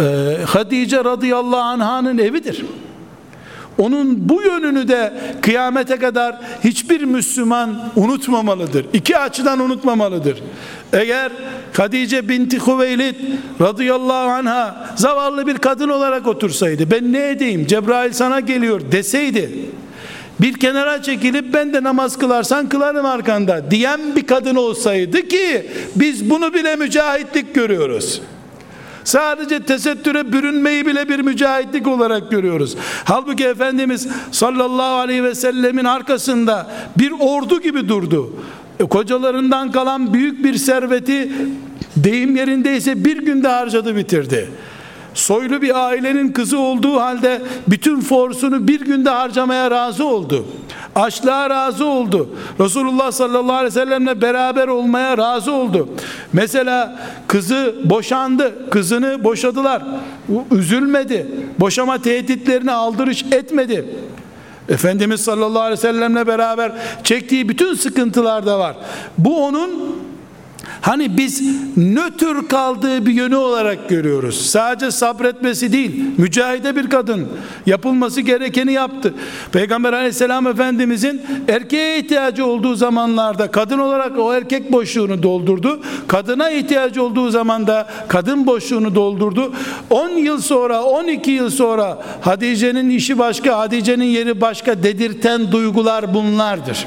e, 0.00 0.36
Hatice 0.46 1.04
radıyallahu 1.04 1.84
anh'ın 1.84 2.18
evidir. 2.18 2.64
Onun 3.78 4.28
bu 4.28 4.42
yönünü 4.42 4.88
de 4.88 5.12
kıyamete 5.42 5.96
kadar 5.96 6.36
hiçbir 6.64 7.04
Müslüman 7.04 7.90
unutmamalıdır. 7.96 8.86
İki 8.92 9.18
açıdan 9.18 9.60
unutmamalıdır. 9.60 10.42
Eğer 10.92 11.32
Hatice 11.76 12.28
binti 12.28 12.66
Hüveylid 12.66 13.14
radıyallahu 13.60 14.30
anha 14.30 14.94
zavallı 14.96 15.46
bir 15.46 15.58
kadın 15.58 15.88
olarak 15.88 16.26
otursaydı 16.26 16.90
ben 16.90 17.12
ne 17.12 17.30
edeyim 17.30 17.66
Cebrail 17.66 18.12
sana 18.12 18.40
geliyor 18.40 18.80
deseydi 18.92 19.50
bir 20.40 20.54
kenara 20.54 21.02
çekilip 21.02 21.54
ben 21.54 21.72
de 21.72 21.82
namaz 21.82 22.18
kılarsan 22.18 22.68
kılarım 22.68 23.06
arkanda 23.06 23.70
diyen 23.70 24.16
bir 24.16 24.26
kadın 24.26 24.54
olsaydı 24.54 25.28
ki 25.28 25.66
biz 25.96 26.30
bunu 26.30 26.54
bile 26.54 26.76
mücahitlik 26.76 27.54
görüyoruz. 27.54 28.22
Sadece 29.08 29.62
tesettüre 29.62 30.32
bürünmeyi 30.32 30.86
bile 30.86 31.08
bir 31.08 31.20
mücahitlik 31.20 31.86
olarak 31.86 32.30
görüyoruz. 32.30 32.76
Halbuki 33.04 33.44
Efendimiz 33.44 34.08
sallallahu 34.32 34.94
aleyhi 34.94 35.24
ve 35.24 35.34
sellemin 35.34 35.84
arkasında 35.84 36.70
bir 36.98 37.12
ordu 37.20 37.60
gibi 37.60 37.88
durdu. 37.88 38.32
E, 38.80 38.84
kocalarından 38.84 39.72
kalan 39.72 40.14
büyük 40.14 40.44
bir 40.44 40.54
serveti 40.54 41.32
deyim 41.96 42.36
yerindeyse 42.36 43.04
bir 43.04 43.16
günde 43.16 43.48
harcadı 43.48 43.96
bitirdi. 43.96 44.48
Soylu 45.18 45.62
bir 45.62 45.86
ailenin 45.86 46.32
kızı 46.32 46.58
olduğu 46.58 47.00
halde 47.00 47.42
bütün 47.68 48.00
forsunu 48.00 48.68
bir 48.68 48.80
günde 48.80 49.10
harcamaya 49.10 49.70
razı 49.70 50.06
oldu. 50.06 50.44
Açlığa 50.94 51.50
razı 51.50 51.86
oldu. 51.86 52.28
Resulullah 52.60 53.12
sallallahu 53.12 53.52
aleyhi 53.52 53.66
ve 53.66 53.80
sellemle 53.80 54.20
beraber 54.20 54.68
olmaya 54.68 55.18
razı 55.18 55.52
oldu. 55.52 55.88
Mesela 56.32 56.98
kızı 57.26 57.74
boşandı. 57.84 58.70
Kızını 58.70 59.24
boşadılar. 59.24 59.82
üzülmedi. 60.50 61.26
Boşama 61.60 62.02
tehditlerini 62.02 62.72
aldırış 62.72 63.24
etmedi. 63.32 63.84
Efendimiz 64.68 65.20
sallallahu 65.20 65.62
aleyhi 65.62 65.78
ve 65.78 65.82
sellemle 65.82 66.26
beraber 66.26 66.72
çektiği 67.04 67.48
bütün 67.48 67.74
sıkıntılar 67.74 68.46
da 68.46 68.58
var. 68.58 68.76
Bu 69.18 69.44
onun 69.44 69.98
Hani 70.80 71.16
biz 71.16 71.42
nötr 71.76 72.48
kaldığı 72.48 73.06
bir 73.06 73.12
yönü 73.12 73.36
olarak 73.36 73.88
görüyoruz. 73.88 74.46
Sadece 74.46 74.90
sabretmesi 74.90 75.72
değil, 75.72 76.04
mücahide 76.18 76.76
bir 76.76 76.90
kadın 76.90 77.28
yapılması 77.66 78.20
gerekeni 78.20 78.72
yaptı. 78.72 79.14
Peygamber 79.52 79.92
aleyhisselam 79.92 80.46
efendimizin 80.46 81.22
erkeğe 81.48 81.98
ihtiyacı 81.98 82.46
olduğu 82.46 82.74
zamanlarda 82.74 83.50
kadın 83.50 83.78
olarak 83.78 84.18
o 84.18 84.34
erkek 84.34 84.72
boşluğunu 84.72 85.22
doldurdu. 85.22 85.80
Kadına 86.08 86.50
ihtiyacı 86.50 87.02
olduğu 87.02 87.30
zaman 87.30 87.66
da 87.66 87.88
kadın 88.08 88.46
boşluğunu 88.46 88.94
doldurdu. 88.94 89.52
10 89.90 90.08
yıl 90.08 90.40
sonra, 90.40 90.82
12 90.82 91.30
yıl 91.30 91.50
sonra 91.50 91.98
Hatice'nin 92.20 92.90
işi 92.90 93.18
başka, 93.18 93.58
Hatice'nin 93.58 94.04
yeri 94.04 94.40
başka 94.40 94.82
dedirten 94.82 95.52
duygular 95.52 96.14
bunlardır. 96.14 96.86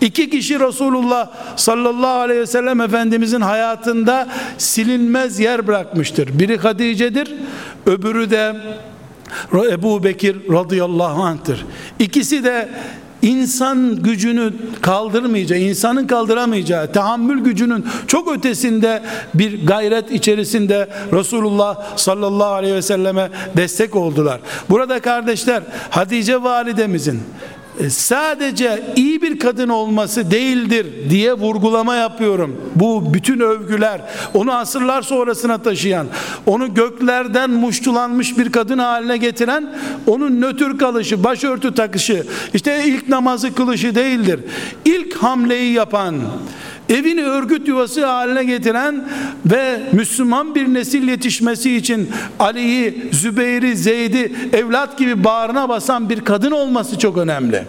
İki 0.00 0.30
kişi 0.30 0.60
Resulullah 0.60 1.28
sallallahu 1.56 2.20
aleyhi 2.20 2.40
ve 2.40 2.46
sellem 2.46 2.80
Efendimizin 2.80 3.40
hayatında 3.40 4.28
silinmez 4.58 5.40
yer 5.40 5.66
bırakmıştır. 5.66 6.38
Biri 6.38 6.58
Hatice'dir, 6.58 7.34
öbürü 7.86 8.30
de 8.30 8.56
Ebu 9.70 10.04
Bekir 10.04 10.36
radıyallahu 10.52 11.22
anh'tır. 11.22 11.66
İkisi 11.98 12.44
de 12.44 12.68
insan 13.22 13.96
gücünü 14.02 14.52
kaldırmayacağı, 14.80 15.58
insanın 15.58 16.06
kaldıramayacağı, 16.06 16.92
tahammül 16.92 17.44
gücünün 17.44 17.86
çok 18.06 18.36
ötesinde 18.36 19.02
bir 19.34 19.66
gayret 19.66 20.10
içerisinde 20.10 20.88
Resulullah 21.12 21.96
sallallahu 21.96 22.52
aleyhi 22.52 22.74
ve 22.74 22.82
selleme 22.82 23.30
destek 23.56 23.96
oldular. 23.96 24.40
Burada 24.70 25.00
kardeşler 25.00 25.62
Hatice 25.90 26.42
validemizin 26.42 27.22
sadece 27.90 28.92
iyi 28.96 29.22
bir 29.22 29.38
kadın 29.38 29.68
olması 29.68 30.30
değildir 30.30 30.86
diye 31.10 31.32
vurgulama 31.32 31.94
yapıyorum. 31.96 32.70
Bu 32.74 33.14
bütün 33.14 33.40
övgüler 33.40 34.00
onu 34.34 34.52
asırlar 34.54 35.02
sonrasına 35.02 35.58
taşıyan, 35.58 36.06
onu 36.46 36.74
göklerden 36.74 37.50
muştulanmış 37.50 38.38
bir 38.38 38.52
kadın 38.52 38.78
haline 38.78 39.16
getiren, 39.16 39.74
onun 40.06 40.40
nötr 40.40 40.78
kalışı, 40.78 41.24
başörtü 41.24 41.74
takışı, 41.74 42.26
işte 42.54 42.84
ilk 42.84 43.08
namazı 43.08 43.54
kılışı 43.54 43.94
değildir. 43.94 44.40
İlk 44.84 45.14
hamleyi 45.16 45.72
yapan, 45.72 46.14
evini 46.88 47.22
örgüt 47.22 47.68
yuvası 47.68 48.06
haline 48.06 48.44
getiren 48.44 49.04
ve 49.46 49.80
Müslüman 49.92 50.54
bir 50.54 50.74
nesil 50.74 51.08
yetişmesi 51.08 51.76
için 51.76 52.10
Ali'yi, 52.38 53.08
Zübeyir'i, 53.12 53.76
Zeyd'i 53.76 54.32
evlat 54.52 54.98
gibi 54.98 55.24
bağrına 55.24 55.68
basan 55.68 56.10
bir 56.10 56.20
kadın 56.20 56.50
olması 56.50 56.98
çok 56.98 57.18
önemli. 57.18 57.64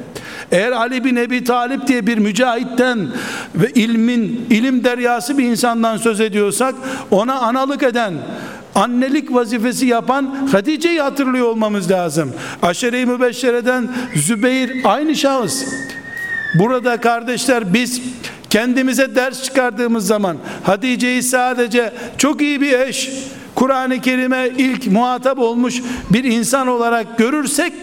Eğer 0.52 0.72
Ali 0.72 1.04
bin 1.04 1.16
Ebi 1.16 1.44
Talip 1.44 1.88
diye 1.88 2.08
bir 2.08 2.18
mücahitten 2.18 3.08
ve 3.56 3.72
ilmin, 3.72 4.46
ilim 4.50 4.84
deryası 4.84 5.38
bir 5.38 5.44
insandan 5.44 5.98
söz 5.98 6.22
ediyorsak 6.22 6.76
ona 7.12 7.40
analık 7.40 7.84
eden, 7.84 8.14
annelik 8.76 9.34
vazifesi 9.34 9.86
yapan 9.86 10.48
Hatice'yi 10.52 11.02
hatırlıyor 11.02 11.48
olmamız 11.48 11.92
lazım. 11.92 12.34
Aşere-i 12.62 13.06
Mübeşşere'den 13.06 13.88
Zübeyir 14.16 14.82
aynı 14.84 15.16
şahıs. 15.16 15.66
Burada 16.60 16.98
kardeşler 16.98 17.74
biz 17.74 18.02
kendimize 18.50 19.16
ders 19.16 19.44
çıkardığımız 19.44 20.08
zaman 20.08 20.38
Hatice'yi 20.64 21.24
sadece 21.24 21.94
çok 22.18 22.42
iyi 22.42 22.62
bir 22.62 22.80
eş, 22.80 23.10
Kur'an-ı 23.56 24.02
Kerim'e 24.02 24.50
ilk 24.58 24.88
muhatap 24.88 25.40
olmuş 25.40 25.82
bir 26.10 26.24
insan 26.24 26.68
olarak 26.68 27.18
görürsek 27.18 27.74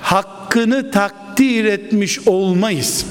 hakkını 0.00 0.90
takdir 0.90 1.64
etmiş 1.64 2.28
olmayız. 2.28 3.06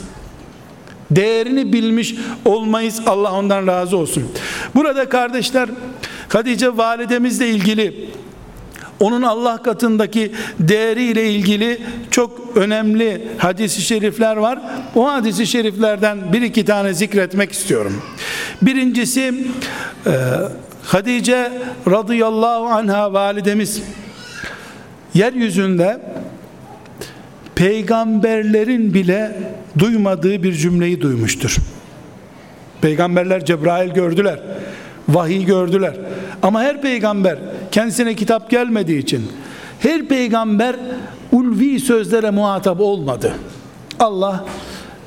Değerini 1.11 1.73
bilmiş 1.73 2.15
olmayız. 2.45 3.01
Allah 3.05 3.31
ondan 3.31 3.67
razı 3.67 3.97
olsun. 3.97 4.31
Burada 4.75 5.09
kardeşler 5.09 5.69
Hatice 6.29 6.77
validemizle 6.77 7.49
ilgili 7.49 8.09
onun 8.99 9.21
Allah 9.21 9.63
katındaki 9.63 10.31
değeri 10.59 11.03
ile 11.03 11.29
ilgili 11.29 11.81
çok 12.11 12.57
önemli 12.57 13.27
hadisi 13.37 13.81
şerifler 13.81 14.37
var. 14.37 14.59
O 14.95 15.07
hadisi 15.07 15.47
şeriflerden 15.47 16.33
bir 16.33 16.41
iki 16.41 16.65
tane 16.65 16.93
zikretmek 16.93 17.51
istiyorum. 17.51 18.01
Birincisi 18.61 19.47
e, 20.05 20.11
Hatice 20.83 21.51
radıyallahu 21.87 22.65
anha 22.65 23.13
validemiz 23.13 23.81
yeryüzünde 25.13 26.01
peygamberlerin 27.55 28.93
bile 28.93 29.37
duymadığı 29.79 30.43
bir 30.43 30.53
cümleyi 30.53 31.01
duymuştur. 31.01 31.57
Peygamberler 32.81 33.45
Cebrail 33.45 33.93
gördüler. 33.93 34.39
Vahiy 35.09 35.45
gördüler. 35.45 35.93
Ama 36.41 36.61
her 36.61 36.81
peygamber 36.81 37.39
kendisine 37.71 38.15
kitap 38.15 38.49
gelmediği 38.49 38.99
için 38.99 39.31
her 39.79 40.05
peygamber 40.05 40.75
ulvi 41.31 41.79
sözlere 41.79 42.29
muhatap 42.29 42.79
olmadı. 42.79 43.33
Allah 43.99 44.45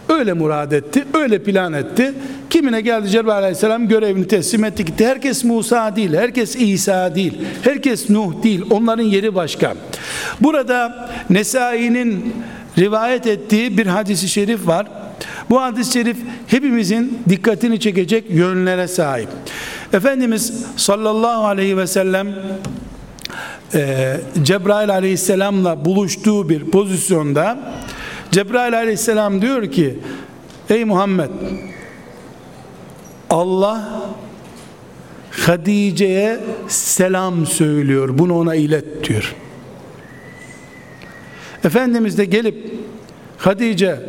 öyle 0.09 0.33
murad 0.33 0.73
etti, 0.73 1.05
öyle 1.15 1.43
plan 1.43 1.73
etti. 1.73 2.15
Kimine 2.51 2.81
geldi 2.81 3.09
Cebrail 3.09 3.39
aleyhisselam 3.39 3.89
görevini 3.89 4.29
teslim 4.29 4.65
etti 4.65 4.85
gitti. 4.85 5.07
Herkes 5.07 5.45
Musa 5.45 5.97
değil, 5.97 6.15
herkes 6.15 6.57
İsa 6.57 7.15
değil, 7.15 7.39
herkes 7.63 8.11
Nuh 8.11 8.43
değil. 8.43 8.65
Onların 8.71 9.03
yeri 9.03 9.35
başka. 9.35 9.75
Burada 10.41 11.09
Nesai'nin 11.31 12.35
rivayet 12.79 13.27
ettiği 13.27 13.79
bir 13.79 13.87
hadisi 13.87 14.29
şerif 14.29 14.67
var. 14.67 14.87
Bu 15.51 15.63
hadis-i 15.63 15.93
şerif 15.93 16.17
hepimizin 16.47 17.19
dikkatini 17.29 17.81
çekecek 17.81 18.31
yönlere 18.31 18.89
sahip. 18.89 19.29
Efendimiz 19.93 20.65
sallallahu 20.77 21.45
aleyhi 21.47 21.77
ve 21.77 21.87
sellem 21.87 22.35
e, 23.75 24.17
Cebrail 24.43 24.91
aleyhisselamla 24.91 25.85
buluştuğu 25.85 26.49
bir 26.49 26.71
pozisyonda 26.71 27.59
Cebrail 28.31 28.77
aleyhisselam 28.77 29.43
diyor 29.43 29.71
ki 29.71 29.99
ey 30.71 30.85
Muhammed 30.85 31.31
Allah 33.31 34.03
Hadice'ye 35.31 36.41
selam 36.69 37.47
söylüyor 37.47 38.19
bunu 38.19 38.39
ona 38.39 38.55
ilet 38.55 39.09
diyor. 39.09 39.35
Efendimiz 41.65 42.19
de 42.19 42.25
gelip 42.25 42.75
Hadice 43.39 44.01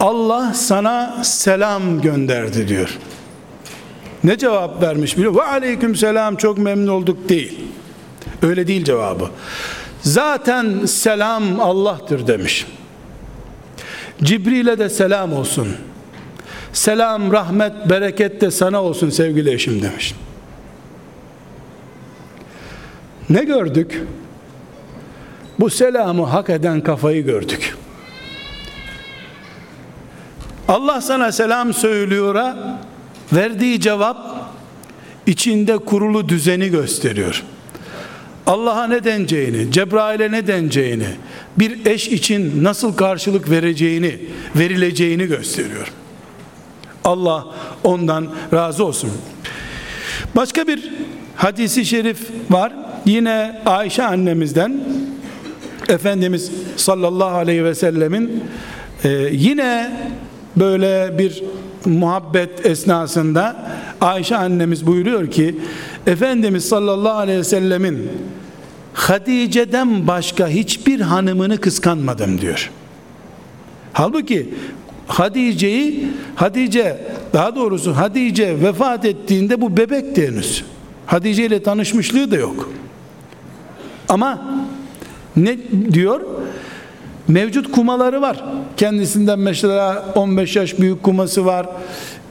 Allah 0.00 0.54
sana 0.54 1.24
selam 1.24 2.00
gönderdi 2.00 2.68
diyor 2.68 2.98
ne 4.24 4.38
cevap 4.38 4.82
vermiş 4.82 5.16
biliyor 5.16 5.34
ve 5.34 5.42
aleyküm 5.42 5.96
selam 5.96 6.36
çok 6.36 6.58
memnun 6.58 6.92
olduk 6.92 7.28
değil. 7.28 7.58
Öyle 8.42 8.66
değil 8.66 8.84
cevabı. 8.84 9.30
Zaten 10.02 10.86
selam 10.86 11.60
Allah'tır 11.60 12.26
demiş. 12.26 12.66
Cibril'e 14.22 14.78
de 14.78 14.88
selam 14.88 15.32
olsun. 15.32 15.68
Selam 16.72 17.32
rahmet 17.32 17.90
bereket 17.90 18.40
de 18.40 18.50
sana 18.50 18.82
olsun 18.82 19.10
sevgili 19.10 19.54
eşim 19.54 19.82
demiş. 19.82 20.14
Ne 23.30 23.44
gördük? 23.44 24.02
Bu 25.60 25.70
selamı 25.70 26.24
hak 26.24 26.50
eden 26.50 26.80
kafayı 26.80 27.24
gördük. 27.24 27.76
Allah 30.68 31.00
sana 31.00 31.32
selam 31.32 31.74
söylüyor'a 31.74 32.80
verdiği 33.32 33.80
cevap 33.80 34.16
içinde 35.26 35.78
kurulu 35.78 36.28
düzeni 36.28 36.68
gösteriyor. 36.68 37.42
Allah'a 38.46 38.86
ne 38.86 39.04
deneceğini, 39.04 39.72
Cebrail'e 39.72 40.32
ne 40.32 40.46
deneceğini, 40.46 41.08
bir 41.58 41.86
eş 41.86 42.08
için 42.08 42.64
nasıl 42.64 42.96
karşılık 42.96 43.50
vereceğini, 43.50 44.20
verileceğini 44.56 45.26
gösteriyor. 45.26 45.92
Allah 47.04 47.46
ondan 47.84 48.28
razı 48.52 48.84
olsun. 48.84 49.10
Başka 50.36 50.66
bir 50.66 50.92
hadisi 51.36 51.84
şerif 51.84 52.18
var. 52.50 52.72
Yine 53.06 53.62
Ayşe 53.66 54.02
annemizden 54.04 54.80
Efendimiz 55.88 56.50
sallallahu 56.76 57.36
aleyhi 57.36 57.64
ve 57.64 57.74
sellemin 57.74 58.44
e, 59.04 59.08
yine 59.32 59.96
böyle 60.56 61.18
bir 61.18 61.42
muhabbet 61.86 62.66
esnasında 62.66 63.56
Ayşe 64.00 64.36
annemiz 64.36 64.86
buyuruyor 64.86 65.30
ki 65.30 65.58
Efendimiz 66.06 66.68
sallallahu 66.68 67.18
aleyhi 67.18 67.38
ve 67.38 67.44
sellemin 67.44 68.08
Hatice'den 68.94 70.06
başka 70.06 70.48
hiçbir 70.48 71.00
hanımını 71.00 71.58
kıskanmadım 71.58 72.40
diyor. 72.40 72.70
Halbuki 73.92 74.54
Hatice'yi 75.06 76.08
Hatice 76.34 77.00
daha 77.32 77.56
doğrusu 77.56 77.96
Hatice 77.96 78.62
vefat 78.62 79.04
ettiğinde 79.04 79.60
bu 79.60 79.76
bebek 79.76 80.18
henüz. 80.18 80.64
Hatice 81.06 81.46
ile 81.46 81.62
tanışmışlığı 81.62 82.30
da 82.30 82.36
yok. 82.36 82.70
Ama 84.08 84.42
ne 85.36 85.58
diyor? 85.92 86.20
Mevcut 87.28 87.72
kumaları 87.72 88.22
var. 88.22 88.44
Kendisinden 88.80 89.38
mesela 89.38 90.12
15 90.14 90.56
yaş 90.56 90.78
büyük 90.78 91.02
kuması 91.02 91.44
var. 91.44 91.66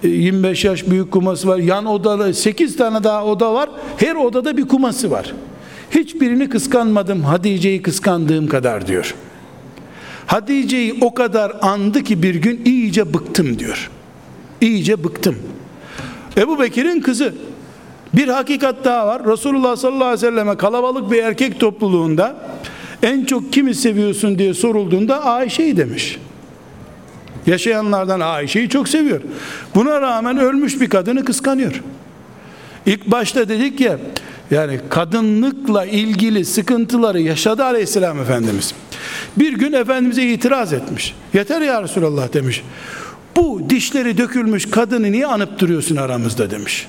25 0.03 0.65
yaş 0.65 0.87
büyük 0.87 1.11
kuması 1.11 1.47
var. 1.47 1.57
Yan 1.57 1.85
odada 1.85 2.33
8 2.33 2.77
tane 2.77 3.03
daha 3.03 3.25
oda 3.25 3.53
var. 3.53 3.69
Her 3.97 4.15
odada 4.15 4.57
bir 4.57 4.67
kuması 4.67 5.11
var. 5.11 5.33
Hiçbirini 5.91 6.49
kıskanmadım. 6.49 7.23
Hatice'yi 7.23 7.81
kıskandığım 7.81 8.47
kadar 8.47 8.87
diyor. 8.87 9.15
Hatice'yi 10.25 10.97
o 11.01 11.13
kadar 11.13 11.51
andı 11.61 12.03
ki 12.03 12.23
bir 12.23 12.35
gün 12.35 12.61
iyice 12.65 13.13
bıktım 13.13 13.59
diyor. 13.59 13.89
İyice 14.61 15.03
bıktım. 15.03 15.35
Ebu 16.37 16.59
Bekir'in 16.59 17.01
kızı. 17.01 17.33
Bir 18.13 18.27
hakikat 18.27 18.85
daha 18.85 19.07
var. 19.07 19.25
Resulullah 19.25 19.75
sallallahu 19.75 20.03
aleyhi 20.03 20.27
ve 20.27 20.29
selleme 20.29 20.57
kalabalık 20.57 21.11
bir 21.11 21.23
erkek 21.23 21.59
topluluğunda 21.59 22.35
en 23.03 23.25
çok 23.25 23.53
kimi 23.53 23.75
seviyorsun 23.75 24.39
diye 24.39 24.53
sorulduğunda 24.53 25.25
Ayşe'yi 25.25 25.77
demiş. 25.77 26.19
Yaşayanlardan 27.47 28.19
Ayşe'yi 28.19 28.69
çok 28.69 28.89
seviyor. 28.89 29.21
Buna 29.75 30.01
rağmen 30.01 30.37
ölmüş 30.37 30.81
bir 30.81 30.89
kadını 30.89 31.25
kıskanıyor. 31.25 31.83
İlk 32.85 33.07
başta 33.07 33.49
dedik 33.49 33.79
ya 33.79 33.97
yani 34.51 34.79
kadınlıkla 34.89 35.85
ilgili 35.85 36.45
sıkıntıları 36.45 37.21
yaşadı 37.21 37.63
aleyhisselam 37.63 38.19
Efendimiz. 38.19 38.73
Bir 39.37 39.53
gün 39.53 39.73
Efendimiz'e 39.73 40.23
itiraz 40.23 40.73
etmiş. 40.73 41.15
Yeter 41.33 41.61
ya 41.61 41.83
Resulallah 41.83 42.33
demiş. 42.33 42.63
Bu 43.35 43.61
dişleri 43.69 44.17
dökülmüş 44.17 44.65
kadını 44.65 45.11
niye 45.11 45.27
anıp 45.27 45.59
duruyorsun 45.59 45.95
aramızda 45.95 46.51
demiş. 46.51 46.87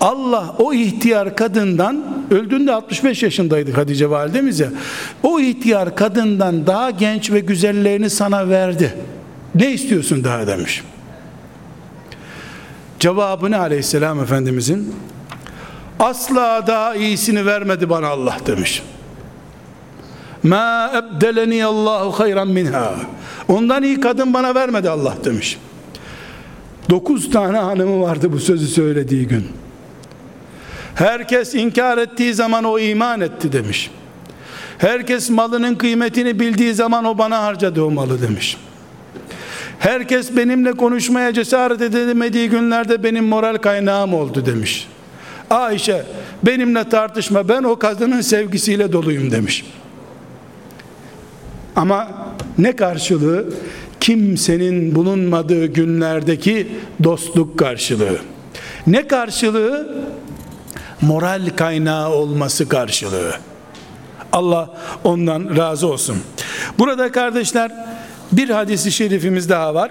Allah 0.00 0.54
o 0.58 0.72
ihtiyar 0.72 1.36
kadından 1.36 2.04
öldüğünde 2.30 2.72
65 2.72 3.22
yaşındaydı 3.22 3.72
Hatice 3.72 4.10
validemiz 4.10 4.60
ya. 4.60 4.68
O 5.22 5.40
ihtiyar 5.40 5.96
kadından 5.96 6.66
daha 6.66 6.90
genç 6.90 7.30
ve 7.30 7.40
güzellerini 7.40 8.10
sana 8.10 8.48
verdi. 8.48 8.94
Ne 9.54 9.72
istiyorsun 9.72 10.24
daha 10.24 10.46
demiş. 10.46 10.82
Cevabını 12.98 13.58
aleyhisselam 13.58 14.22
efendimizin 14.22 14.94
asla 16.00 16.66
daha 16.66 16.94
iyisini 16.94 17.46
vermedi 17.46 17.90
bana 17.90 18.08
Allah 18.08 18.36
demiş. 18.46 18.82
Ma 20.42 20.92
ebdeleni 20.94 21.64
Allahu 21.64 22.20
hayran 22.20 22.48
minha. 22.48 22.94
Ondan 23.48 23.82
iyi 23.82 24.00
kadın 24.00 24.34
bana 24.34 24.54
vermedi 24.54 24.90
Allah 24.90 25.14
demiş. 25.24 25.58
Dokuz 26.90 27.30
tane 27.30 27.58
hanımı 27.58 28.00
vardı 28.00 28.32
bu 28.32 28.40
sözü 28.40 28.66
söylediği 28.66 29.26
gün. 29.26 29.44
Herkes 30.98 31.54
inkar 31.54 31.98
ettiği 31.98 32.34
zaman 32.34 32.64
o 32.64 32.78
iman 32.78 33.20
etti 33.20 33.52
demiş. 33.52 33.90
Herkes 34.78 35.30
malının 35.30 35.74
kıymetini 35.74 36.40
bildiği 36.40 36.74
zaman 36.74 37.04
o 37.04 37.18
bana 37.18 37.42
harcadı 37.42 37.82
o 37.82 37.90
malı 37.90 38.22
demiş. 38.22 38.56
Herkes 39.78 40.36
benimle 40.36 40.72
konuşmaya 40.72 41.32
cesaret 41.32 41.80
edemediği 41.82 42.50
günlerde 42.50 43.02
benim 43.02 43.24
moral 43.24 43.56
kaynağım 43.56 44.14
oldu 44.14 44.46
demiş. 44.46 44.88
Ayşe 45.50 46.04
benimle 46.42 46.88
tartışma 46.88 47.48
ben 47.48 47.62
o 47.62 47.78
kadının 47.78 48.20
sevgisiyle 48.20 48.92
doluyum 48.92 49.30
demiş. 49.30 49.64
Ama 51.76 52.08
ne 52.58 52.76
karşılığı? 52.76 53.46
Kimsenin 54.00 54.94
bulunmadığı 54.94 55.66
günlerdeki 55.66 56.68
dostluk 57.04 57.58
karşılığı. 57.58 58.18
Ne 58.86 59.08
karşılığı? 59.08 59.98
Moral 61.00 61.42
kaynağı 61.56 62.10
olması 62.10 62.68
karşılığı. 62.68 63.32
Allah 64.32 64.70
ondan 65.04 65.56
razı 65.56 65.86
olsun. 65.86 66.16
Burada 66.78 67.12
kardeşler 67.12 67.72
bir 68.32 68.50
hadisi 68.50 68.92
şerifimiz 68.92 69.48
daha 69.48 69.74
var. 69.74 69.90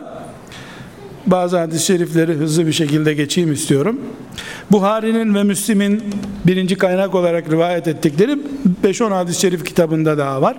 Bazı 1.26 1.58
hadis-i 1.58 1.86
şerifleri 1.86 2.34
hızlı 2.34 2.68
bir 2.68 2.74
şekilde 2.74 3.14
geçeyim 3.14 3.54
istiyorum. 3.54 4.00
Buhari'nin 4.72 5.36
ve 5.36 5.44
Müslim'in 5.44 6.04
birinci 6.46 6.78
kaynak 6.78 7.16
olarak 7.16 7.52
rivayet 7.52 7.88
ettikleri 7.88 8.38
5-10 8.84 9.14
hadis-i 9.14 9.42
şerif 9.42 9.66
kitabında 9.66 10.18
daha 10.18 10.42
var. 10.42 10.58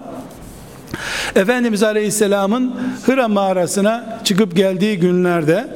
Efendimiz 1.36 1.82
Aleyhisselam'ın 1.82 2.74
Hıra 3.06 3.28
mağarasına 3.28 4.20
çıkıp 4.24 4.56
geldiği 4.56 4.98
günlerde 4.98 5.68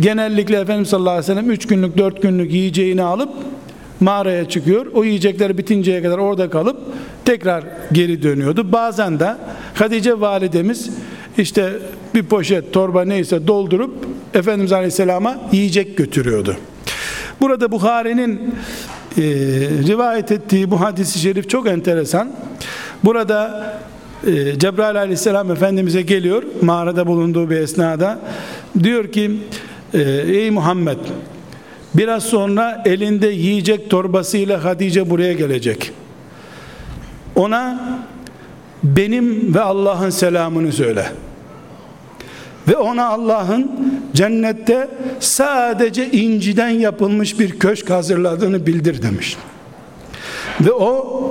genellikle 0.00 0.60
Efendimiz 0.60 0.88
sallallahu 0.88 1.10
aleyhi 1.10 1.30
ve 1.30 1.34
sellem 1.34 1.50
3 1.50 1.66
günlük 1.66 1.98
4 1.98 2.22
günlük 2.22 2.52
yiyeceğini 2.52 3.02
alıp 3.02 3.30
mağaraya 4.02 4.48
çıkıyor. 4.48 4.86
O 4.94 5.04
yiyecekler 5.04 5.58
bitinceye 5.58 6.02
kadar 6.02 6.18
orada 6.18 6.50
kalıp 6.50 6.76
tekrar 7.24 7.64
geri 7.92 8.22
dönüyordu. 8.22 8.72
Bazen 8.72 9.20
de 9.20 9.36
Hatice 9.74 10.20
validemiz 10.20 10.90
işte 11.38 11.72
bir 12.14 12.22
poşet 12.22 12.72
torba 12.72 13.04
neyse 13.04 13.46
doldurup 13.46 13.94
Efendimiz 14.34 14.72
Aleyhisselam'a 14.72 15.38
yiyecek 15.52 15.96
götürüyordu. 15.96 16.56
Burada 17.40 17.72
Buhari'nin 17.72 18.54
e, 19.18 19.22
rivayet 19.88 20.32
ettiği 20.32 20.70
bu 20.70 20.80
hadisi 20.80 21.18
şerif 21.18 21.48
çok 21.48 21.66
enteresan. 21.66 22.32
Burada 23.04 23.72
e, 24.26 24.58
Cebrail 24.58 25.00
aleyhisselam 25.00 25.50
Efendimiz'e 25.50 26.02
geliyor 26.02 26.42
mağarada 26.62 27.06
bulunduğu 27.06 27.50
bir 27.50 27.56
esnada 27.56 28.18
diyor 28.82 29.12
ki 29.12 29.30
e, 29.94 30.00
ey 30.26 30.50
Muhammed 30.50 30.98
biraz 31.94 32.22
sonra 32.22 32.82
elinde 32.84 33.26
yiyecek 33.26 33.90
torbasıyla 33.90 34.64
Hatice 34.64 35.10
buraya 35.10 35.32
gelecek 35.32 35.92
ona 37.34 37.88
benim 38.82 39.54
ve 39.54 39.60
Allah'ın 39.60 40.10
selamını 40.10 40.72
söyle 40.72 41.06
ve 42.68 42.76
ona 42.76 43.06
Allah'ın 43.06 43.70
cennette 44.14 44.88
sadece 45.20 46.10
inciden 46.10 46.68
yapılmış 46.68 47.40
bir 47.40 47.58
köşk 47.58 47.90
hazırladığını 47.90 48.66
bildir 48.66 49.02
demiş 49.02 49.36
ve 50.60 50.72
o 50.72 51.22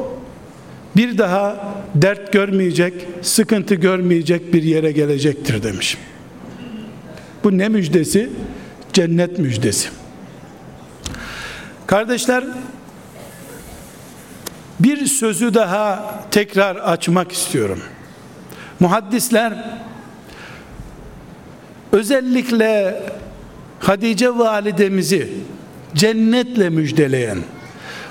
bir 0.95 1.17
daha 1.17 1.73
dert 1.95 2.33
görmeyecek, 2.33 2.93
sıkıntı 3.21 3.75
görmeyecek 3.75 4.53
bir 4.53 4.63
yere 4.63 4.91
gelecektir 4.91 5.63
demiş. 5.63 5.97
Bu 7.43 7.57
ne 7.57 7.69
müjdesi? 7.69 8.29
Cennet 8.93 9.39
müjdesi. 9.39 9.89
Kardeşler, 11.91 12.43
bir 14.79 15.05
sözü 15.05 15.53
daha 15.53 16.15
tekrar 16.31 16.75
açmak 16.75 17.31
istiyorum. 17.31 17.79
Muhaddisler 18.79 19.79
özellikle 21.91 23.03
Hadice 23.79 24.37
validemizi 24.37 25.29
cennetle 25.95 26.69
müjdeleyen 26.69 27.37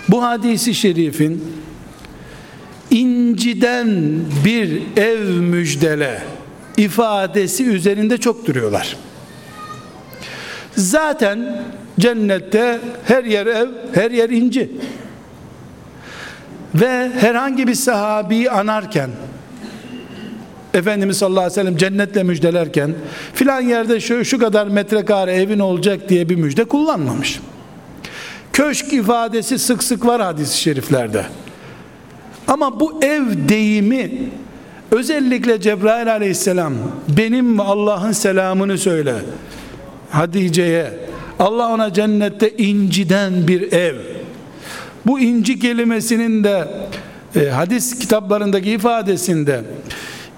bu 0.09 0.23
hadisi 0.23 0.75
şerifin 0.75 1.45
inciden 2.91 3.89
bir 4.45 4.83
ev 4.97 5.29
müjdele 5.29 6.23
ifadesi 6.77 7.65
üzerinde 7.65 8.19
çok 8.19 8.47
duruyorlar. 8.47 8.97
Zaten 10.77 11.65
cennette 12.01 12.81
her 13.05 13.25
yer 13.25 13.47
ev, 13.47 13.69
her 13.95 14.11
yer 14.11 14.29
inci. 14.29 14.71
Ve 16.75 17.11
herhangi 17.21 17.67
bir 17.67 17.75
sahabi 17.75 18.51
anarken 18.51 19.11
Efendimiz 20.75 21.19
sallallahu 21.19 21.41
aleyhi 21.41 21.53
ve 21.53 21.63
sellem 21.63 21.77
cennetle 21.77 22.23
müjdelerken 22.23 22.95
filan 23.35 23.61
yerde 23.61 24.01
şu, 24.01 24.25
şu 24.25 24.39
kadar 24.39 24.67
metrekare 24.67 25.33
evin 25.33 25.59
olacak 25.59 26.09
diye 26.09 26.29
bir 26.29 26.37
müjde 26.37 26.65
kullanmamış. 26.65 27.41
Köşk 28.53 28.93
ifadesi 28.93 29.59
sık 29.59 29.83
sık 29.83 30.07
var 30.07 30.23
hadis-i 30.23 30.59
şeriflerde. 30.59 31.25
Ama 32.47 32.81
bu 32.81 33.05
ev 33.05 33.23
deyimi 33.49 34.11
özellikle 34.91 35.61
Cebrail 35.61 36.13
aleyhisselam 36.13 36.75
benim 37.09 37.61
Allah'ın 37.61 38.13
selamını 38.13 38.79
söyle 38.79 39.15
Hatice'ye 40.11 40.91
Allah 41.41 41.73
ona 41.73 41.93
cennette 41.93 42.51
inciden 42.51 43.49
bir 43.49 43.73
ev 43.73 43.97
bu 45.07 45.21
inci 45.21 45.59
kelimesinin 45.59 46.45
de 46.45 46.69
e, 47.37 47.49
hadis 47.49 47.99
kitaplarındaki 47.99 48.71
ifadesinde 48.71 49.65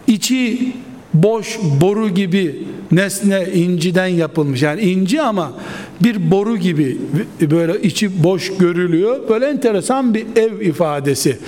içi 0.07 0.73
boş 1.15 1.59
boru 1.81 2.09
gibi 2.09 2.65
nesne 2.93 3.47
inciden 3.55 4.07
yapılmış 4.07 4.63
yani 4.63 4.81
inci 4.81 5.23
ama 5.23 5.53
bir 6.01 6.31
boru 6.31 6.57
gibi 6.57 6.99
böyle 7.41 7.83
içi 7.83 8.25
boş 8.25 8.57
görülüyor 8.57 9.29
böyle 9.29 9.47
enteresan 9.47 10.15
bir 10.15 10.27
ev 10.37 10.61
ifadesi 10.61 11.39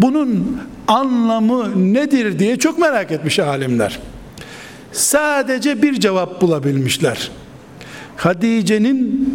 bunun 0.00 0.58
anlamı 0.88 1.94
nedir 1.94 2.38
diye 2.38 2.56
çok 2.56 2.78
merak 2.78 3.12
etmiş 3.12 3.38
alimler. 3.38 3.98
Sadece 4.92 5.82
bir 5.82 6.00
cevap 6.00 6.40
bulabilmişler. 6.40 7.30
Hadice'nin 8.16 9.28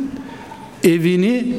evini 0.83 1.53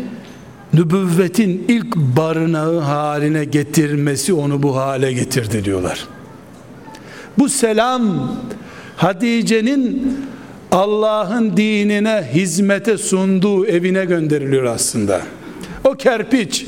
nübüvvetin 0.72 1.64
ilk 1.68 1.96
barınağı 1.96 2.78
haline 2.78 3.44
getirmesi 3.44 4.32
onu 4.32 4.62
bu 4.62 4.76
hale 4.76 5.12
getirdi 5.12 5.64
diyorlar. 5.64 6.06
Bu 7.38 7.48
selam 7.48 8.32
Hatice'nin 8.96 10.16
Allah'ın 10.72 11.56
dinine 11.56 12.30
hizmete 12.34 12.98
sunduğu 12.98 13.66
evine 13.66 14.04
gönderiliyor 14.04 14.64
aslında. 14.64 15.22
O 15.84 15.94
kerpiç 15.94 16.66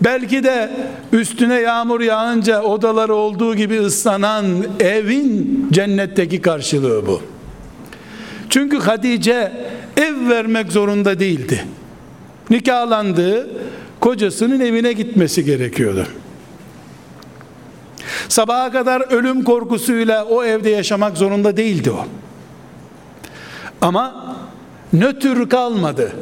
belki 0.00 0.44
de 0.44 0.70
üstüne 1.12 1.60
yağmur 1.60 2.00
yağınca 2.00 2.62
odaları 2.62 3.14
olduğu 3.14 3.54
gibi 3.54 3.80
ıslanan 3.80 4.46
evin 4.80 5.66
cennetteki 5.72 6.40
karşılığı 6.42 7.06
bu. 7.06 7.22
Çünkü 8.56 8.78
Hatice 8.78 9.52
ev 9.96 10.28
vermek 10.28 10.72
zorunda 10.72 11.20
değildi. 11.20 11.64
Nikahlandığı 12.50 13.48
kocasının 14.00 14.60
evine 14.60 14.92
gitmesi 14.92 15.44
gerekiyordu. 15.44 16.06
Sabaha 18.28 18.72
kadar 18.72 19.12
ölüm 19.12 19.44
korkusuyla 19.44 20.24
o 20.24 20.44
evde 20.44 20.70
yaşamak 20.70 21.16
zorunda 21.16 21.56
değildi 21.56 21.90
o. 21.90 22.06
Ama 23.80 24.36
nötr 24.92 25.48
kalmadı. 25.48 26.12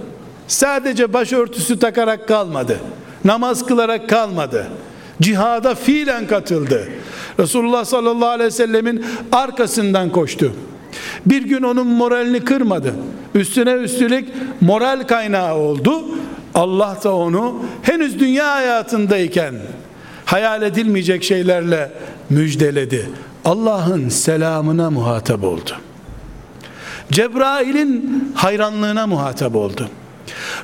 Sadece 0.49 1.12
başörtüsü 1.12 1.78
takarak 1.78 2.28
kalmadı. 2.28 2.80
Namaz 3.24 3.66
kılarak 3.66 4.09
kalmadı. 4.09 4.68
Cihada 5.22 5.74
fiilen 5.74 6.26
katıldı. 6.26 6.89
Resulullah 7.39 7.85
sallallahu 7.85 8.28
aleyhi 8.28 8.47
ve 8.47 8.51
sellemin 8.51 9.07
arkasından 9.32 10.11
koştu. 10.11 10.53
Bir 11.27 11.43
gün 11.43 11.63
onun 11.63 11.87
moralini 11.87 12.41
kırmadı. 12.41 12.95
Üstüne 13.35 13.73
üstlük 13.73 14.29
moral 14.61 15.03
kaynağı 15.03 15.55
oldu. 15.55 16.05
Allah 16.55 16.99
da 17.05 17.15
onu 17.15 17.63
henüz 17.83 18.21
dünya 18.21 18.55
hayatındayken 18.55 19.55
hayal 20.25 20.63
edilmeyecek 20.63 21.25
şeylerle 21.25 21.93
müjdeledi. 22.31 23.11
Allah'ın 23.45 24.09
selamına 24.09 24.91
muhatap 24.91 25.45
oldu. 25.45 25.71
Cebrail'in 27.13 28.25
hayranlığına 28.35 29.07
muhatap 29.07 29.57
oldu. 29.57 29.89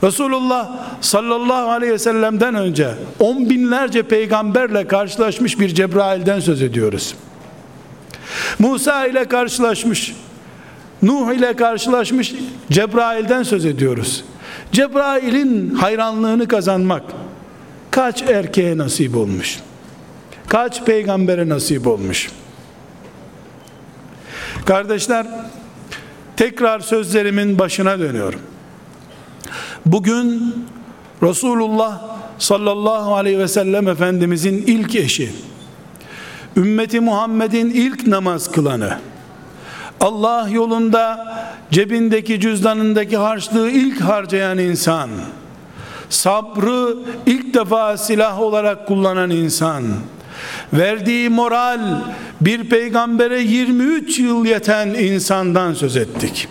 Resulullah 0.05 0.71
sallallahu 1.01 1.71
aleyhi 1.71 1.93
ve 1.93 1.99
sellem'den 1.99 2.55
önce 2.55 2.95
on 3.19 3.51
binlerce 3.51 4.03
peygamberle 4.03 4.87
karşılaşmış 4.87 5.61
bir 5.61 5.75
Cebrail'den 5.75 6.41
söz 6.41 6.63
ediyoruz. 6.63 7.15
Musa 8.59 9.07
ile 9.07 9.25
karşılaşmış, 9.25 10.15
Nuh 11.03 11.33
ile 11.33 11.57
karşılaşmış 11.57 12.35
Cebrail'den 12.71 13.43
söz 13.43 13.65
ediyoruz. 13.65 14.25
Cebrail'in 14.73 15.75
hayranlığını 15.75 16.49
kazanmak 16.49 17.03
kaç 17.91 18.23
erkeğe 18.23 18.79
nasip 18.79 19.17
olmuş? 19.17 19.61
Kaç 20.49 20.85
peygambere 20.85 21.49
nasip 21.49 21.87
olmuş? 21.87 22.31
Kardeşler, 24.67 25.27
tekrar 26.37 26.81
sözlerimin 26.81 27.59
başına 27.59 27.99
dönüyorum. 27.99 28.41
Bugün 29.87 30.55
Resulullah 31.23 32.03
sallallahu 32.39 33.15
aleyhi 33.15 33.39
ve 33.39 33.49
sellem 33.49 33.89
Efendimizin 33.89 34.65
ilk 34.67 34.97
eşi, 34.97 35.33
ümmeti 36.57 37.01
Muhammed'in 37.01 37.71
ilk 37.71 38.07
namaz 38.07 38.53
kılanı, 38.53 38.99
Allah 40.01 40.49
yolunda 40.49 41.35
cebindeki 41.71 42.41
cüzdanındaki 42.41 43.17
harçlığı 43.17 43.71
ilk 43.71 44.01
harcayan 44.01 44.59
insan, 44.59 45.11
sabrı 46.09 46.97
ilk 47.27 47.55
defa 47.55 47.97
silah 47.97 48.41
olarak 48.41 48.87
kullanan 48.87 49.31
insan, 49.31 49.85
verdiği 50.73 51.29
moral 51.29 51.81
bir 52.41 52.69
peygambere 52.69 53.41
23 53.41 54.19
yıl 54.19 54.45
yeten 54.45 54.89
insandan 54.89 55.75
söz 55.75 55.97
ettik. 55.97 56.49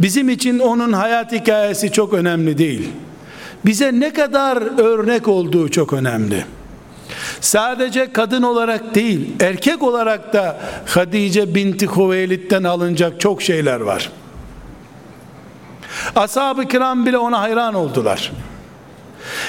Bizim 0.00 0.28
için 0.28 0.58
onun 0.58 0.92
hayat 0.92 1.32
hikayesi 1.32 1.92
çok 1.92 2.14
önemli 2.14 2.58
değil. 2.58 2.88
Bize 3.64 4.00
ne 4.00 4.12
kadar 4.12 4.80
örnek 4.80 5.28
olduğu 5.28 5.68
çok 5.68 5.92
önemli. 5.92 6.44
Sadece 7.40 8.12
kadın 8.12 8.42
olarak 8.42 8.94
değil, 8.94 9.32
erkek 9.40 9.82
olarak 9.82 10.32
da 10.32 10.56
Hadice 10.86 11.54
binti 11.54 11.86
Huveylid'den 11.86 12.64
alınacak 12.64 13.20
çok 13.20 13.42
şeyler 13.42 13.80
var. 13.80 14.10
Ashab-ı 16.16 16.68
kiram 16.68 17.06
bile 17.06 17.18
ona 17.18 17.40
hayran 17.40 17.74
oldular. 17.74 18.32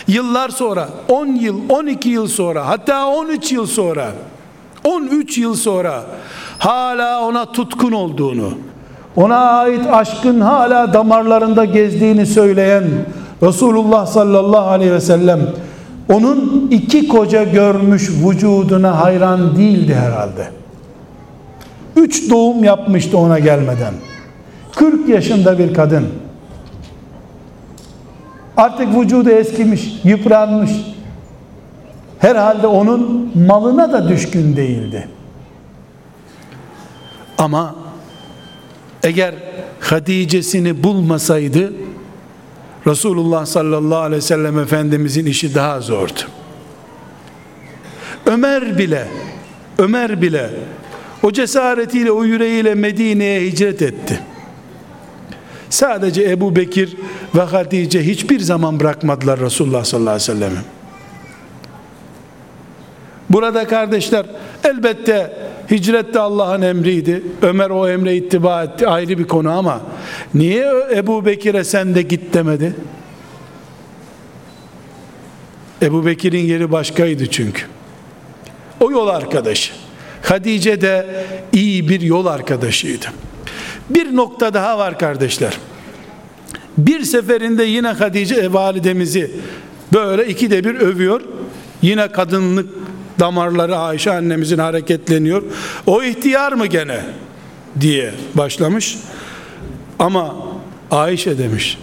Yıllar 0.07 0.49
sonra, 0.49 0.89
10 1.09 1.27
yıl, 1.27 1.69
12 1.69 2.09
yıl 2.09 2.27
sonra, 2.27 2.67
hatta 2.67 3.07
13 3.07 3.51
yıl 3.51 3.67
sonra, 3.67 4.11
13 4.83 5.37
yıl 5.37 5.55
sonra 5.55 6.03
hala 6.59 7.21
ona 7.21 7.51
tutkun 7.51 7.91
olduğunu, 7.91 8.51
ona 9.15 9.37
ait 9.37 9.87
aşkın 9.87 10.41
hala 10.41 10.93
damarlarında 10.93 11.65
gezdiğini 11.65 12.25
söyleyen 12.25 12.83
Resulullah 13.43 14.05
sallallahu 14.05 14.69
aleyhi 14.69 14.93
ve 14.93 15.01
sellem 15.01 15.39
onun 16.11 16.67
iki 16.71 17.07
koca 17.07 17.43
görmüş 17.43 18.09
vücuduna 18.09 19.01
hayran 19.01 19.57
değildi 19.57 19.95
herhalde. 19.95 20.47
Üç 21.95 22.29
doğum 22.29 22.63
yapmıştı 22.63 23.17
ona 23.17 23.39
gelmeden. 23.39 23.93
40 24.75 25.09
yaşında 25.09 25.59
bir 25.59 25.73
kadın. 25.73 26.07
Artık 28.57 28.97
vücudu 28.99 29.29
eskimiş, 29.29 29.99
yıpranmış. 30.03 30.71
Herhalde 32.19 32.67
onun 32.67 33.31
malına 33.47 33.91
da 33.93 34.09
düşkün 34.09 34.55
değildi. 34.55 35.07
Ama 37.37 37.75
eğer 39.03 39.33
Hatice'sini 39.79 40.83
bulmasaydı 40.83 41.73
Resulullah 42.87 43.45
sallallahu 43.45 43.99
aleyhi 43.99 44.17
ve 44.17 44.25
sellem 44.27 44.59
Efendimizin 44.59 45.25
işi 45.25 45.55
daha 45.55 45.81
zordu. 45.81 46.19
Ömer 48.25 48.77
bile 48.77 49.07
Ömer 49.77 50.21
bile 50.21 50.49
o 51.23 51.31
cesaretiyle 51.31 52.11
o 52.11 52.23
yüreğiyle 52.23 52.75
Medine'ye 52.75 53.41
hicret 53.41 53.81
etti. 53.81 54.19
Sadece 55.69 56.23
Ebu 56.23 56.55
Bekir 56.55 56.97
ve 57.35 57.41
Hatice 57.41 58.03
hiçbir 58.03 58.39
zaman 58.39 58.79
bırakmadılar 58.79 59.39
Resulullah 59.39 59.83
sallallahu 59.83 60.09
aleyhi 60.13 60.31
ve 60.31 60.33
sellem'i. 60.33 60.59
Burada 63.29 63.67
kardeşler 63.67 64.25
elbette 64.63 65.33
hicret 65.71 66.13
de 66.13 66.19
Allah'ın 66.19 66.61
emriydi. 66.61 67.23
Ömer 67.41 67.69
o 67.69 67.89
emre 67.89 68.15
ittiba 68.15 68.63
etti 68.63 68.87
ayrı 68.87 69.17
bir 69.17 69.27
konu 69.27 69.51
ama 69.51 69.81
niye 70.33 70.73
Ebu 70.95 71.25
Bekir'e 71.25 71.63
sen 71.63 71.95
de 71.95 72.01
git 72.01 72.33
demedi? 72.33 72.75
Ebu 75.81 76.05
Bekir'in 76.05 76.43
yeri 76.45 76.71
başkaydı 76.71 77.27
çünkü. 77.27 77.63
O 78.79 78.91
yol 78.91 79.07
arkadaşı. 79.07 79.73
Hadice 80.23 80.81
de 80.81 81.25
iyi 81.53 81.89
bir 81.89 82.01
yol 82.01 82.25
arkadaşıydı. 82.25 83.05
Bir 83.89 84.15
nokta 84.15 84.53
daha 84.53 84.77
var 84.77 84.99
kardeşler. 84.99 85.57
Bir 86.77 87.03
seferinde 87.03 87.63
yine 87.63 87.87
Hadice 87.87 88.53
validemizi 88.53 89.31
böyle 89.93 90.27
iki 90.27 90.51
de 90.51 90.63
bir 90.63 90.75
övüyor. 90.75 91.21
Yine 91.81 92.07
kadınlık 92.07 92.69
damarları 93.21 93.77
Ayşe 93.77 94.11
annemizin 94.11 94.57
hareketleniyor. 94.57 95.43
O 95.87 96.03
ihtiyar 96.03 96.51
mı 96.51 96.65
gene 96.65 97.01
diye 97.79 98.13
başlamış. 98.35 98.97
Ama 99.99 100.35
Ayşe 100.91 101.37
demiş. 101.37 101.77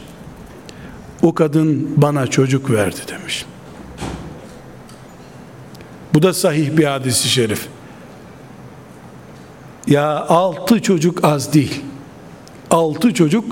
O 1.22 1.34
kadın 1.34 1.88
bana 1.96 2.26
çocuk 2.26 2.70
verdi 2.70 3.00
demiş. 3.08 3.44
Bu 6.14 6.22
da 6.22 6.34
sahih 6.34 6.76
bir 6.76 6.84
hadisi 6.84 7.28
şerif. 7.28 7.66
Ya 9.86 10.26
altı 10.26 10.82
çocuk 10.82 11.24
az 11.24 11.52
değil. 11.52 11.80
Altı 12.70 13.14
çocuk 13.14 13.44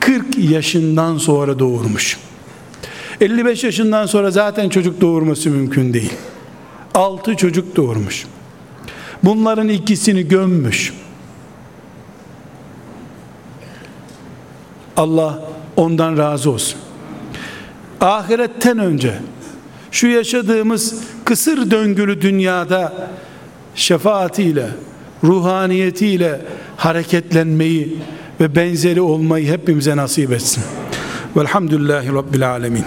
40 0.00 0.38
yaşından 0.38 1.18
sonra 1.18 1.58
doğurmuş. 1.58 2.18
55 3.20 3.64
yaşından 3.64 4.06
sonra 4.06 4.30
zaten 4.30 4.68
çocuk 4.68 5.00
doğurması 5.00 5.50
mümkün 5.50 5.94
değil. 5.94 6.12
Altı 6.94 7.36
çocuk 7.36 7.76
doğurmuş. 7.76 8.26
Bunların 9.22 9.68
ikisini 9.68 10.28
gömmüş. 10.28 10.92
Allah 14.96 15.42
ondan 15.76 16.18
razı 16.18 16.50
olsun. 16.50 16.80
Ahiretten 18.00 18.78
önce 18.78 19.14
şu 19.90 20.06
yaşadığımız 20.06 20.94
kısır 21.24 21.70
döngülü 21.70 22.20
dünyada 22.20 23.08
şefaatiyle, 23.74 24.68
ruhaniyetiyle 25.24 26.40
hareketlenmeyi 26.76 27.98
ve 28.40 28.56
benzeri 28.56 29.00
olmayı 29.00 29.52
hepimize 29.52 29.96
nasip 29.96 30.32
etsin. 30.32 30.64
Velhamdülillahi 31.36 32.12
Rabbil 32.12 32.50
Alemin. 32.50 32.84